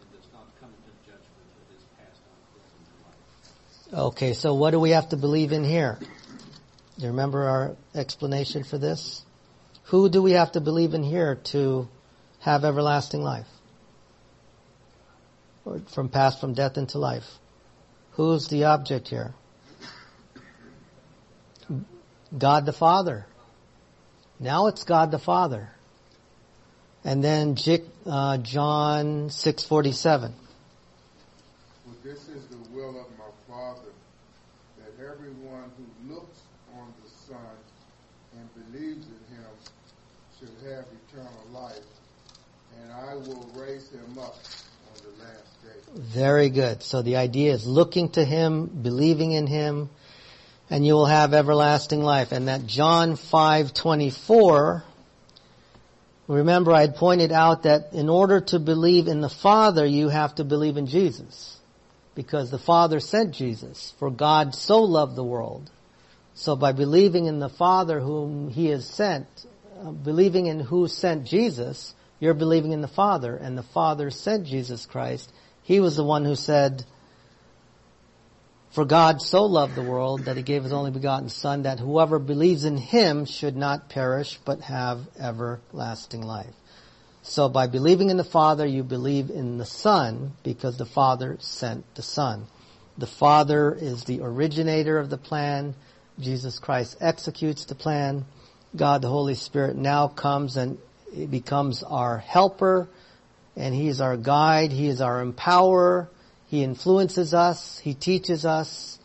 and 0.02 0.12
does 0.12 0.30
not 0.32 0.46
come 0.62 0.70
into 0.70 0.91
judgment, 1.04 1.48
but 1.58 1.76
is 1.76 1.84
passed 1.98 2.22
on 2.30 2.38
into 2.78 2.94
life. 3.08 4.06
Okay, 4.14 4.34
so 4.34 4.54
what 4.54 4.70
do 4.72 4.80
we 4.80 4.91
have 4.91 5.10
to 5.10 5.18
believe 5.18 5.52
in 5.52 5.64
here? 5.64 5.98
Do 6.00 6.08
you 6.98 7.08
remember 7.08 7.48
our 7.50 7.76
explanation 7.96 8.64
for 8.64 8.78
this? 8.78 9.24
Who 9.86 10.10
do 10.10 10.22
we 10.22 10.34
have 10.34 10.52
to 10.52 10.62
believe 10.62 10.94
in 10.94 11.02
here 11.02 11.39
to 11.46 11.88
have 12.41 12.64
everlasting 12.66 13.24
life? 13.24 13.48
Or 15.66 15.80
from 15.93 16.09
past 16.09 16.41
from 16.41 16.53
death 16.53 16.78
into 16.78 16.99
life? 16.99 17.28
Who's 18.11 18.47
the 18.47 18.66
object 18.66 19.07
here? 19.07 19.34
God 22.38 22.66
the 22.66 22.74
Father. 22.74 23.26
Now 24.39 24.68
it's 24.68 24.84
God 24.84 25.11
the 25.11 25.20
Father. 25.20 25.70
And 27.03 27.24
then 27.24 27.55
uh, 28.05 28.38
John 28.38 29.30
647. 29.30 30.34
For 31.84 32.07
this 32.07 32.30
is 32.30 32.47
the 32.47 32.57
will 32.74 32.99
of 32.99 33.07
my 33.18 33.26
Father, 33.47 33.91
that 34.80 35.03
everyone 35.03 35.72
who 35.78 36.14
looks 36.14 36.39
on 36.76 36.93
the 37.03 37.09
Son 37.34 37.55
and 38.38 38.72
believes 38.72 39.05
in 39.05 39.36
him 39.36 39.51
should 40.39 40.70
have 40.70 40.86
eternal 41.09 41.45
life, 41.51 41.84
and 42.82 42.91
I 42.91 43.16
will 43.16 43.49
raise 43.53 43.89
him 43.91 44.18
up 44.18 44.36
on 44.36 45.03
the 45.03 45.24
last 45.24 45.61
day. 45.64 45.83
Very 45.96 46.50
good. 46.50 46.82
So 46.82 47.02
the 47.02 47.18
idea 47.18 47.54
is 47.54 47.68
looking 47.68 48.10
to 48.12 48.26
Him, 48.26 48.66
believing 48.66 49.32
in 49.32 49.46
Him, 49.46 49.89
and 50.70 50.86
you 50.86 50.94
will 50.94 51.06
have 51.06 51.34
everlasting 51.34 52.02
life. 52.02 52.32
And 52.32 52.48
that 52.48 52.66
John 52.66 53.16
5:24 53.16 54.84
remember 56.28 56.72
I 56.72 56.82
had 56.82 56.96
pointed 56.96 57.32
out 57.32 57.64
that 57.64 57.94
in 57.94 58.10
order 58.10 58.39
to 58.41 58.60
believe 58.60 59.08
in 59.08 59.22
the 59.22 59.30
Father 59.30 59.86
you 59.86 60.10
have 60.10 60.36
to 60.36 60.44
believe 60.44 60.78
in 60.78 60.88
Jesus 60.88 61.58
because 62.16 62.50
the 62.50 62.58
Father 62.60 63.00
sent 63.00 63.36
Jesus 63.36 63.94
for 64.00 64.10
God 64.10 64.56
so 64.56 64.82
loved 64.82 65.16
the 65.16 65.24
world. 65.24 65.70
So 66.34 66.56
by 66.56 66.72
believing 66.72 67.26
in 67.26 67.39
the 67.39 67.50
Father 67.50 68.00
whom 68.00 68.50
he 68.50 68.68
has 68.68 68.88
sent, 68.88 69.28
uh, 69.80 69.91
believing 69.91 70.48
in 70.48 70.60
who 70.60 70.88
sent 70.88 71.26
Jesus, 71.26 71.94
you're 72.20 72.34
believing 72.34 72.72
in 72.72 72.82
the 72.82 72.88
Father 72.88 73.36
and 73.36 73.58
the 73.58 73.64
Father 73.64 74.10
sent 74.10 74.48
Jesus 74.48 74.86
Christ. 74.86 75.32
He 75.64 75.80
was 75.80 75.95
the 75.95 76.03
one 76.03 76.26
who 76.26 76.36
said, 76.36 76.84
for 78.74 78.86
God 78.86 79.22
so 79.22 79.43
loved 79.43 79.76
the 79.76 79.84
world 79.84 80.26
that 80.26 80.36
he 80.36 80.41
gave 80.41 80.64
his 80.64 80.74
only 80.74 80.89
begotten 80.89 81.30
son 81.30 81.61
that 81.64 81.80
whoever 81.80 82.18
believes 82.18 82.66
in 82.66 82.76
him 82.78 83.26
should 83.26 83.55
not 83.55 83.88
perish 83.88 84.39
but 84.43 84.61
have 84.61 85.07
everlasting 85.20 86.24
life. 86.24 86.55
So 87.22 87.49
by 87.49 87.68
believing 87.68 88.09
in 88.09 88.18
the 88.18 88.24
Father, 88.24 88.66
you 88.66 88.84
believe 88.84 89.30
in 89.30 89.57
the 89.57 89.66
Son 89.66 90.34
because 90.43 90.78
the 90.78 90.86
Father 90.86 91.38
sent 91.39 91.86
the 91.95 92.01
Son. 92.01 92.47
The 92.97 93.07
Father 93.07 93.74
is 93.74 94.03
the 94.03 94.22
originator 94.22 94.97
of 94.97 95.09
the 95.09 95.18
plan. 95.18 95.76
Jesus 96.20 96.59
Christ 96.59 96.97
executes 96.99 97.66
the 97.66 97.76
plan. 97.76 98.26
God 98.76 99.03
the 99.03 99.09
Holy 99.09 99.36
Spirit 99.36 99.78
now 99.78 100.07
comes 100.07 100.57
and 100.57 100.80
becomes 101.30 101.84
our 101.84 102.18
helper 102.18 102.89
and 103.56 103.74
he 103.74 103.88
is 103.88 104.01
our 104.01 104.18
guide. 104.18 104.72
He 104.72 104.88
is 104.88 105.01
our 105.01 105.24
empowerer. 105.24 106.08
He 106.47 106.64
influences 106.64 107.34
us. 107.34 107.80
He 107.80 107.93
teaches 107.93 108.45
us 108.45 108.99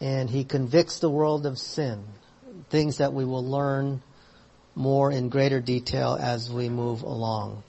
and 0.00 0.28
he 0.28 0.44
convicts 0.44 0.98
the 0.98 1.10
world 1.10 1.46
of 1.46 1.58
sin. 1.58 2.04
Things 2.70 2.98
that 2.98 3.12
we 3.12 3.24
will 3.24 3.44
learn 3.44 4.02
more 4.74 5.10
in 5.10 5.28
greater 5.28 5.60
detail 5.60 6.18
as 6.20 6.50
we 6.50 6.68
move 6.68 7.02
along. 7.02 7.62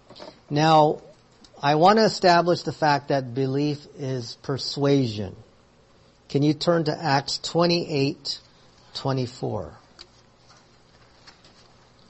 Now, 0.49 1.01
I 1.61 1.75
want 1.75 1.99
to 1.99 2.05
establish 2.05 2.63
the 2.63 2.73
fact 2.73 3.07
that 3.07 3.33
belief 3.33 3.87
is 3.97 4.37
persuasion. 4.43 5.35
Can 6.29 6.43
you 6.43 6.53
turn 6.53 6.83
to 6.85 7.03
Acts 7.03 7.39
28, 7.39 8.39
24? 8.95 9.73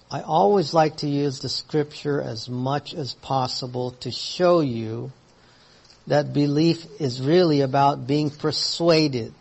I 0.09 0.21
always 0.21 0.73
like 0.73 0.97
to 0.97 1.07
use 1.07 1.39
the 1.39 1.49
scripture 1.49 2.21
as 2.21 2.47
much 2.47 2.93
as 2.93 3.13
possible 3.13 3.91
to 3.99 4.11
show 4.11 4.61
you 4.61 5.11
that 6.07 6.31
belief 6.31 6.85
is 7.01 7.21
really 7.21 7.59
about 7.59 8.07
being 8.07 8.29
persuaded. 8.29 9.33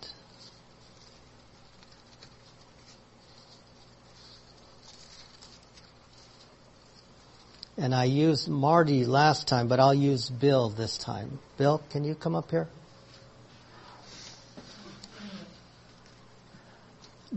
And 7.79 7.95
I 7.95 8.05
used 8.05 8.49
Marty 8.49 9.05
last 9.05 9.47
time, 9.47 9.69
but 9.69 9.79
I'll 9.79 9.95
use 9.95 10.29
Bill 10.31 10.71
this 10.71 10.99
time. 10.99 11.39
Bill, 11.59 11.81
can 11.91 12.03
you 12.03 12.17
come 12.17 12.35
up 12.35 12.51
here? 12.51 12.67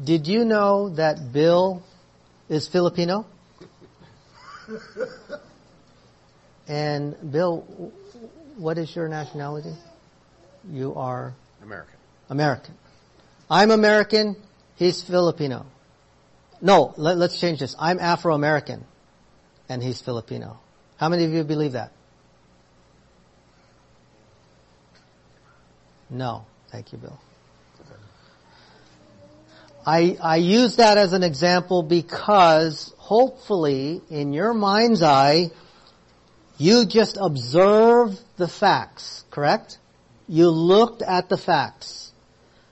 Did 0.02 0.28
you 0.28 0.46
know 0.46 0.90
that 0.90 1.32
Bill 1.32 1.84
is 2.50 2.68
Filipino? 2.68 3.26
And 6.68 7.16
Bill, 7.32 7.62
what 8.58 8.78
is 8.78 8.96
your 8.96 9.08
nationality? 9.08 9.74
You 10.70 10.96
are 10.96 11.34
American. 11.64 11.96
American. 12.30 12.76
I'm 13.50 13.72
American. 13.72 14.36
He's 14.76 15.02
Filipino. 15.02 15.66
No, 16.62 16.94
let, 16.98 17.18
us 17.18 17.40
change 17.40 17.60
this. 17.60 17.76
I'm 17.80 18.00
Afro-American 18.00 18.86
and 19.68 19.82
he's 19.82 20.02
Filipino. 20.02 20.60
How 20.98 21.10
many 21.10 21.26
of 21.26 21.32
you 21.32 21.44
believe 21.44 21.72
that? 21.72 21.92
No. 26.10 26.46
Thank 26.72 26.92
you, 26.92 27.00
Bill. 27.00 27.20
I, 29.90 30.18
I 30.22 30.36
use 30.36 30.76
that 30.76 31.00
as 31.00 31.14
an 31.14 31.24
example 31.24 31.82
because 31.82 32.94
hopefully 33.00 34.02
in 34.12 34.34
your 34.34 34.54
mind's 34.54 35.02
eye, 35.02 35.50
you 36.60 36.86
just 36.86 37.18
observe 37.20 38.20
the 38.38 38.48
facts, 38.48 39.24
correct? 39.32 39.80
You 40.28 40.52
looked 40.52 41.02
at 41.02 41.28
the 41.28 41.38
facts. 41.38 42.12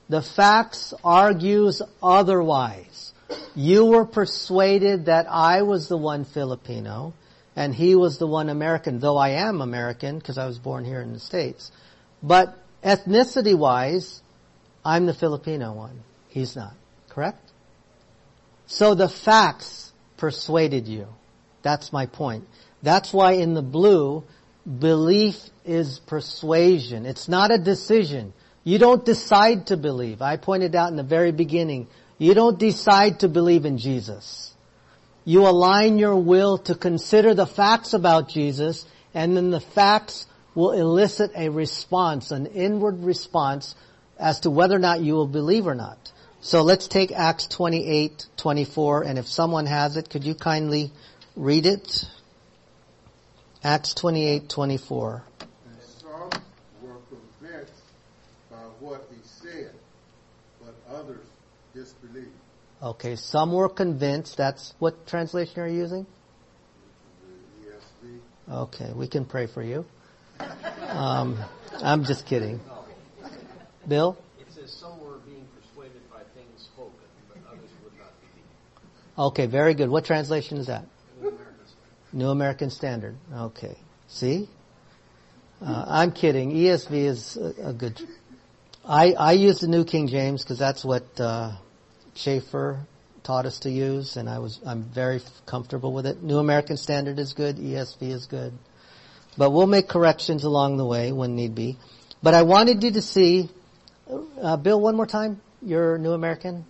The 0.10 0.22
facts 0.22 0.94
argues 1.04 1.82
otherwise. 2.04 3.14
You 3.56 3.86
were 3.86 4.06
persuaded 4.06 5.06
that 5.06 5.26
I 5.28 5.64
was 5.64 5.88
the 5.88 5.98
one 5.98 6.24
Filipino 6.24 7.14
and 7.56 7.74
he 7.74 7.96
was 7.96 8.20
the 8.20 8.28
one 8.28 8.50
American, 8.50 9.00
though 9.00 9.18
I 9.18 9.30
am 9.30 9.62
American 9.62 10.20
because 10.20 10.38
I 10.38 10.46
was 10.46 10.60
born 10.60 10.86
here 10.86 11.02
in 11.02 11.14
the 11.14 11.20
States. 11.20 11.72
But 12.22 12.56
ethnicity 12.84 13.58
wise, 13.58 14.22
I'm 14.86 15.08
the 15.08 15.16
Filipino 15.16 15.74
one. 15.74 16.04
He's 16.30 16.56
not. 16.56 16.76
Correct? 17.18 17.52
So 18.68 18.94
the 18.94 19.10
facts 19.10 19.92
persuaded 20.18 20.88
you. 20.88 21.08
That's 21.64 21.92
my 21.92 22.06
point. 22.06 22.48
That's 22.84 23.12
why 23.12 23.32
in 23.32 23.56
the 23.56 23.64
blue, 23.64 24.24
belief 24.68 25.36
is 25.66 25.98
persuasion. 25.98 27.08
It's 27.08 27.28
not 27.28 27.50
a 27.50 27.58
decision. 27.58 28.34
You 28.64 28.78
don't 28.78 29.04
decide 29.04 29.66
to 29.68 29.78
believe. 29.78 30.22
I 30.22 30.38
pointed 30.38 30.76
out 30.76 30.92
in 30.92 30.96
the 30.96 31.02
very 31.02 31.32
beginning, 31.32 31.88
you 32.20 32.36
don't 32.36 32.60
decide 32.60 33.22
to 33.22 33.28
believe 33.28 33.66
in 33.66 33.80
Jesus. 33.80 34.54
You 35.26 35.48
align 35.48 35.98
your 35.98 36.18
will 36.18 36.60
to 36.70 36.76
consider 36.76 37.34
the 37.34 37.48
facts 37.48 37.96
about 37.96 38.30
Jesus 38.30 38.86
and 39.16 39.36
then 39.36 39.50
the 39.50 39.60
facts 39.60 40.28
will 40.54 40.74
elicit 40.74 41.32
a 41.36 41.50
response, 41.50 42.30
an 42.30 42.46
inward 42.46 43.04
response 43.04 43.74
as 44.20 44.42
to 44.42 44.52
whether 44.52 44.76
or 44.76 44.80
not 44.80 45.02
you 45.02 45.16
will 45.16 45.26
believe 45.26 45.66
or 45.66 45.74
not. 45.74 46.12
So 46.42 46.62
let's 46.62 46.88
take 46.88 47.12
Acts 47.12 47.48
28, 47.48 48.28
24, 48.38 49.04
and 49.04 49.20
if 49.20 49.28
someone 49.28 49.66
has 49.66 49.98
it, 49.98 50.10
could 50.10 50.24
you 50.24 50.36
kindly 50.36 50.92
read 51.36 51.66
it? 51.66 52.06
Acts 53.64 53.94
28, 53.94 54.48
24. 54.48 55.24
And 55.42 55.50
some 55.82 56.30
were 56.82 56.98
convinced 57.10 57.82
by 58.50 58.58
what 58.80 59.08
he 59.12 59.18
said, 59.24 59.72
but 60.62 60.76
others 60.90 61.26
disbelieved. 61.74 62.30
Okay, 62.82 63.16
some 63.16 63.52
were 63.52 63.70
convinced. 63.70 64.38
That's 64.38 64.74
what 64.80 65.08
translation 65.08 65.60
are 65.62 65.68
you 65.68 65.80
using? 65.80 66.06
Okay, 68.50 68.94
we 68.96 69.08
can 69.08 69.26
pray 69.26 69.46
for 69.46 69.62
you. 69.62 69.86
Um, 70.88 71.38
I'm 71.84 72.06
just 72.06 72.26
kidding. 72.26 72.62
Bill? 73.86 74.18
It 74.40 74.48
says 74.54 74.72
some 74.72 74.98
were 75.02 75.18
being 75.26 75.46
persuaded 75.60 76.00
by 76.10 76.22
things 76.34 76.64
spoken, 76.64 76.94
but 77.28 77.38
others 77.52 77.70
would 77.84 77.98
not 77.98 78.14
believe. 78.22 78.46
Okay, 79.18 79.46
very 79.48 79.74
good. 79.74 79.90
What 79.90 80.06
translation 80.06 80.58
is 80.58 80.68
that? 80.68 80.86
New 81.20 81.30
American 81.30 81.56
New 82.14 82.30
American 82.30 82.70
Standard. 82.70 83.16
Okay. 83.34 83.76
See? 84.08 84.48
Uh, 85.62 85.86
I'm 85.88 86.12
kidding. 86.12 86.52
ESV 86.52 86.92
is 86.92 87.38
a, 87.38 87.70
a 87.70 87.74
good. 87.74 88.00
I 88.86 89.14
I 89.14 89.32
use 89.34 89.60
the 89.60 89.68
New 89.68 89.86
King 89.86 90.08
James 90.08 90.44
because 90.44 90.60
that's 90.60 90.86
what 90.86 91.06
uh, 91.20 91.54
Chafer 92.14 92.80
taught 93.24 93.46
us 93.46 93.60
to 93.60 93.70
use, 93.72 94.18
and 94.18 94.30
I 94.30 94.40
was 94.40 94.60
I'm 94.66 94.84
very 94.84 95.20
comfortable 95.46 95.92
with 95.92 96.06
it. 96.06 96.22
New 96.22 96.38
American 96.38 96.78
Standard 96.78 97.18
is 97.18 97.34
good. 97.34 97.58
ESV 97.58 98.04
is 98.04 98.26
good, 98.28 98.54
but 99.38 99.50
we'll 99.50 99.68
make 99.68 99.88
corrections 99.88 100.44
along 100.44 100.78
the 100.78 100.86
way 100.86 101.12
when 101.12 101.36
need 101.36 101.56
be. 101.56 101.78
But 102.22 102.36
I 102.36 102.44
wanted 102.44 102.84
you 102.84 102.92
to 102.92 103.02
see, 103.02 103.50
uh, 104.42 104.58
Bill, 104.58 104.80
one 104.80 104.96
more 104.96 105.08
time. 105.08 105.42
Your 105.62 105.98
New 105.98 106.12
American. 106.12 106.66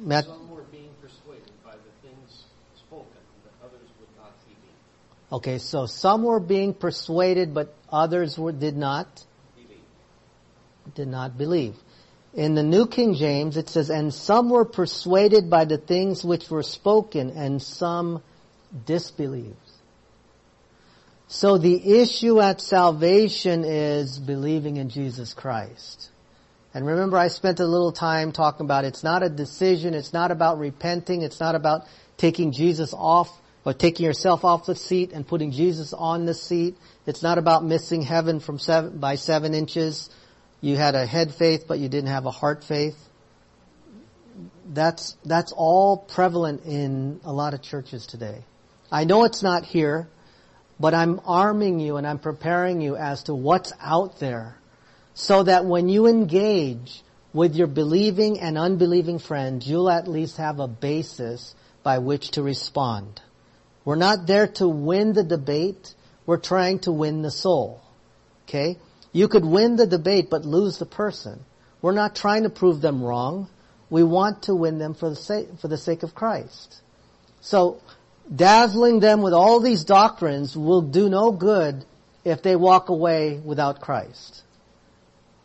Matt, 0.00 0.24
Some 0.24 0.48
were 0.48 0.62
being 0.72 0.88
persuaded 1.02 1.52
by 1.62 1.72
the 1.72 2.08
things 2.08 2.44
spoken, 2.78 3.20
but 3.44 3.52
others 3.66 3.88
would 4.00 4.08
not 4.16 4.32
believe. 4.46 4.72
Okay, 5.32 5.58
so 5.58 5.86
some 5.86 6.24
were 6.24 6.40
being 6.40 6.74
persuaded, 6.74 7.54
but 7.54 7.74
others 7.90 8.38
were, 8.38 8.52
did 8.52 8.76
not 8.76 9.06
Believe. 9.56 9.78
did 10.94 11.08
not 11.08 11.38
believe. 11.38 11.76
In 12.34 12.54
the 12.54 12.62
New 12.62 12.86
King 12.86 13.14
James, 13.14 13.56
it 13.56 13.68
says, 13.68 13.90
"And 13.90 14.12
some 14.12 14.50
were 14.50 14.64
persuaded 14.64 15.50
by 15.50 15.64
the 15.64 15.78
things 15.78 16.24
which 16.24 16.50
were 16.50 16.62
spoken, 16.62 17.30
and 17.30 17.62
some 17.62 18.22
disbelieved." 18.86 19.56
So 21.28 21.58
the 21.58 22.00
issue 22.00 22.40
at 22.40 22.60
salvation 22.60 23.64
is 23.64 24.18
believing 24.18 24.78
in 24.78 24.88
Jesus 24.88 25.32
Christ. 25.32 26.10
And 26.74 26.84
remember 26.84 27.16
I 27.16 27.28
spent 27.28 27.60
a 27.60 27.66
little 27.66 27.92
time 27.92 28.32
talking 28.32 28.66
about 28.66 28.84
it's 28.84 29.04
not 29.04 29.22
a 29.22 29.28
decision, 29.28 29.94
it's 29.94 30.12
not 30.12 30.32
about 30.32 30.58
repenting, 30.58 31.22
it's 31.22 31.38
not 31.38 31.54
about 31.54 31.86
taking 32.16 32.50
Jesus 32.50 32.92
off 32.92 33.39
or 33.64 33.74
taking 33.74 34.06
yourself 34.06 34.44
off 34.44 34.66
the 34.66 34.74
seat 34.74 35.12
and 35.12 35.26
putting 35.26 35.52
Jesus 35.52 35.92
on 35.92 36.24
the 36.24 36.34
seat. 36.34 36.76
It's 37.06 37.22
not 37.22 37.38
about 37.38 37.64
missing 37.64 38.02
heaven 38.02 38.40
from 38.40 38.58
seven, 38.58 38.98
by 38.98 39.16
seven 39.16 39.54
inches. 39.54 40.08
You 40.60 40.76
had 40.76 40.94
a 40.94 41.06
head 41.06 41.34
faith, 41.34 41.64
but 41.66 41.78
you 41.78 41.88
didn't 41.88 42.08
have 42.08 42.26
a 42.26 42.30
heart 42.30 42.64
faith. 42.64 42.98
That's, 44.66 45.16
that's 45.24 45.52
all 45.52 45.96
prevalent 45.96 46.64
in 46.64 47.20
a 47.24 47.32
lot 47.32 47.54
of 47.54 47.62
churches 47.62 48.06
today. 48.06 48.44
I 48.90 49.04
know 49.04 49.24
it's 49.24 49.42
not 49.42 49.64
here, 49.64 50.08
but 50.78 50.94
I'm 50.94 51.20
arming 51.26 51.80
you 51.80 51.96
and 51.96 52.06
I'm 52.06 52.18
preparing 52.18 52.80
you 52.80 52.96
as 52.96 53.24
to 53.24 53.34
what's 53.34 53.72
out 53.80 54.20
there 54.20 54.56
so 55.14 55.42
that 55.42 55.66
when 55.66 55.88
you 55.88 56.06
engage 56.06 57.02
with 57.32 57.54
your 57.54 57.66
believing 57.66 58.40
and 58.40 58.56
unbelieving 58.56 59.18
friends, 59.18 59.68
you'll 59.68 59.90
at 59.90 60.08
least 60.08 60.38
have 60.38 60.60
a 60.60 60.68
basis 60.68 61.54
by 61.82 61.98
which 61.98 62.30
to 62.32 62.42
respond. 62.42 63.20
We're 63.84 63.96
not 63.96 64.26
there 64.26 64.46
to 64.46 64.68
win 64.68 65.12
the 65.12 65.24
debate. 65.24 65.94
We're 66.26 66.38
trying 66.38 66.80
to 66.80 66.92
win 66.92 67.22
the 67.22 67.30
soul. 67.30 67.82
Okay? 68.44 68.76
You 69.12 69.28
could 69.28 69.44
win 69.44 69.76
the 69.76 69.86
debate 69.86 70.30
but 70.30 70.44
lose 70.44 70.78
the 70.78 70.86
person. 70.86 71.44
We're 71.82 71.92
not 71.92 72.14
trying 72.14 72.42
to 72.44 72.50
prove 72.50 72.80
them 72.80 73.02
wrong. 73.02 73.48
We 73.88 74.02
want 74.02 74.44
to 74.44 74.54
win 74.54 74.78
them 74.78 74.94
for 74.94 75.08
the 75.10 75.16
sake, 75.16 75.48
for 75.60 75.68
the 75.68 75.78
sake 75.78 76.02
of 76.02 76.14
Christ. 76.14 76.80
So, 77.40 77.80
dazzling 78.34 79.00
them 79.00 79.22
with 79.22 79.32
all 79.32 79.60
these 79.60 79.84
doctrines 79.84 80.56
will 80.56 80.82
do 80.82 81.08
no 81.08 81.32
good 81.32 81.84
if 82.24 82.42
they 82.42 82.54
walk 82.54 82.88
away 82.88 83.40
without 83.42 83.80
Christ. 83.80 84.42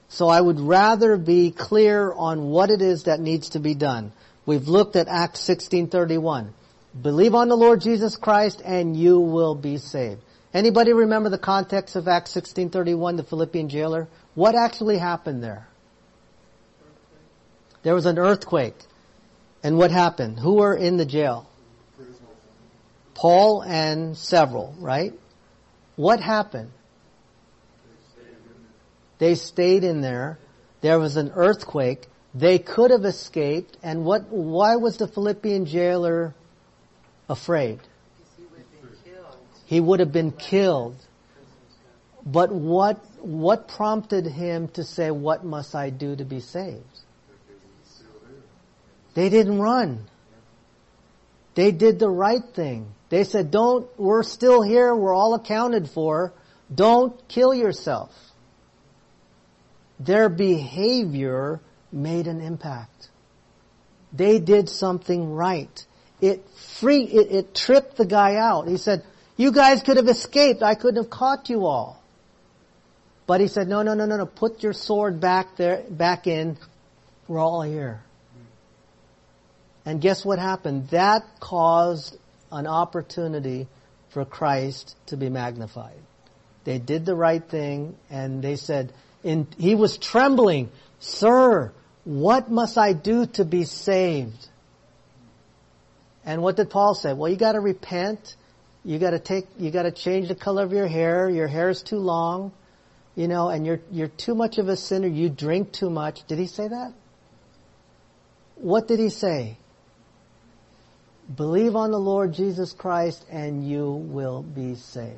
So 0.08 0.28
I 0.30 0.40
would 0.40 0.60
rather 0.60 1.18
be 1.18 1.52
clear 1.52 2.12
on 2.14 2.50
what 2.50 2.70
it 2.70 2.82
is 2.82 3.04
that 3.04 3.20
needs 3.20 3.50
to 3.50 3.60
be 3.60 3.74
done. 3.74 4.12
We've 4.46 4.68
looked 4.68 4.96
at 4.96 5.08
Acts 5.08 5.42
16:31. 5.42 6.54
Believe 7.00 7.36
on 7.36 7.50
the 7.50 7.58
Lord 7.58 7.82
Jesus 7.82 8.16
Christ 8.16 8.62
and 8.64 8.96
you 8.96 9.20
will 9.20 9.56
be 9.56 9.78
saved. 9.78 10.22
Anybody 10.54 10.94
remember 10.94 11.30
the 11.30 11.38
context 11.38 11.98
of 11.98 12.08
Acts 12.08 12.32
16:31, 12.32 13.18
the 13.18 13.24
Philippian 13.24 13.68
jailer? 13.68 14.08
What 14.36 14.56
actually 14.56 14.98
happened 14.98 15.44
there? 15.44 15.68
There 17.84 17.94
was 17.94 18.06
an 18.06 18.18
earthquake. 18.18 18.78
And 19.64 19.78
what 19.78 19.92
happened? 19.92 20.40
Who 20.40 20.56
were 20.56 20.76
in 20.76 20.98
the 20.98 21.06
jail? 21.06 21.48
Paul 23.14 23.62
and 23.62 24.16
several, 24.16 24.76
right? 24.80 25.14
What 25.96 26.20
happened? 26.20 26.72
They 29.18 29.36
stayed 29.36 29.84
in 29.84 30.02
there. 30.02 30.40
There 30.82 31.00
was 31.00 31.18
an 31.18 31.32
earthquake. 31.34 32.08
They 32.34 32.60
could 32.60 32.92
have 32.92 33.06
escaped. 33.06 33.78
And 33.82 34.06
what, 34.06 34.30
why 34.30 34.76
was 34.76 34.98
the 34.98 35.08
Philippian 35.08 35.66
jailer 35.66 36.34
afraid? 37.30 37.80
He 39.66 39.80
would 39.80 40.00
have 40.00 40.12
been 40.12 40.32
killed. 40.32 40.96
But 42.26 42.52
what, 42.52 43.04
what 43.20 43.68
prompted 43.68 44.26
him 44.26 44.68
to 44.70 44.84
say, 44.84 45.12
what 45.12 45.44
must 45.44 45.76
I 45.76 45.90
do 45.90 46.16
to 46.16 46.26
be 46.26 46.40
saved? 46.40 46.84
They 49.14 49.30
didn't 49.30 49.60
run. 49.60 50.06
They 51.54 51.72
did 51.72 52.00
the 52.00 52.10
right 52.10 52.44
thing. 52.54 52.88
They 53.10 53.24
said, 53.24 53.52
don't, 53.52 53.88
we're 53.98 54.24
still 54.24 54.62
here, 54.62 54.94
we're 54.96 55.14
all 55.14 55.36
accounted 55.36 55.90
for, 55.90 56.34
don't 56.74 57.26
kill 57.28 57.54
yourself. 57.54 58.14
Their 60.00 60.28
behavior 60.28 61.62
made 61.92 62.28
an 62.28 62.42
impact. 62.42 63.10
They 64.12 64.40
did 64.40 64.68
something 64.68 65.32
right. 65.32 65.86
It 66.22 66.48
free, 66.80 67.04
it, 67.04 67.32
it 67.32 67.56
tripped 67.56 67.98
the 67.98 68.06
guy 68.06 68.36
out. 68.36 68.68
He 68.68 68.78
said, 68.78 69.04
you 69.38 69.52
guys 69.52 69.82
could 69.84 69.98
have 69.98 70.08
escaped, 70.08 70.64
I 70.64 70.76
couldn't 70.76 71.02
have 71.04 71.10
caught 71.10 71.50
you 71.50 71.66
all. 71.66 72.02
But 73.28 73.42
he 73.42 73.48
said, 73.48 73.68
no, 73.68 73.82
no, 73.82 73.94
no, 73.94 74.06
no, 74.06 74.18
no, 74.18 74.26
put 74.26 74.64
your 74.64 74.74
sword 74.74 75.20
back 75.20 75.58
there, 75.58 75.84
back 75.90 76.28
in, 76.28 76.58
we're 77.28 77.40
all 77.40 77.62
here. 77.62 78.02
And 79.86 80.00
guess 80.00 80.24
what 80.24 80.40
happened? 80.40 80.90
That 80.90 81.24
caused 81.40 82.18
an 82.52 82.68
opportunity 82.68 83.68
for 84.10 84.26
Christ 84.26 84.96
to 85.08 85.18
be 85.18 85.30
magnified. 85.30 86.00
They 86.64 86.80
did 86.80 87.06
the 87.06 87.16
right 87.16 87.44
thing 87.44 87.96
and 88.10 88.42
they 88.42 88.56
said, 88.56 88.94
in, 89.24 89.48
he 89.58 89.76
was 89.76 89.98
trembling, 89.98 90.72
Sir, 91.00 91.72
what 92.04 92.50
must 92.50 92.78
I 92.78 92.94
do 92.94 93.26
to 93.28 93.46
be 93.46 93.64
saved? 93.64 94.48
And 96.26 96.42
what 96.42 96.56
did 96.56 96.70
Paul 96.70 96.96
say? 96.96 97.14
Well, 97.14 97.32
you 97.32 97.38
gotta 97.38 97.60
repent. 97.60 98.36
You 98.84 99.00
gotta 99.00 99.20
take, 99.20 99.46
you 99.58 99.72
gotta 99.72 99.92
change 99.92 100.28
the 100.28 100.36
color 100.36 100.64
of 100.64 100.72
your 100.72 100.88
hair. 100.88 101.30
Your 101.30 101.48
hair 101.48 101.70
is 101.70 101.84
too 101.84 102.00
long. 102.00 102.52
You 103.16 103.28
know, 103.28 103.50
and 103.50 103.66
you're, 103.66 103.80
you're 103.92 104.10
too 104.10 104.36
much 104.36 104.58
of 104.58 104.68
a 104.68 104.76
sinner. 104.76 105.08
You 105.08 105.30
drink 105.30 105.72
too 105.72 105.90
much. 105.90 106.26
Did 106.28 106.40
he 106.40 106.48
say 106.48 106.68
that? 106.68 106.94
What 108.56 108.88
did 108.88 109.00
he 109.00 109.10
say? 109.10 109.58
Believe 111.34 111.76
on 111.76 111.92
the 111.92 112.00
Lord 112.00 112.34
Jesus 112.34 112.74
Christ 112.74 113.26
and 113.32 113.68
you 113.68 113.90
will 113.90 114.44
be 114.44 114.76
saved. 114.76 115.16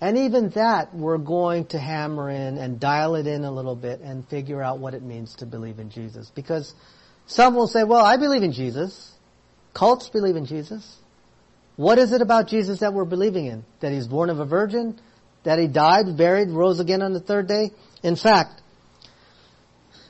And 0.00 0.16
even 0.16 0.50
that 0.50 0.94
we're 0.94 1.18
going 1.18 1.66
to 1.66 1.78
hammer 1.78 2.30
in 2.30 2.56
and 2.58 2.78
dial 2.78 3.16
it 3.16 3.26
in 3.26 3.44
a 3.44 3.50
little 3.50 3.74
bit 3.74 4.00
and 4.00 4.26
figure 4.28 4.62
out 4.62 4.78
what 4.78 4.94
it 4.94 5.02
means 5.02 5.34
to 5.36 5.46
believe 5.46 5.80
in 5.80 5.90
Jesus. 5.90 6.30
Because 6.30 6.72
some 7.28 7.54
will 7.54 7.68
say, 7.68 7.84
well, 7.84 8.04
I 8.04 8.16
believe 8.16 8.42
in 8.42 8.52
Jesus. 8.52 9.12
Cults 9.74 10.08
believe 10.08 10.34
in 10.34 10.46
Jesus. 10.46 10.96
What 11.76 11.98
is 11.98 12.12
it 12.12 12.22
about 12.22 12.48
Jesus 12.48 12.80
that 12.80 12.94
we're 12.94 13.04
believing 13.04 13.44
in? 13.46 13.64
That 13.80 13.92
he's 13.92 14.08
born 14.08 14.30
of 14.30 14.40
a 14.40 14.46
virgin? 14.46 14.98
That 15.44 15.58
he 15.58 15.68
died, 15.68 16.16
buried, 16.16 16.48
rose 16.48 16.80
again 16.80 17.02
on 17.02 17.12
the 17.12 17.20
third 17.20 17.46
day? 17.46 17.70
In 18.02 18.16
fact, 18.16 18.62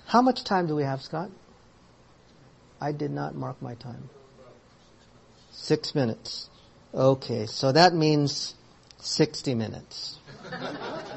how 0.06 0.22
much 0.22 0.44
time 0.44 0.68
do 0.68 0.76
we 0.76 0.84
have, 0.84 1.02
Scott? 1.02 1.30
I 2.80 2.92
did 2.92 3.10
not 3.10 3.34
mark 3.34 3.60
my 3.60 3.74
time. 3.74 4.08
Six 5.50 5.96
minutes. 5.96 6.48
Okay, 6.94 7.46
so 7.46 7.72
that 7.72 7.94
means 7.94 8.54
60 9.00 9.56
minutes. 9.56 10.18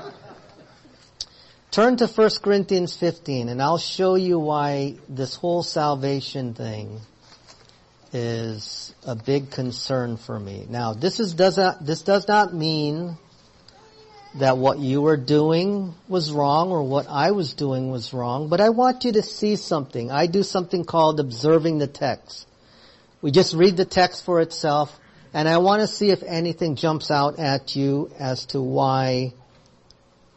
Turn 1.71 1.95
to 1.95 2.07
1 2.07 2.29
Corinthians 2.43 2.97
15 2.97 3.47
and 3.47 3.61
I'll 3.61 3.77
show 3.77 4.15
you 4.15 4.37
why 4.37 4.95
this 5.07 5.35
whole 5.35 5.63
salvation 5.63 6.53
thing 6.53 6.99
is 8.11 8.93
a 9.07 9.15
big 9.15 9.51
concern 9.51 10.17
for 10.17 10.37
me. 10.37 10.65
Now, 10.69 10.91
this 10.91 11.21
is 11.21 11.33
does 11.33 11.55
not 11.55 11.85
this 11.85 12.01
does 12.01 12.27
not 12.27 12.53
mean 12.53 13.17
that 14.35 14.57
what 14.57 14.79
you 14.79 15.01
were 15.01 15.15
doing 15.15 15.93
was 16.09 16.33
wrong 16.33 16.71
or 16.71 16.83
what 16.83 17.07
I 17.07 17.31
was 17.31 17.53
doing 17.53 17.89
was 17.89 18.13
wrong, 18.13 18.49
but 18.49 18.59
I 18.59 18.67
want 18.67 19.05
you 19.05 19.13
to 19.13 19.21
see 19.21 19.55
something. 19.55 20.11
I 20.11 20.27
do 20.27 20.43
something 20.43 20.83
called 20.83 21.21
observing 21.21 21.77
the 21.77 21.87
text. 21.87 22.49
We 23.21 23.31
just 23.31 23.53
read 23.53 23.77
the 23.77 23.85
text 23.85 24.25
for 24.25 24.41
itself 24.41 24.99
and 25.33 25.47
I 25.47 25.59
want 25.59 25.79
to 25.79 25.87
see 25.87 26.09
if 26.09 26.21
anything 26.21 26.75
jumps 26.75 27.09
out 27.09 27.39
at 27.39 27.77
you 27.77 28.11
as 28.19 28.47
to 28.47 28.61
why 28.61 29.31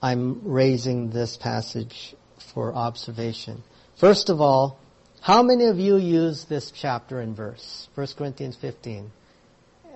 I'm 0.05 0.43
raising 0.45 1.09
this 1.09 1.39
passage 1.39 2.15
for 2.53 2.75
observation. 2.75 3.63
First 3.97 4.29
of 4.29 4.39
all, 4.39 4.79
how 5.23 5.43
many 5.43 5.65
of 5.65 5.79
you 5.79 5.97
use 5.97 6.45
this 6.45 6.71
chapter 6.71 7.21
and 7.21 7.35
verse? 7.35 7.89
1 7.95 8.09
Corinthians 8.19 8.55
15. 8.55 9.11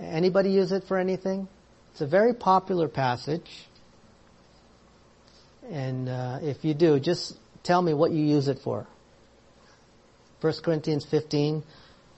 Anybody 0.01 0.53
use 0.53 0.73
it 0.73 0.85
for 0.85 0.97
anything? 0.97 1.47
It's 1.93 2.01
a 2.01 2.07
very 2.07 2.33
popular 2.33 2.89
passage. 2.89 3.51
And 5.71 6.09
uh, 6.09 6.39
if 6.41 6.65
you 6.65 6.73
do, 6.73 6.99
just 6.99 7.37
tell 7.63 7.83
me 7.83 7.93
what 7.93 8.11
you 8.11 8.25
use 8.25 8.49
it 8.49 8.61
for. 8.61 8.87
1 10.41 10.55
Corinthians 10.65 11.05
15. 11.05 11.63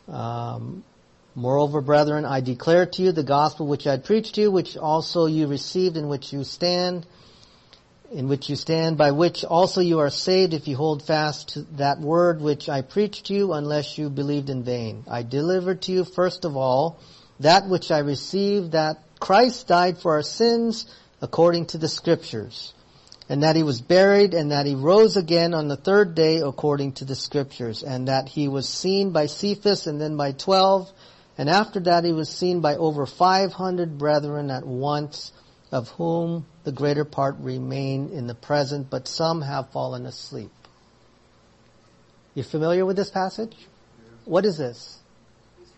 Um, 0.07 0.85
Moreover, 1.35 1.81
brethren, 1.81 2.25
I 2.25 2.41
declare 2.41 2.87
to 2.87 3.03
you 3.03 3.13
the 3.13 3.23
gospel 3.23 3.67
which 3.67 3.87
I 3.87 3.99
preached 3.99 4.35
to 4.35 4.43
you, 4.43 4.51
which 4.51 4.77
also 4.77 5.27
you 5.27 5.47
received, 5.47 5.97
in 5.97 6.09
which 6.09 6.33
you 6.33 6.43
stand, 6.45 7.07
in 8.11 8.29
which 8.29 8.51
you 8.51 8.57
stand, 8.57 8.99
by 8.99 9.13
which 9.13 9.45
also 9.45 9.81
you 9.81 10.01
are 10.01 10.11
saved 10.11 10.53
if 10.53 10.67
you 10.67 10.77
hold 10.77 11.03
fast 11.03 11.51
to 11.51 11.63
that 11.77 12.01
word 12.01 12.41
which 12.41 12.69
I 12.69 12.83
preached 12.83 13.27
to 13.27 13.35
you, 13.35 13.53
unless 13.53 13.97
you 13.97 14.11
believed 14.11 14.51
in 14.51 14.65
vain. 14.65 15.05
I 15.09 15.23
delivered 15.23 15.83
to 15.83 15.93
you 15.93 16.05
first 16.05 16.45
of 16.45 16.57
all 16.57 16.99
that 17.39 17.69
which 17.69 17.91
I 17.91 17.99
received, 17.99 18.73
that 18.73 18.99
Christ 19.19 19.69
died 19.69 19.99
for 19.99 20.15
our 20.15 20.23
sins 20.23 20.87
according 21.23 21.67
to 21.67 21.79
the 21.79 21.89
scriptures, 21.89 22.75
and 23.29 23.43
that 23.43 23.57
he 23.57 23.63
was 23.63 23.81
buried, 23.81 24.35
and 24.35 24.51
that 24.51 24.67
he 24.67 24.75
rose 24.75 25.17
again 25.17 25.55
on 25.55 25.69
the 25.69 25.77
third 25.77 26.15
day 26.15 26.39
according 26.39 26.93
to 26.95 27.05
the 27.05 27.15
scriptures, 27.15 27.83
and 27.83 28.09
that 28.09 28.29
he 28.29 28.49
was 28.49 28.69
seen 28.69 29.13
by 29.13 29.27
Cephas 29.27 29.87
and 29.87 30.01
then 30.01 30.17
by 30.17 30.33
twelve, 30.33 30.91
and 31.39 31.49
after 31.49 31.81
that 31.81 32.05
he 32.05 32.13
was 32.13 32.29
seen 32.29 32.61
by 32.61 32.75
over 32.77 33.07
500 33.07 33.97
brethren 33.99 34.51
at 34.51 34.67
once, 34.67 35.33
of 35.73 35.89
whom 35.91 36.47
the 36.65 36.73
greater 36.73 37.05
part 37.05 37.37
remain 37.39 38.11
in 38.11 38.27
the 38.27 38.35
present, 38.35 38.91
but 38.91 39.07
some 39.07 39.43
have 39.43 39.71
fallen 39.71 40.07
asleep. 40.07 40.51
You 42.35 42.43
familiar 42.43 42.85
with 42.85 42.97
this 42.97 43.11
passage? 43.11 43.55
What 44.25 44.45
is 44.45 44.59
this? 44.59 44.99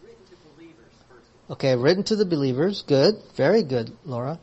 Written 0.03 0.19
to 0.27 0.37
believers 0.57 0.93
first. 1.11 1.27
Okay, 1.51 1.77
written 1.77 2.05
to 2.05 2.17
the 2.17 2.27
believers. 2.27 2.83
Good. 2.83 3.15
Very 3.37 3.63
good, 3.63 3.97
Laura. 4.05 4.39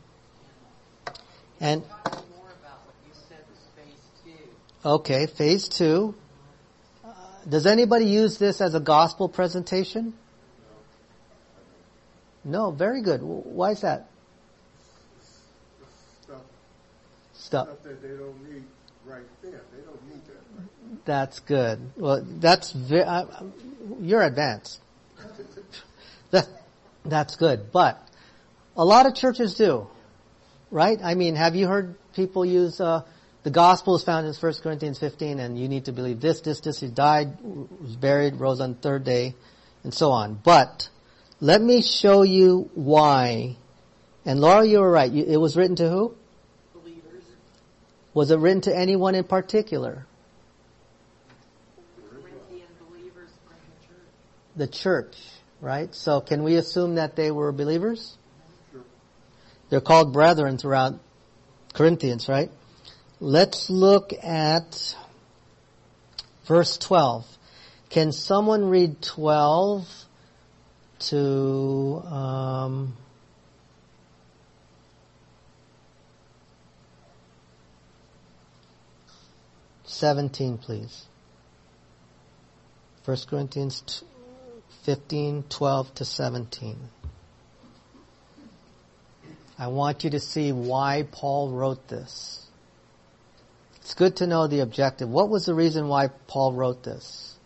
And, 1.60 1.82
more 1.82 1.98
about 2.08 2.80
what 2.86 2.94
you 3.06 3.12
said 3.28 3.38
was 3.50 3.60
phase 3.76 3.98
two. 4.24 4.88
okay, 4.88 5.26
phase 5.26 5.68
two. 5.68 6.14
Uh, 7.04 7.12
Does 7.48 7.66
anybody 7.66 8.06
use 8.06 8.38
this 8.38 8.60
as 8.60 8.74
a 8.74 8.80
gospel 8.80 9.28
presentation? 9.28 10.14
No, 12.44 12.70
very 12.70 13.02
good. 13.02 13.20
Why 13.22 13.72
is 13.72 13.82
that? 13.82 14.08
Stuff, 16.22 16.40
Stuff. 17.40 17.68
stuff 17.68 17.82
that 17.84 18.02
they 18.02 18.16
don't 18.16 18.52
need 18.52 18.64
right 19.04 19.22
there. 19.42 19.62
They 19.72 19.82
don't 19.82 20.08
need 20.08 20.22
that 20.26 20.42
right 20.56 21.04
That's 21.04 21.40
good. 21.40 21.92
Well, 21.96 22.24
that's 22.24 22.72
very, 22.72 23.02
uh, 23.02 23.24
you're 24.00 24.22
advanced. 24.22 24.80
That, 26.32 26.46
that's 27.04 27.34
good. 27.34 27.72
But 27.72 28.00
a 28.76 28.84
lot 28.84 29.06
of 29.06 29.16
churches 29.16 29.56
do, 29.56 29.88
right? 30.70 30.96
I 31.02 31.16
mean, 31.16 31.34
have 31.34 31.56
you 31.56 31.66
heard 31.66 31.96
people 32.14 32.44
use, 32.44 32.80
uh, 32.80 33.02
the 33.42 33.50
gospel 33.50 33.96
is 33.96 34.04
found 34.04 34.28
in 34.28 34.32
1 34.32 34.54
Corinthians 34.62 35.00
15 35.00 35.40
and 35.40 35.58
you 35.58 35.68
need 35.68 35.86
to 35.86 35.92
believe 35.92 36.20
this, 36.20 36.40
this, 36.42 36.60
this, 36.60 36.78
he 36.78 36.86
died, 36.86 37.36
was 37.42 37.96
buried, 37.96 38.36
rose 38.36 38.60
on 38.60 38.74
the 38.74 38.78
third 38.78 39.02
day, 39.02 39.34
and 39.82 39.92
so 39.92 40.12
on. 40.12 40.34
But, 40.34 40.88
let 41.40 41.62
me 41.62 41.80
show 41.80 42.22
you 42.22 42.70
why. 42.74 43.56
And 44.26 44.40
Laura, 44.40 44.64
you 44.66 44.80
were 44.80 44.90
right. 44.90 45.10
You, 45.10 45.24
it 45.24 45.38
was 45.38 45.56
written 45.56 45.76
to 45.76 45.88
who? 45.88 46.14
Was 48.12 48.30
it 48.30 48.38
written 48.38 48.62
to 48.62 48.76
anyone 48.76 49.14
in 49.14 49.24
particular? 49.24 50.06
The 54.56 54.66
church. 54.66 55.16
right? 55.60 55.94
So 55.94 56.20
can 56.20 56.42
we 56.42 56.56
assume 56.56 56.96
that 56.96 57.16
they 57.16 57.30
were 57.30 57.52
believers? 57.52 58.16
They're 59.68 59.80
called 59.80 60.12
brethren 60.12 60.58
throughout 60.58 60.98
Corinthians, 61.72 62.28
right? 62.28 62.50
Let's 63.20 63.70
look 63.70 64.12
at 64.22 64.96
verse 66.46 66.76
12. 66.78 67.26
Can 67.90 68.12
someone 68.12 68.64
read 68.64 69.00
12 69.02 69.88
to, 71.00 72.02
um, 72.06 72.96
Seventeen, 80.00 80.56
please. 80.56 81.04
First 83.02 83.28
Corinthians 83.28 83.82
t- 83.82 84.06
15, 84.84 85.44
12 85.50 85.94
to 85.96 86.04
17. 86.06 86.78
I 89.58 89.66
want 89.66 90.02
you 90.04 90.08
to 90.08 90.18
see 90.18 90.52
why 90.52 91.06
Paul 91.12 91.50
wrote 91.50 91.86
this. 91.88 92.46
It's 93.76 93.92
good 93.92 94.16
to 94.16 94.26
know 94.26 94.46
the 94.46 94.60
objective. 94.60 95.10
What 95.10 95.28
was 95.28 95.44
the 95.44 95.52
reason 95.52 95.88
why 95.88 96.08
Paul 96.26 96.54
wrote 96.54 96.82
this? 96.82 97.36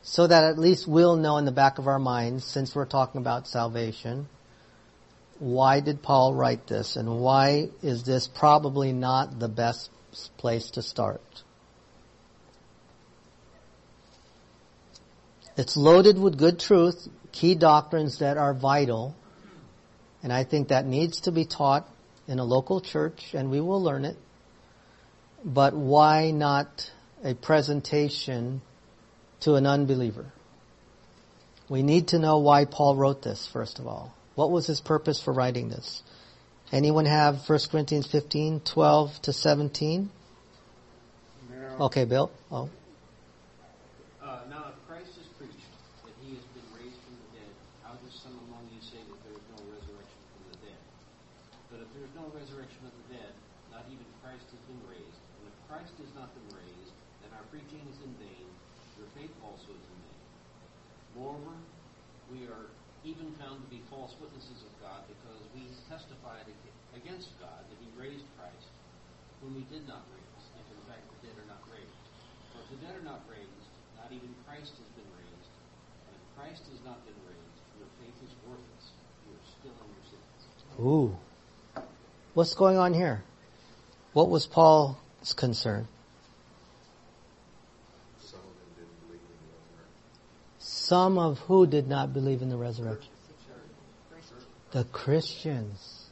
so 0.00 0.26
that 0.26 0.44
at 0.44 0.56
least 0.56 0.86
we'll 0.86 1.16
know 1.16 1.36
in 1.36 1.44
the 1.44 1.52
back 1.52 1.78
of 1.78 1.88
our 1.88 1.98
minds, 1.98 2.42
since 2.42 2.74
we're 2.74 2.86
talking 2.86 3.20
about 3.20 3.46
salvation, 3.46 4.28
why 5.40 5.80
did 5.80 6.00
Paul 6.00 6.32
write 6.32 6.66
this 6.68 6.96
and 6.96 7.20
why 7.20 7.68
is 7.82 8.04
this 8.04 8.28
probably 8.28 8.92
not 8.92 9.38
the 9.38 9.48
best 9.48 9.90
place 10.38 10.70
to 10.70 10.80
start? 10.80 11.42
It's 15.56 15.76
loaded 15.76 16.18
with 16.18 16.38
good 16.38 16.58
truth, 16.58 17.08
key 17.32 17.54
doctrines 17.54 18.18
that 18.18 18.36
are 18.36 18.52
vital, 18.54 19.14
and 20.22 20.32
I 20.32 20.44
think 20.44 20.68
that 20.68 20.86
needs 20.86 21.20
to 21.22 21.32
be 21.32 21.44
taught 21.44 21.88
in 22.28 22.38
a 22.38 22.44
local 22.44 22.80
church 22.80 23.34
and 23.34 23.50
we 23.50 23.60
will 23.60 23.82
learn 23.82 24.04
it. 24.04 24.16
But 25.44 25.74
why 25.74 26.30
not 26.32 26.90
a 27.22 27.34
presentation 27.34 28.60
to 29.40 29.54
an 29.54 29.66
unbeliever? 29.66 30.32
We 31.68 31.82
need 31.82 32.08
to 32.08 32.18
know 32.18 32.38
why 32.38 32.64
Paul 32.64 32.96
wrote 32.96 33.22
this, 33.22 33.46
first 33.46 33.78
of 33.78 33.86
all. 33.86 34.14
What 34.36 34.50
was 34.50 34.66
his 34.66 34.80
purpose 34.80 35.20
for 35.20 35.32
writing 35.32 35.68
this? 35.68 36.02
Anyone 36.70 37.06
have 37.06 37.48
1 37.48 37.58
Corinthians 37.70 38.06
15, 38.06 38.60
12 38.60 39.22
to 39.22 39.32
17? 39.32 40.10
Now, 41.48 41.86
Okay, 41.86 42.04
Bill. 42.04 42.30
Oh. 42.50 42.68
Uh, 44.18 44.42
now, 44.50 44.74
if 44.74 44.76
Christ 44.90 45.14
is 45.14 45.30
preached 45.38 45.62
that 46.02 46.14
he 46.26 46.34
has 46.34 46.44
been 46.50 46.66
raised 46.74 46.98
from 47.06 47.14
the 47.22 47.38
dead, 47.38 47.52
how 47.86 47.94
does 48.02 48.14
some 48.18 48.34
among 48.50 48.66
you 48.74 48.82
say 48.82 48.98
that 48.98 49.18
there 49.22 49.38
is 49.38 49.46
no 49.54 49.62
resurrection 49.70 50.20
from 50.34 50.42
the 50.50 50.58
dead? 50.66 50.80
But 51.70 51.78
if 51.86 51.88
there 51.94 52.02
is 52.02 52.14
no 52.18 52.26
resurrection 52.34 52.82
of 52.82 52.94
the 53.06 53.22
dead, 53.22 53.30
not 53.70 53.86
even 53.86 54.02
Christ 54.18 54.50
has 54.50 54.62
been 54.66 54.82
raised. 54.90 55.22
And 55.38 55.46
if 55.46 55.56
Christ 55.70 55.94
has 56.02 56.10
not 56.18 56.34
been 56.34 56.50
raised, 56.50 56.92
then 57.22 57.30
our 57.30 57.45
preaching 57.56 57.88
is 57.88 57.96
in 58.04 58.12
vain, 58.20 58.44
your 59.00 59.08
faith 59.16 59.32
also 59.40 59.72
is 59.72 59.86
in 59.88 59.98
vain. 60.04 60.20
Moreover, 61.16 61.56
we 62.28 62.44
are 62.52 62.68
even 63.00 63.32
found 63.40 63.64
to 63.64 63.68
be 63.72 63.80
false 63.88 64.12
witnesses 64.20 64.60
of 64.60 64.72
God 64.84 65.08
because 65.08 65.40
we 65.56 65.64
testified 65.88 66.44
against 66.92 67.32
God 67.40 67.64
that 67.64 67.78
he 67.80 67.88
raised 67.96 68.28
Christ, 68.36 68.68
whom 69.40 69.56
he 69.56 69.64
did 69.72 69.88
not 69.88 70.04
raise, 70.12 70.44
if 70.52 70.68
in 70.68 70.82
fact 70.84 71.00
the 71.16 71.32
dead 71.32 71.36
are 71.40 71.48
not 71.48 71.64
raised. 71.72 71.96
For 72.52 72.60
if 72.60 72.68
the 72.76 72.80
dead 72.84 72.92
are 73.00 73.08
not 73.08 73.24
raised, 73.24 73.64
not 73.96 74.12
even 74.12 74.28
Christ 74.44 74.76
has 74.76 74.90
been 74.92 75.08
raised. 75.16 75.50
And 76.08 76.12
if 76.12 76.24
Christ 76.36 76.60
has 76.68 76.80
not 76.84 77.00
been 77.08 77.16
raised, 77.24 77.56
your 77.80 77.88
faith 78.04 78.18
is 78.20 78.36
worthless. 78.44 78.84
You 79.24 79.32
are 79.32 79.48
still 79.48 79.76
in 79.80 79.88
your 79.96 80.06
sins. 80.12 80.40
Ooh. 80.76 81.08
What's 82.36 82.52
going 82.52 82.76
on 82.76 82.92
here? 82.92 83.24
What 84.12 84.28
was 84.28 84.44
Paul's 84.44 85.32
concern? 85.32 85.88
Some 88.20 88.40
of 88.40 88.52
them 88.58 88.70
didn't 88.76 88.98
believe 89.06 89.22
in 89.22 89.38
the 89.38 89.48
resurrection. 89.54 90.02
Some 90.86 91.18
of 91.18 91.40
who 91.40 91.66
did 91.66 91.88
not 91.88 92.12
believe 92.12 92.42
in 92.42 92.48
the 92.48 92.56
resurrection? 92.56 93.10
The 94.70 94.84
Christians. 94.84 96.10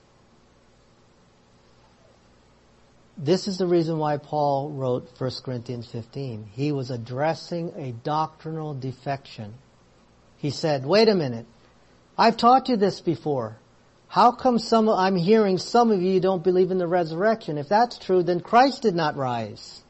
This 3.16 3.47
is 3.47 3.59
the 3.59 3.68
reason 3.68 3.99
why 3.99 4.16
Paul 4.16 4.70
wrote 4.70 5.09
1 5.16 5.31
Corinthians 5.45 5.87
15. 5.87 6.49
He 6.51 6.72
was 6.72 6.91
addressing 6.91 7.72
a 7.77 7.93
doctrinal 7.93 8.75
defection. 8.75 9.55
He 10.39 10.51
said, 10.51 10.85
wait 10.85 11.09
a 11.09 11.14
minute. 11.14 11.47
I've 12.18 12.37
taught 12.37 12.68
you 12.68 12.77
this 12.77 13.01
before. 13.01 13.57
How 14.09 14.33
come 14.33 14.59
some, 14.59 14.89
I'm 14.89 15.14
hearing 15.14 15.59
some 15.59 15.93
of 15.93 16.03
you 16.03 16.18
don't 16.18 16.43
believe 16.43 16.72
in 16.72 16.79
the 16.79 16.89
resurrection? 16.89 17.59
If 17.59 17.68
that's 17.68 17.97
true, 17.97 18.25
then 18.25 18.41
Christ 18.41 18.83
did 18.83 18.97
not 18.97 19.16
rise. 19.16 19.85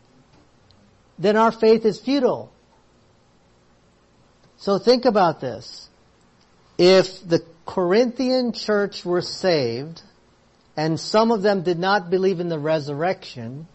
Then 1.19 1.39
our 1.39 1.53
faith 1.53 1.87
is 1.87 1.99
futile. 1.99 2.54
So 4.57 4.79
think 4.79 5.05
about 5.05 5.41
this. 5.41 5.89
If 6.79 7.27
the 7.27 7.45
Corinthian 7.67 8.53
church 8.53 9.05
were 9.05 9.23
saved, 9.23 10.03
and 10.77 10.99
some 10.99 11.31
of 11.31 11.43
them 11.43 11.63
did 11.63 11.79
not 11.79 12.11
believe 12.11 12.41
in 12.41 12.49
the 12.49 12.59
resurrection, 12.59 13.69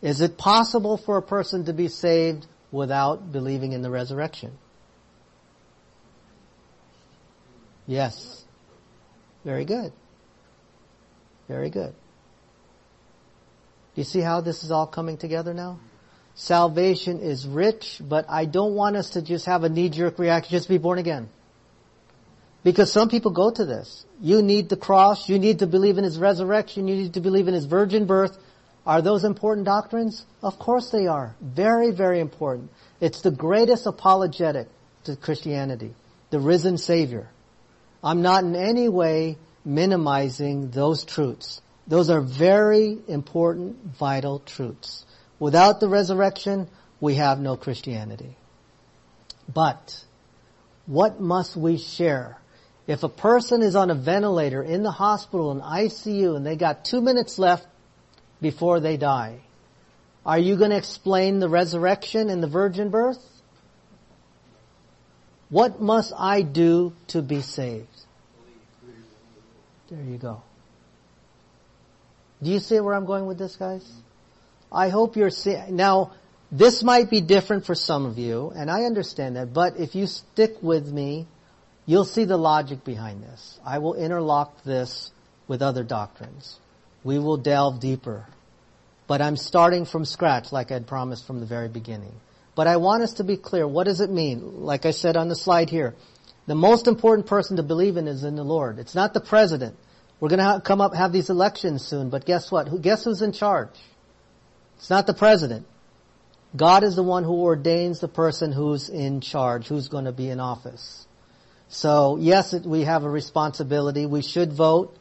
is 0.00 0.20
it 0.20 0.36
possible 0.36 0.96
for 0.96 1.16
a 1.16 1.22
person 1.22 1.64
to 1.66 1.72
be 1.72 1.88
saved 1.88 2.46
without 2.70 3.32
believing 3.32 3.72
in 3.72 3.82
the 3.82 3.90
resurrection? 3.90 4.58
Yes. 7.86 8.44
Very 9.44 9.64
good. 9.64 9.92
Very 11.48 11.70
good. 11.70 11.94
Do 13.94 14.00
you 14.00 14.04
see 14.04 14.20
how 14.20 14.40
this 14.40 14.64
is 14.64 14.70
all 14.70 14.86
coming 14.86 15.16
together 15.16 15.52
now? 15.52 15.78
Salvation 16.34 17.20
is 17.20 17.46
rich, 17.46 18.00
but 18.00 18.24
I 18.28 18.46
don't 18.46 18.74
want 18.74 18.96
us 18.96 19.10
to 19.10 19.22
just 19.22 19.46
have 19.46 19.64
a 19.64 19.68
knee-jerk 19.68 20.18
reaction, 20.18 20.50
just 20.50 20.68
be 20.68 20.78
born 20.78 20.98
again. 20.98 21.28
Because 22.64 22.92
some 22.92 23.08
people 23.08 23.32
go 23.32 23.50
to 23.50 23.64
this. 23.64 24.06
You 24.20 24.40
need 24.40 24.68
the 24.68 24.76
cross, 24.76 25.28
you 25.28 25.38
need 25.38 25.58
to 25.58 25.66
believe 25.66 25.98
in 25.98 26.04
His 26.04 26.18
resurrection, 26.18 26.88
you 26.88 26.96
need 26.96 27.14
to 27.14 27.20
believe 27.20 27.48
in 27.48 27.54
His 27.54 27.66
virgin 27.66 28.06
birth. 28.06 28.38
Are 28.86 29.02
those 29.02 29.24
important 29.24 29.66
doctrines? 29.66 30.24
Of 30.42 30.58
course 30.58 30.90
they 30.90 31.06
are. 31.06 31.36
Very, 31.40 31.90
very 31.90 32.20
important. 32.20 32.70
It's 33.00 33.20
the 33.20 33.30
greatest 33.30 33.86
apologetic 33.86 34.68
to 35.04 35.16
Christianity. 35.16 35.94
The 36.30 36.40
risen 36.40 36.78
Savior. 36.78 37.28
I'm 38.02 38.22
not 38.22 38.42
in 38.42 38.56
any 38.56 38.88
way 38.88 39.38
minimizing 39.64 40.70
those 40.70 41.04
truths. 41.04 41.60
Those 41.86 42.10
are 42.10 42.20
very 42.20 42.98
important, 43.06 43.76
vital 43.98 44.40
truths. 44.40 45.04
Without 45.42 45.80
the 45.80 45.88
resurrection, 45.88 46.68
we 47.00 47.16
have 47.16 47.40
no 47.40 47.56
Christianity. 47.56 48.36
But, 49.52 50.04
what 50.86 51.20
must 51.20 51.56
we 51.56 51.78
share? 51.78 52.38
If 52.86 53.02
a 53.02 53.08
person 53.08 53.60
is 53.60 53.74
on 53.74 53.90
a 53.90 53.94
ventilator 53.96 54.62
in 54.62 54.84
the 54.84 54.92
hospital 54.92 55.50
in 55.50 55.60
ICU 55.60 56.36
and 56.36 56.46
they 56.46 56.54
got 56.54 56.84
two 56.84 57.00
minutes 57.00 57.40
left 57.40 57.66
before 58.40 58.78
they 58.78 58.96
die, 58.96 59.40
are 60.24 60.38
you 60.38 60.54
going 60.54 60.70
to 60.70 60.76
explain 60.76 61.40
the 61.40 61.48
resurrection 61.48 62.30
and 62.30 62.40
the 62.40 62.46
virgin 62.46 62.90
birth? 62.90 63.18
What 65.48 65.80
must 65.80 66.12
I 66.16 66.42
do 66.42 66.92
to 67.08 67.20
be 67.20 67.40
saved? 67.40 67.88
There 69.90 70.04
you 70.04 70.18
go. 70.18 70.40
Do 72.40 72.48
you 72.48 72.60
see 72.60 72.78
where 72.78 72.94
I'm 72.94 73.06
going 73.06 73.26
with 73.26 73.38
this, 73.38 73.56
guys? 73.56 73.84
I 74.72 74.88
hope 74.88 75.16
you're 75.16 75.30
seeing. 75.30 75.76
Now, 75.76 76.12
this 76.50 76.82
might 76.82 77.10
be 77.10 77.20
different 77.20 77.66
for 77.66 77.74
some 77.74 78.06
of 78.06 78.18
you, 78.18 78.52
and 78.54 78.70
I 78.70 78.84
understand 78.84 79.36
that, 79.36 79.52
but 79.52 79.78
if 79.78 79.94
you 79.94 80.06
stick 80.06 80.56
with 80.62 80.90
me, 80.90 81.26
you'll 81.86 82.04
see 82.04 82.24
the 82.24 82.36
logic 82.36 82.84
behind 82.84 83.22
this. 83.22 83.58
I 83.64 83.78
will 83.78 83.94
interlock 83.94 84.62
this 84.64 85.10
with 85.48 85.62
other 85.62 85.84
doctrines. 85.84 86.58
We 87.04 87.18
will 87.18 87.36
delve 87.36 87.80
deeper. 87.80 88.26
But 89.06 89.20
I'm 89.20 89.36
starting 89.36 89.84
from 89.84 90.04
scratch 90.04 90.52
like 90.52 90.70
I'd 90.70 90.86
promised 90.86 91.26
from 91.26 91.40
the 91.40 91.46
very 91.46 91.68
beginning. 91.68 92.14
But 92.54 92.66
I 92.66 92.76
want 92.76 93.02
us 93.02 93.14
to 93.14 93.24
be 93.24 93.36
clear. 93.36 93.66
What 93.66 93.84
does 93.84 94.00
it 94.00 94.10
mean? 94.10 94.62
Like 94.62 94.86
I 94.86 94.90
said 94.90 95.16
on 95.16 95.28
the 95.28 95.34
slide 95.34 95.70
here, 95.70 95.94
the 96.46 96.54
most 96.54 96.86
important 96.86 97.26
person 97.26 97.56
to 97.56 97.62
believe 97.62 97.96
in 97.96 98.08
is 98.08 98.24
in 98.24 98.36
the 98.36 98.44
Lord. 98.44 98.78
It's 98.78 98.94
not 98.94 99.14
the 99.14 99.20
president. 99.20 99.76
We're 100.20 100.28
going 100.28 100.38
to 100.38 100.60
come 100.60 100.80
up 100.80 100.94
have 100.94 101.12
these 101.12 101.30
elections 101.30 101.84
soon, 101.84 102.10
but 102.10 102.24
guess 102.24 102.50
what? 102.52 102.68
Who, 102.68 102.78
guess 102.78 103.04
who's 103.04 103.22
in 103.22 103.32
charge? 103.32 103.70
It's 104.82 104.90
not 104.90 105.06
the 105.06 105.14
president. 105.14 105.64
God 106.56 106.82
is 106.82 106.96
the 106.96 107.04
one 107.04 107.22
who 107.22 107.42
ordains 107.42 108.00
the 108.00 108.08
person 108.08 108.50
who's 108.50 108.88
in 108.88 109.20
charge, 109.20 109.68
who's 109.68 109.86
going 109.86 110.06
to 110.06 110.12
be 110.12 110.28
in 110.28 110.40
office. 110.40 111.06
So 111.68 112.16
yes, 112.20 112.52
we 112.52 112.82
have 112.82 113.04
a 113.04 113.08
responsibility. 113.08 114.06
We 114.06 114.22
should 114.22 114.52
vote. 114.52 114.96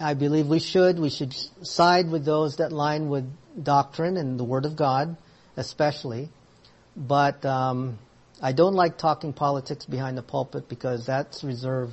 I 0.00 0.14
believe 0.14 0.46
we 0.46 0.58
should. 0.58 0.98
We 0.98 1.10
should 1.10 1.34
side 1.60 2.08
with 2.08 2.24
those 2.24 2.56
that 2.56 2.72
line 2.72 3.10
with 3.10 3.30
doctrine 3.62 4.16
and 4.16 4.40
the 4.40 4.44
Word 4.44 4.64
of 4.64 4.74
God, 4.74 5.18
especially. 5.54 6.30
But 6.96 7.44
um, 7.44 7.98
I 8.40 8.52
don't 8.52 8.74
like 8.74 8.96
talking 8.96 9.34
politics 9.34 9.84
behind 9.84 10.16
the 10.16 10.22
pulpit 10.22 10.66
because 10.66 11.04
that's 11.04 11.44
reserved 11.44 11.92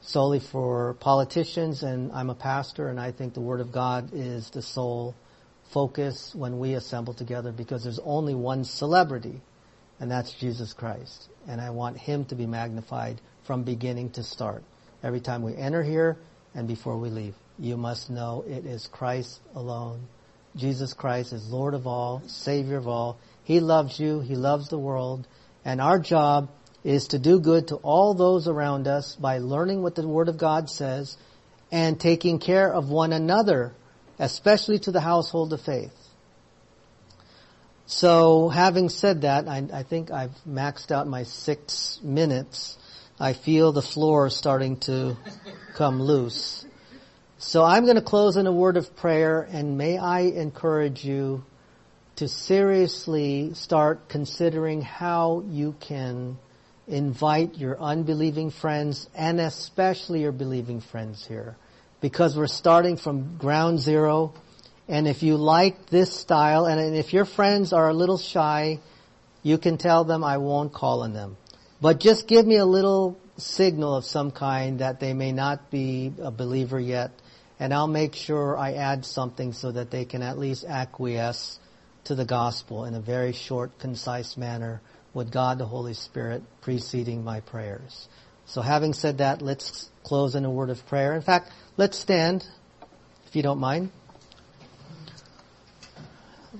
solely 0.00 0.38
for 0.38 0.94
politicians. 1.00 1.82
And 1.82 2.12
I'm 2.12 2.30
a 2.30 2.36
pastor, 2.36 2.88
and 2.88 3.00
I 3.00 3.10
think 3.10 3.34
the 3.34 3.40
Word 3.40 3.60
of 3.60 3.72
God 3.72 4.10
is 4.12 4.50
the 4.50 4.62
sole 4.62 5.16
focus 5.72 6.34
when 6.34 6.58
we 6.58 6.74
assemble 6.74 7.14
together 7.14 7.50
because 7.50 7.82
there's 7.82 7.98
only 8.04 8.34
one 8.34 8.64
celebrity, 8.64 9.40
and 9.98 10.10
that's 10.10 10.32
Jesus 10.32 10.72
Christ. 10.72 11.28
And 11.48 11.60
I 11.60 11.70
want 11.70 11.96
Him 11.98 12.24
to 12.26 12.34
be 12.34 12.46
magnified 12.46 13.20
from 13.44 13.64
beginning 13.64 14.10
to 14.10 14.22
start. 14.22 14.62
Every 15.02 15.20
time 15.20 15.42
we 15.42 15.56
enter 15.56 15.82
here 15.82 16.16
and 16.54 16.68
before 16.68 16.96
we 16.96 17.08
leave, 17.08 17.34
you 17.58 17.76
must 17.76 18.10
know 18.10 18.44
it 18.46 18.66
is 18.66 18.86
Christ 18.86 19.40
alone. 19.54 20.06
Jesus 20.54 20.92
Christ 20.92 21.32
is 21.32 21.50
Lord 21.50 21.74
of 21.74 21.86
all, 21.86 22.22
Savior 22.26 22.76
of 22.76 22.86
all. 22.86 23.18
He 23.44 23.60
loves 23.60 23.98
you. 23.98 24.20
He 24.20 24.36
loves 24.36 24.68
the 24.68 24.78
world. 24.78 25.26
And 25.64 25.80
our 25.80 25.98
job 25.98 26.50
is 26.84 27.08
to 27.08 27.18
do 27.18 27.40
good 27.40 27.68
to 27.68 27.76
all 27.76 28.14
those 28.14 28.48
around 28.48 28.86
us 28.86 29.16
by 29.16 29.38
learning 29.38 29.82
what 29.82 29.94
the 29.94 30.06
Word 30.06 30.28
of 30.28 30.36
God 30.36 30.68
says 30.68 31.16
and 31.70 31.98
taking 31.98 32.38
care 32.38 32.72
of 32.72 32.90
one 32.90 33.12
another, 33.12 33.72
especially 34.22 34.78
to 34.78 34.92
the 34.92 35.00
household 35.00 35.52
of 35.52 35.60
faith. 35.60 35.92
So 37.86 38.48
having 38.48 38.88
said 38.88 39.22
that, 39.22 39.48
I, 39.48 39.66
I 39.72 39.82
think 39.82 40.12
I've 40.12 40.34
maxed 40.48 40.92
out 40.92 41.08
my 41.08 41.24
six 41.24 41.98
minutes. 42.04 42.78
I 43.18 43.32
feel 43.32 43.72
the 43.72 43.82
floor 43.82 44.30
starting 44.30 44.76
to 44.80 45.16
come 45.74 46.00
loose. 46.00 46.64
So 47.38 47.64
I'm 47.64 47.82
going 47.82 47.96
to 47.96 48.02
close 48.02 48.36
in 48.36 48.46
a 48.46 48.52
word 48.52 48.76
of 48.76 48.94
prayer 48.94 49.42
and 49.42 49.76
may 49.76 49.98
I 49.98 50.20
encourage 50.20 51.04
you 51.04 51.44
to 52.16 52.28
seriously 52.28 53.54
start 53.54 54.08
considering 54.08 54.82
how 54.82 55.42
you 55.48 55.74
can 55.80 56.38
invite 56.86 57.58
your 57.58 57.80
unbelieving 57.80 58.50
friends 58.50 59.08
and 59.16 59.40
especially 59.40 60.20
your 60.20 60.30
believing 60.30 60.80
friends 60.80 61.26
here. 61.26 61.56
Because 62.02 62.36
we're 62.36 62.48
starting 62.48 62.98
from 62.98 63.38
ground 63.38 63.78
zero 63.78 64.34
and 64.88 65.06
if 65.06 65.22
you 65.22 65.36
like 65.36 65.86
this 65.86 66.12
style, 66.12 66.66
and 66.66 66.94
if 66.96 67.12
your 67.12 67.24
friends 67.24 67.72
are 67.72 67.88
a 67.88 67.94
little 67.94 68.18
shy, 68.18 68.80
you 69.42 69.56
can 69.58 69.78
tell 69.78 70.04
them 70.04 70.24
I 70.24 70.38
won't 70.38 70.72
call 70.72 71.02
on 71.02 71.12
them. 71.12 71.36
But 71.80 72.00
just 72.00 72.26
give 72.26 72.46
me 72.46 72.56
a 72.56 72.66
little 72.66 73.18
signal 73.36 73.96
of 73.96 74.04
some 74.04 74.30
kind 74.30 74.80
that 74.80 75.00
they 75.00 75.14
may 75.14 75.32
not 75.32 75.70
be 75.70 76.12
a 76.20 76.30
believer 76.30 76.78
yet, 76.78 77.12
and 77.58 77.72
I'll 77.72 77.88
make 77.88 78.14
sure 78.14 78.58
I 78.58 78.72
add 78.72 79.04
something 79.06 79.52
so 79.52 79.72
that 79.72 79.90
they 79.90 80.04
can 80.04 80.22
at 80.22 80.38
least 80.38 80.64
acquiesce 80.64 81.58
to 82.04 82.14
the 82.14 82.24
gospel 82.24 82.84
in 82.84 82.94
a 82.94 83.00
very 83.00 83.32
short, 83.32 83.78
concise 83.78 84.36
manner 84.36 84.82
with 85.14 85.30
God 85.30 85.58
the 85.58 85.66
Holy 85.66 85.94
Spirit 85.94 86.42
preceding 86.60 87.22
my 87.22 87.40
prayers. 87.40 88.08
So 88.46 88.60
having 88.60 88.92
said 88.92 89.18
that, 89.18 89.42
let's 89.42 89.90
close 90.02 90.34
in 90.34 90.44
a 90.44 90.50
word 90.50 90.70
of 90.70 90.86
prayer. 90.86 91.14
In 91.14 91.22
fact, 91.22 91.50
let's 91.76 91.98
stand, 91.98 92.46
if 93.26 93.36
you 93.36 93.42
don't 93.42 93.58
mind 93.58 93.90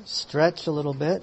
stretch 0.05 0.67
a 0.67 0.71
little 0.71 0.95
bit. 0.95 1.23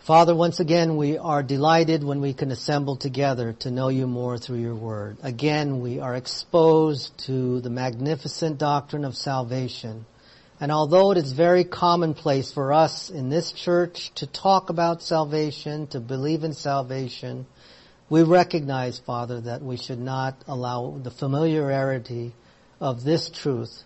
Father, 0.00 0.34
once 0.34 0.58
again, 0.58 0.96
we 0.96 1.18
are 1.18 1.42
delighted 1.42 2.02
when 2.02 2.22
we 2.22 2.32
can 2.32 2.50
assemble 2.50 2.96
together 2.96 3.52
to 3.52 3.70
know 3.70 3.88
you 3.88 4.06
more 4.06 4.38
through 4.38 4.56
your 4.56 4.74
word. 4.74 5.18
Again, 5.22 5.80
we 5.80 6.00
are 6.00 6.14
exposed 6.14 7.18
to 7.26 7.60
the 7.60 7.68
magnificent 7.68 8.56
doctrine 8.56 9.04
of 9.04 9.14
salvation. 9.14 10.06
And 10.60 10.72
although 10.72 11.12
it 11.12 11.18
is 11.18 11.32
very 11.32 11.62
commonplace 11.62 12.50
for 12.50 12.72
us 12.72 13.10
in 13.10 13.28
this 13.28 13.52
church 13.52 14.12
to 14.16 14.26
talk 14.26 14.70
about 14.70 15.02
salvation, 15.02 15.86
to 15.88 16.00
believe 16.00 16.42
in 16.42 16.52
salvation, 16.52 17.46
we 18.10 18.24
recognize, 18.24 18.98
Father, 18.98 19.40
that 19.42 19.62
we 19.62 19.76
should 19.76 20.00
not 20.00 20.42
allow 20.48 20.98
the 21.00 21.12
familiarity 21.12 22.32
of 22.80 23.04
this 23.04 23.30
truth 23.30 23.84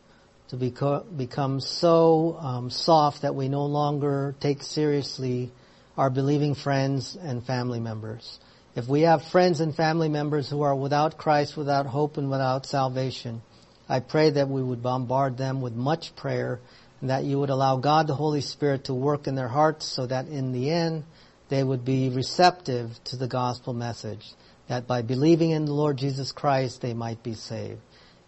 to 0.48 0.56
beco- 0.56 1.04
become 1.16 1.60
so 1.60 2.36
um, 2.40 2.70
soft 2.70 3.22
that 3.22 3.34
we 3.34 3.48
no 3.48 3.66
longer 3.66 4.34
take 4.40 4.62
seriously 4.62 5.50
our 5.98 6.08
believing 6.08 6.54
friends 6.54 7.16
and 7.16 7.44
family 7.44 7.80
members. 7.80 8.38
If 8.74 8.88
we 8.88 9.02
have 9.02 9.22
friends 9.24 9.60
and 9.60 9.74
family 9.74 10.08
members 10.08 10.48
who 10.48 10.62
are 10.62 10.74
without 10.74 11.18
Christ, 11.18 11.56
without 11.56 11.84
hope, 11.84 12.16
and 12.16 12.30
without 12.30 12.64
salvation, 12.64 13.42
I 13.92 14.00
pray 14.00 14.30
that 14.30 14.48
we 14.48 14.62
would 14.62 14.82
bombard 14.82 15.36
them 15.36 15.60
with 15.60 15.74
much 15.74 16.16
prayer 16.16 16.60
and 17.02 17.10
that 17.10 17.24
you 17.24 17.38
would 17.38 17.50
allow 17.50 17.76
God 17.76 18.06
the 18.06 18.14
Holy 18.14 18.40
Spirit 18.40 18.84
to 18.84 18.94
work 18.94 19.26
in 19.26 19.34
their 19.34 19.48
hearts 19.48 19.84
so 19.84 20.06
that 20.06 20.28
in 20.28 20.52
the 20.52 20.70
end 20.70 21.04
they 21.50 21.62
would 21.62 21.84
be 21.84 22.08
receptive 22.08 22.98
to 23.04 23.16
the 23.16 23.28
gospel 23.28 23.74
message, 23.74 24.32
that 24.68 24.86
by 24.86 25.02
believing 25.02 25.50
in 25.50 25.66
the 25.66 25.74
Lord 25.74 25.98
Jesus 25.98 26.32
Christ 26.32 26.80
they 26.80 26.94
might 26.94 27.22
be 27.22 27.34
saved. 27.34 27.82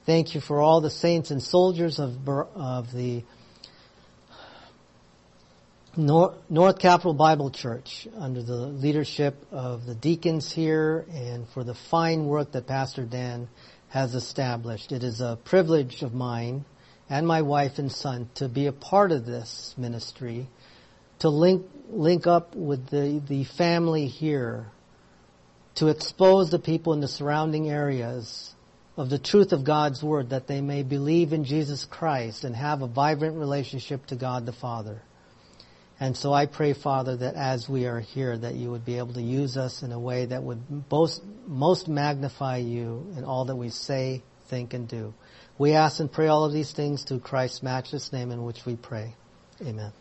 Thank 0.04 0.34
you 0.34 0.42
for 0.42 0.60
all 0.60 0.82
the 0.82 0.90
saints 0.90 1.30
and 1.30 1.42
soldiers 1.42 1.98
of, 1.98 2.28
of 2.28 2.92
the 2.92 3.24
North 5.96 6.78
Capital 6.78 7.14
Bible 7.14 7.50
Church 7.50 8.06
under 8.18 8.42
the 8.42 8.66
leadership 8.66 9.34
of 9.50 9.86
the 9.86 9.94
deacons 9.94 10.52
here 10.52 11.06
and 11.10 11.48
for 11.48 11.64
the 11.64 11.74
fine 11.74 12.26
work 12.26 12.52
that 12.52 12.66
Pastor 12.66 13.04
Dan 13.04 13.48
has 13.94 14.16
established. 14.16 14.90
It 14.90 15.04
is 15.04 15.20
a 15.20 15.38
privilege 15.44 16.02
of 16.02 16.12
mine 16.12 16.64
and 17.08 17.28
my 17.28 17.42
wife 17.42 17.78
and 17.78 17.92
son 17.92 18.28
to 18.34 18.48
be 18.48 18.66
a 18.66 18.72
part 18.72 19.12
of 19.12 19.24
this 19.24 19.72
ministry, 19.78 20.48
to 21.20 21.28
link, 21.28 21.64
link 21.88 22.26
up 22.26 22.56
with 22.56 22.88
the, 22.88 23.22
the 23.28 23.44
family 23.44 24.08
here, 24.08 24.66
to 25.76 25.86
expose 25.86 26.50
the 26.50 26.58
people 26.58 26.92
in 26.92 26.98
the 26.98 27.06
surrounding 27.06 27.70
areas 27.70 28.52
of 28.96 29.10
the 29.10 29.18
truth 29.18 29.52
of 29.52 29.62
God's 29.62 30.02
Word 30.02 30.30
that 30.30 30.48
they 30.48 30.60
may 30.60 30.82
believe 30.82 31.32
in 31.32 31.44
Jesus 31.44 31.84
Christ 31.84 32.42
and 32.42 32.56
have 32.56 32.82
a 32.82 32.88
vibrant 32.88 33.38
relationship 33.38 34.06
to 34.06 34.16
God 34.16 34.44
the 34.44 34.52
Father. 34.52 35.02
And 36.04 36.14
so 36.14 36.34
I 36.34 36.44
pray, 36.44 36.74
Father, 36.74 37.16
that 37.16 37.34
as 37.34 37.66
we 37.66 37.86
are 37.86 37.98
here, 37.98 38.36
that 38.36 38.56
you 38.56 38.70
would 38.70 38.84
be 38.84 38.98
able 38.98 39.14
to 39.14 39.22
use 39.22 39.56
us 39.56 39.82
in 39.82 39.90
a 39.90 39.98
way 39.98 40.26
that 40.26 40.42
would 40.42 40.60
most, 40.90 41.22
most 41.46 41.88
magnify 41.88 42.58
you 42.58 43.10
in 43.16 43.24
all 43.24 43.46
that 43.46 43.56
we 43.56 43.70
say, 43.70 44.22
think, 44.48 44.74
and 44.74 44.86
do. 44.86 45.14
We 45.56 45.72
ask 45.72 46.00
and 46.00 46.12
pray 46.12 46.26
all 46.26 46.44
of 46.44 46.52
these 46.52 46.72
things 46.72 47.04
through 47.04 47.20
Christ's 47.20 47.62
matchless 47.62 48.12
name 48.12 48.32
in 48.32 48.44
which 48.44 48.66
we 48.66 48.76
pray. 48.76 49.14
Amen. 49.62 49.92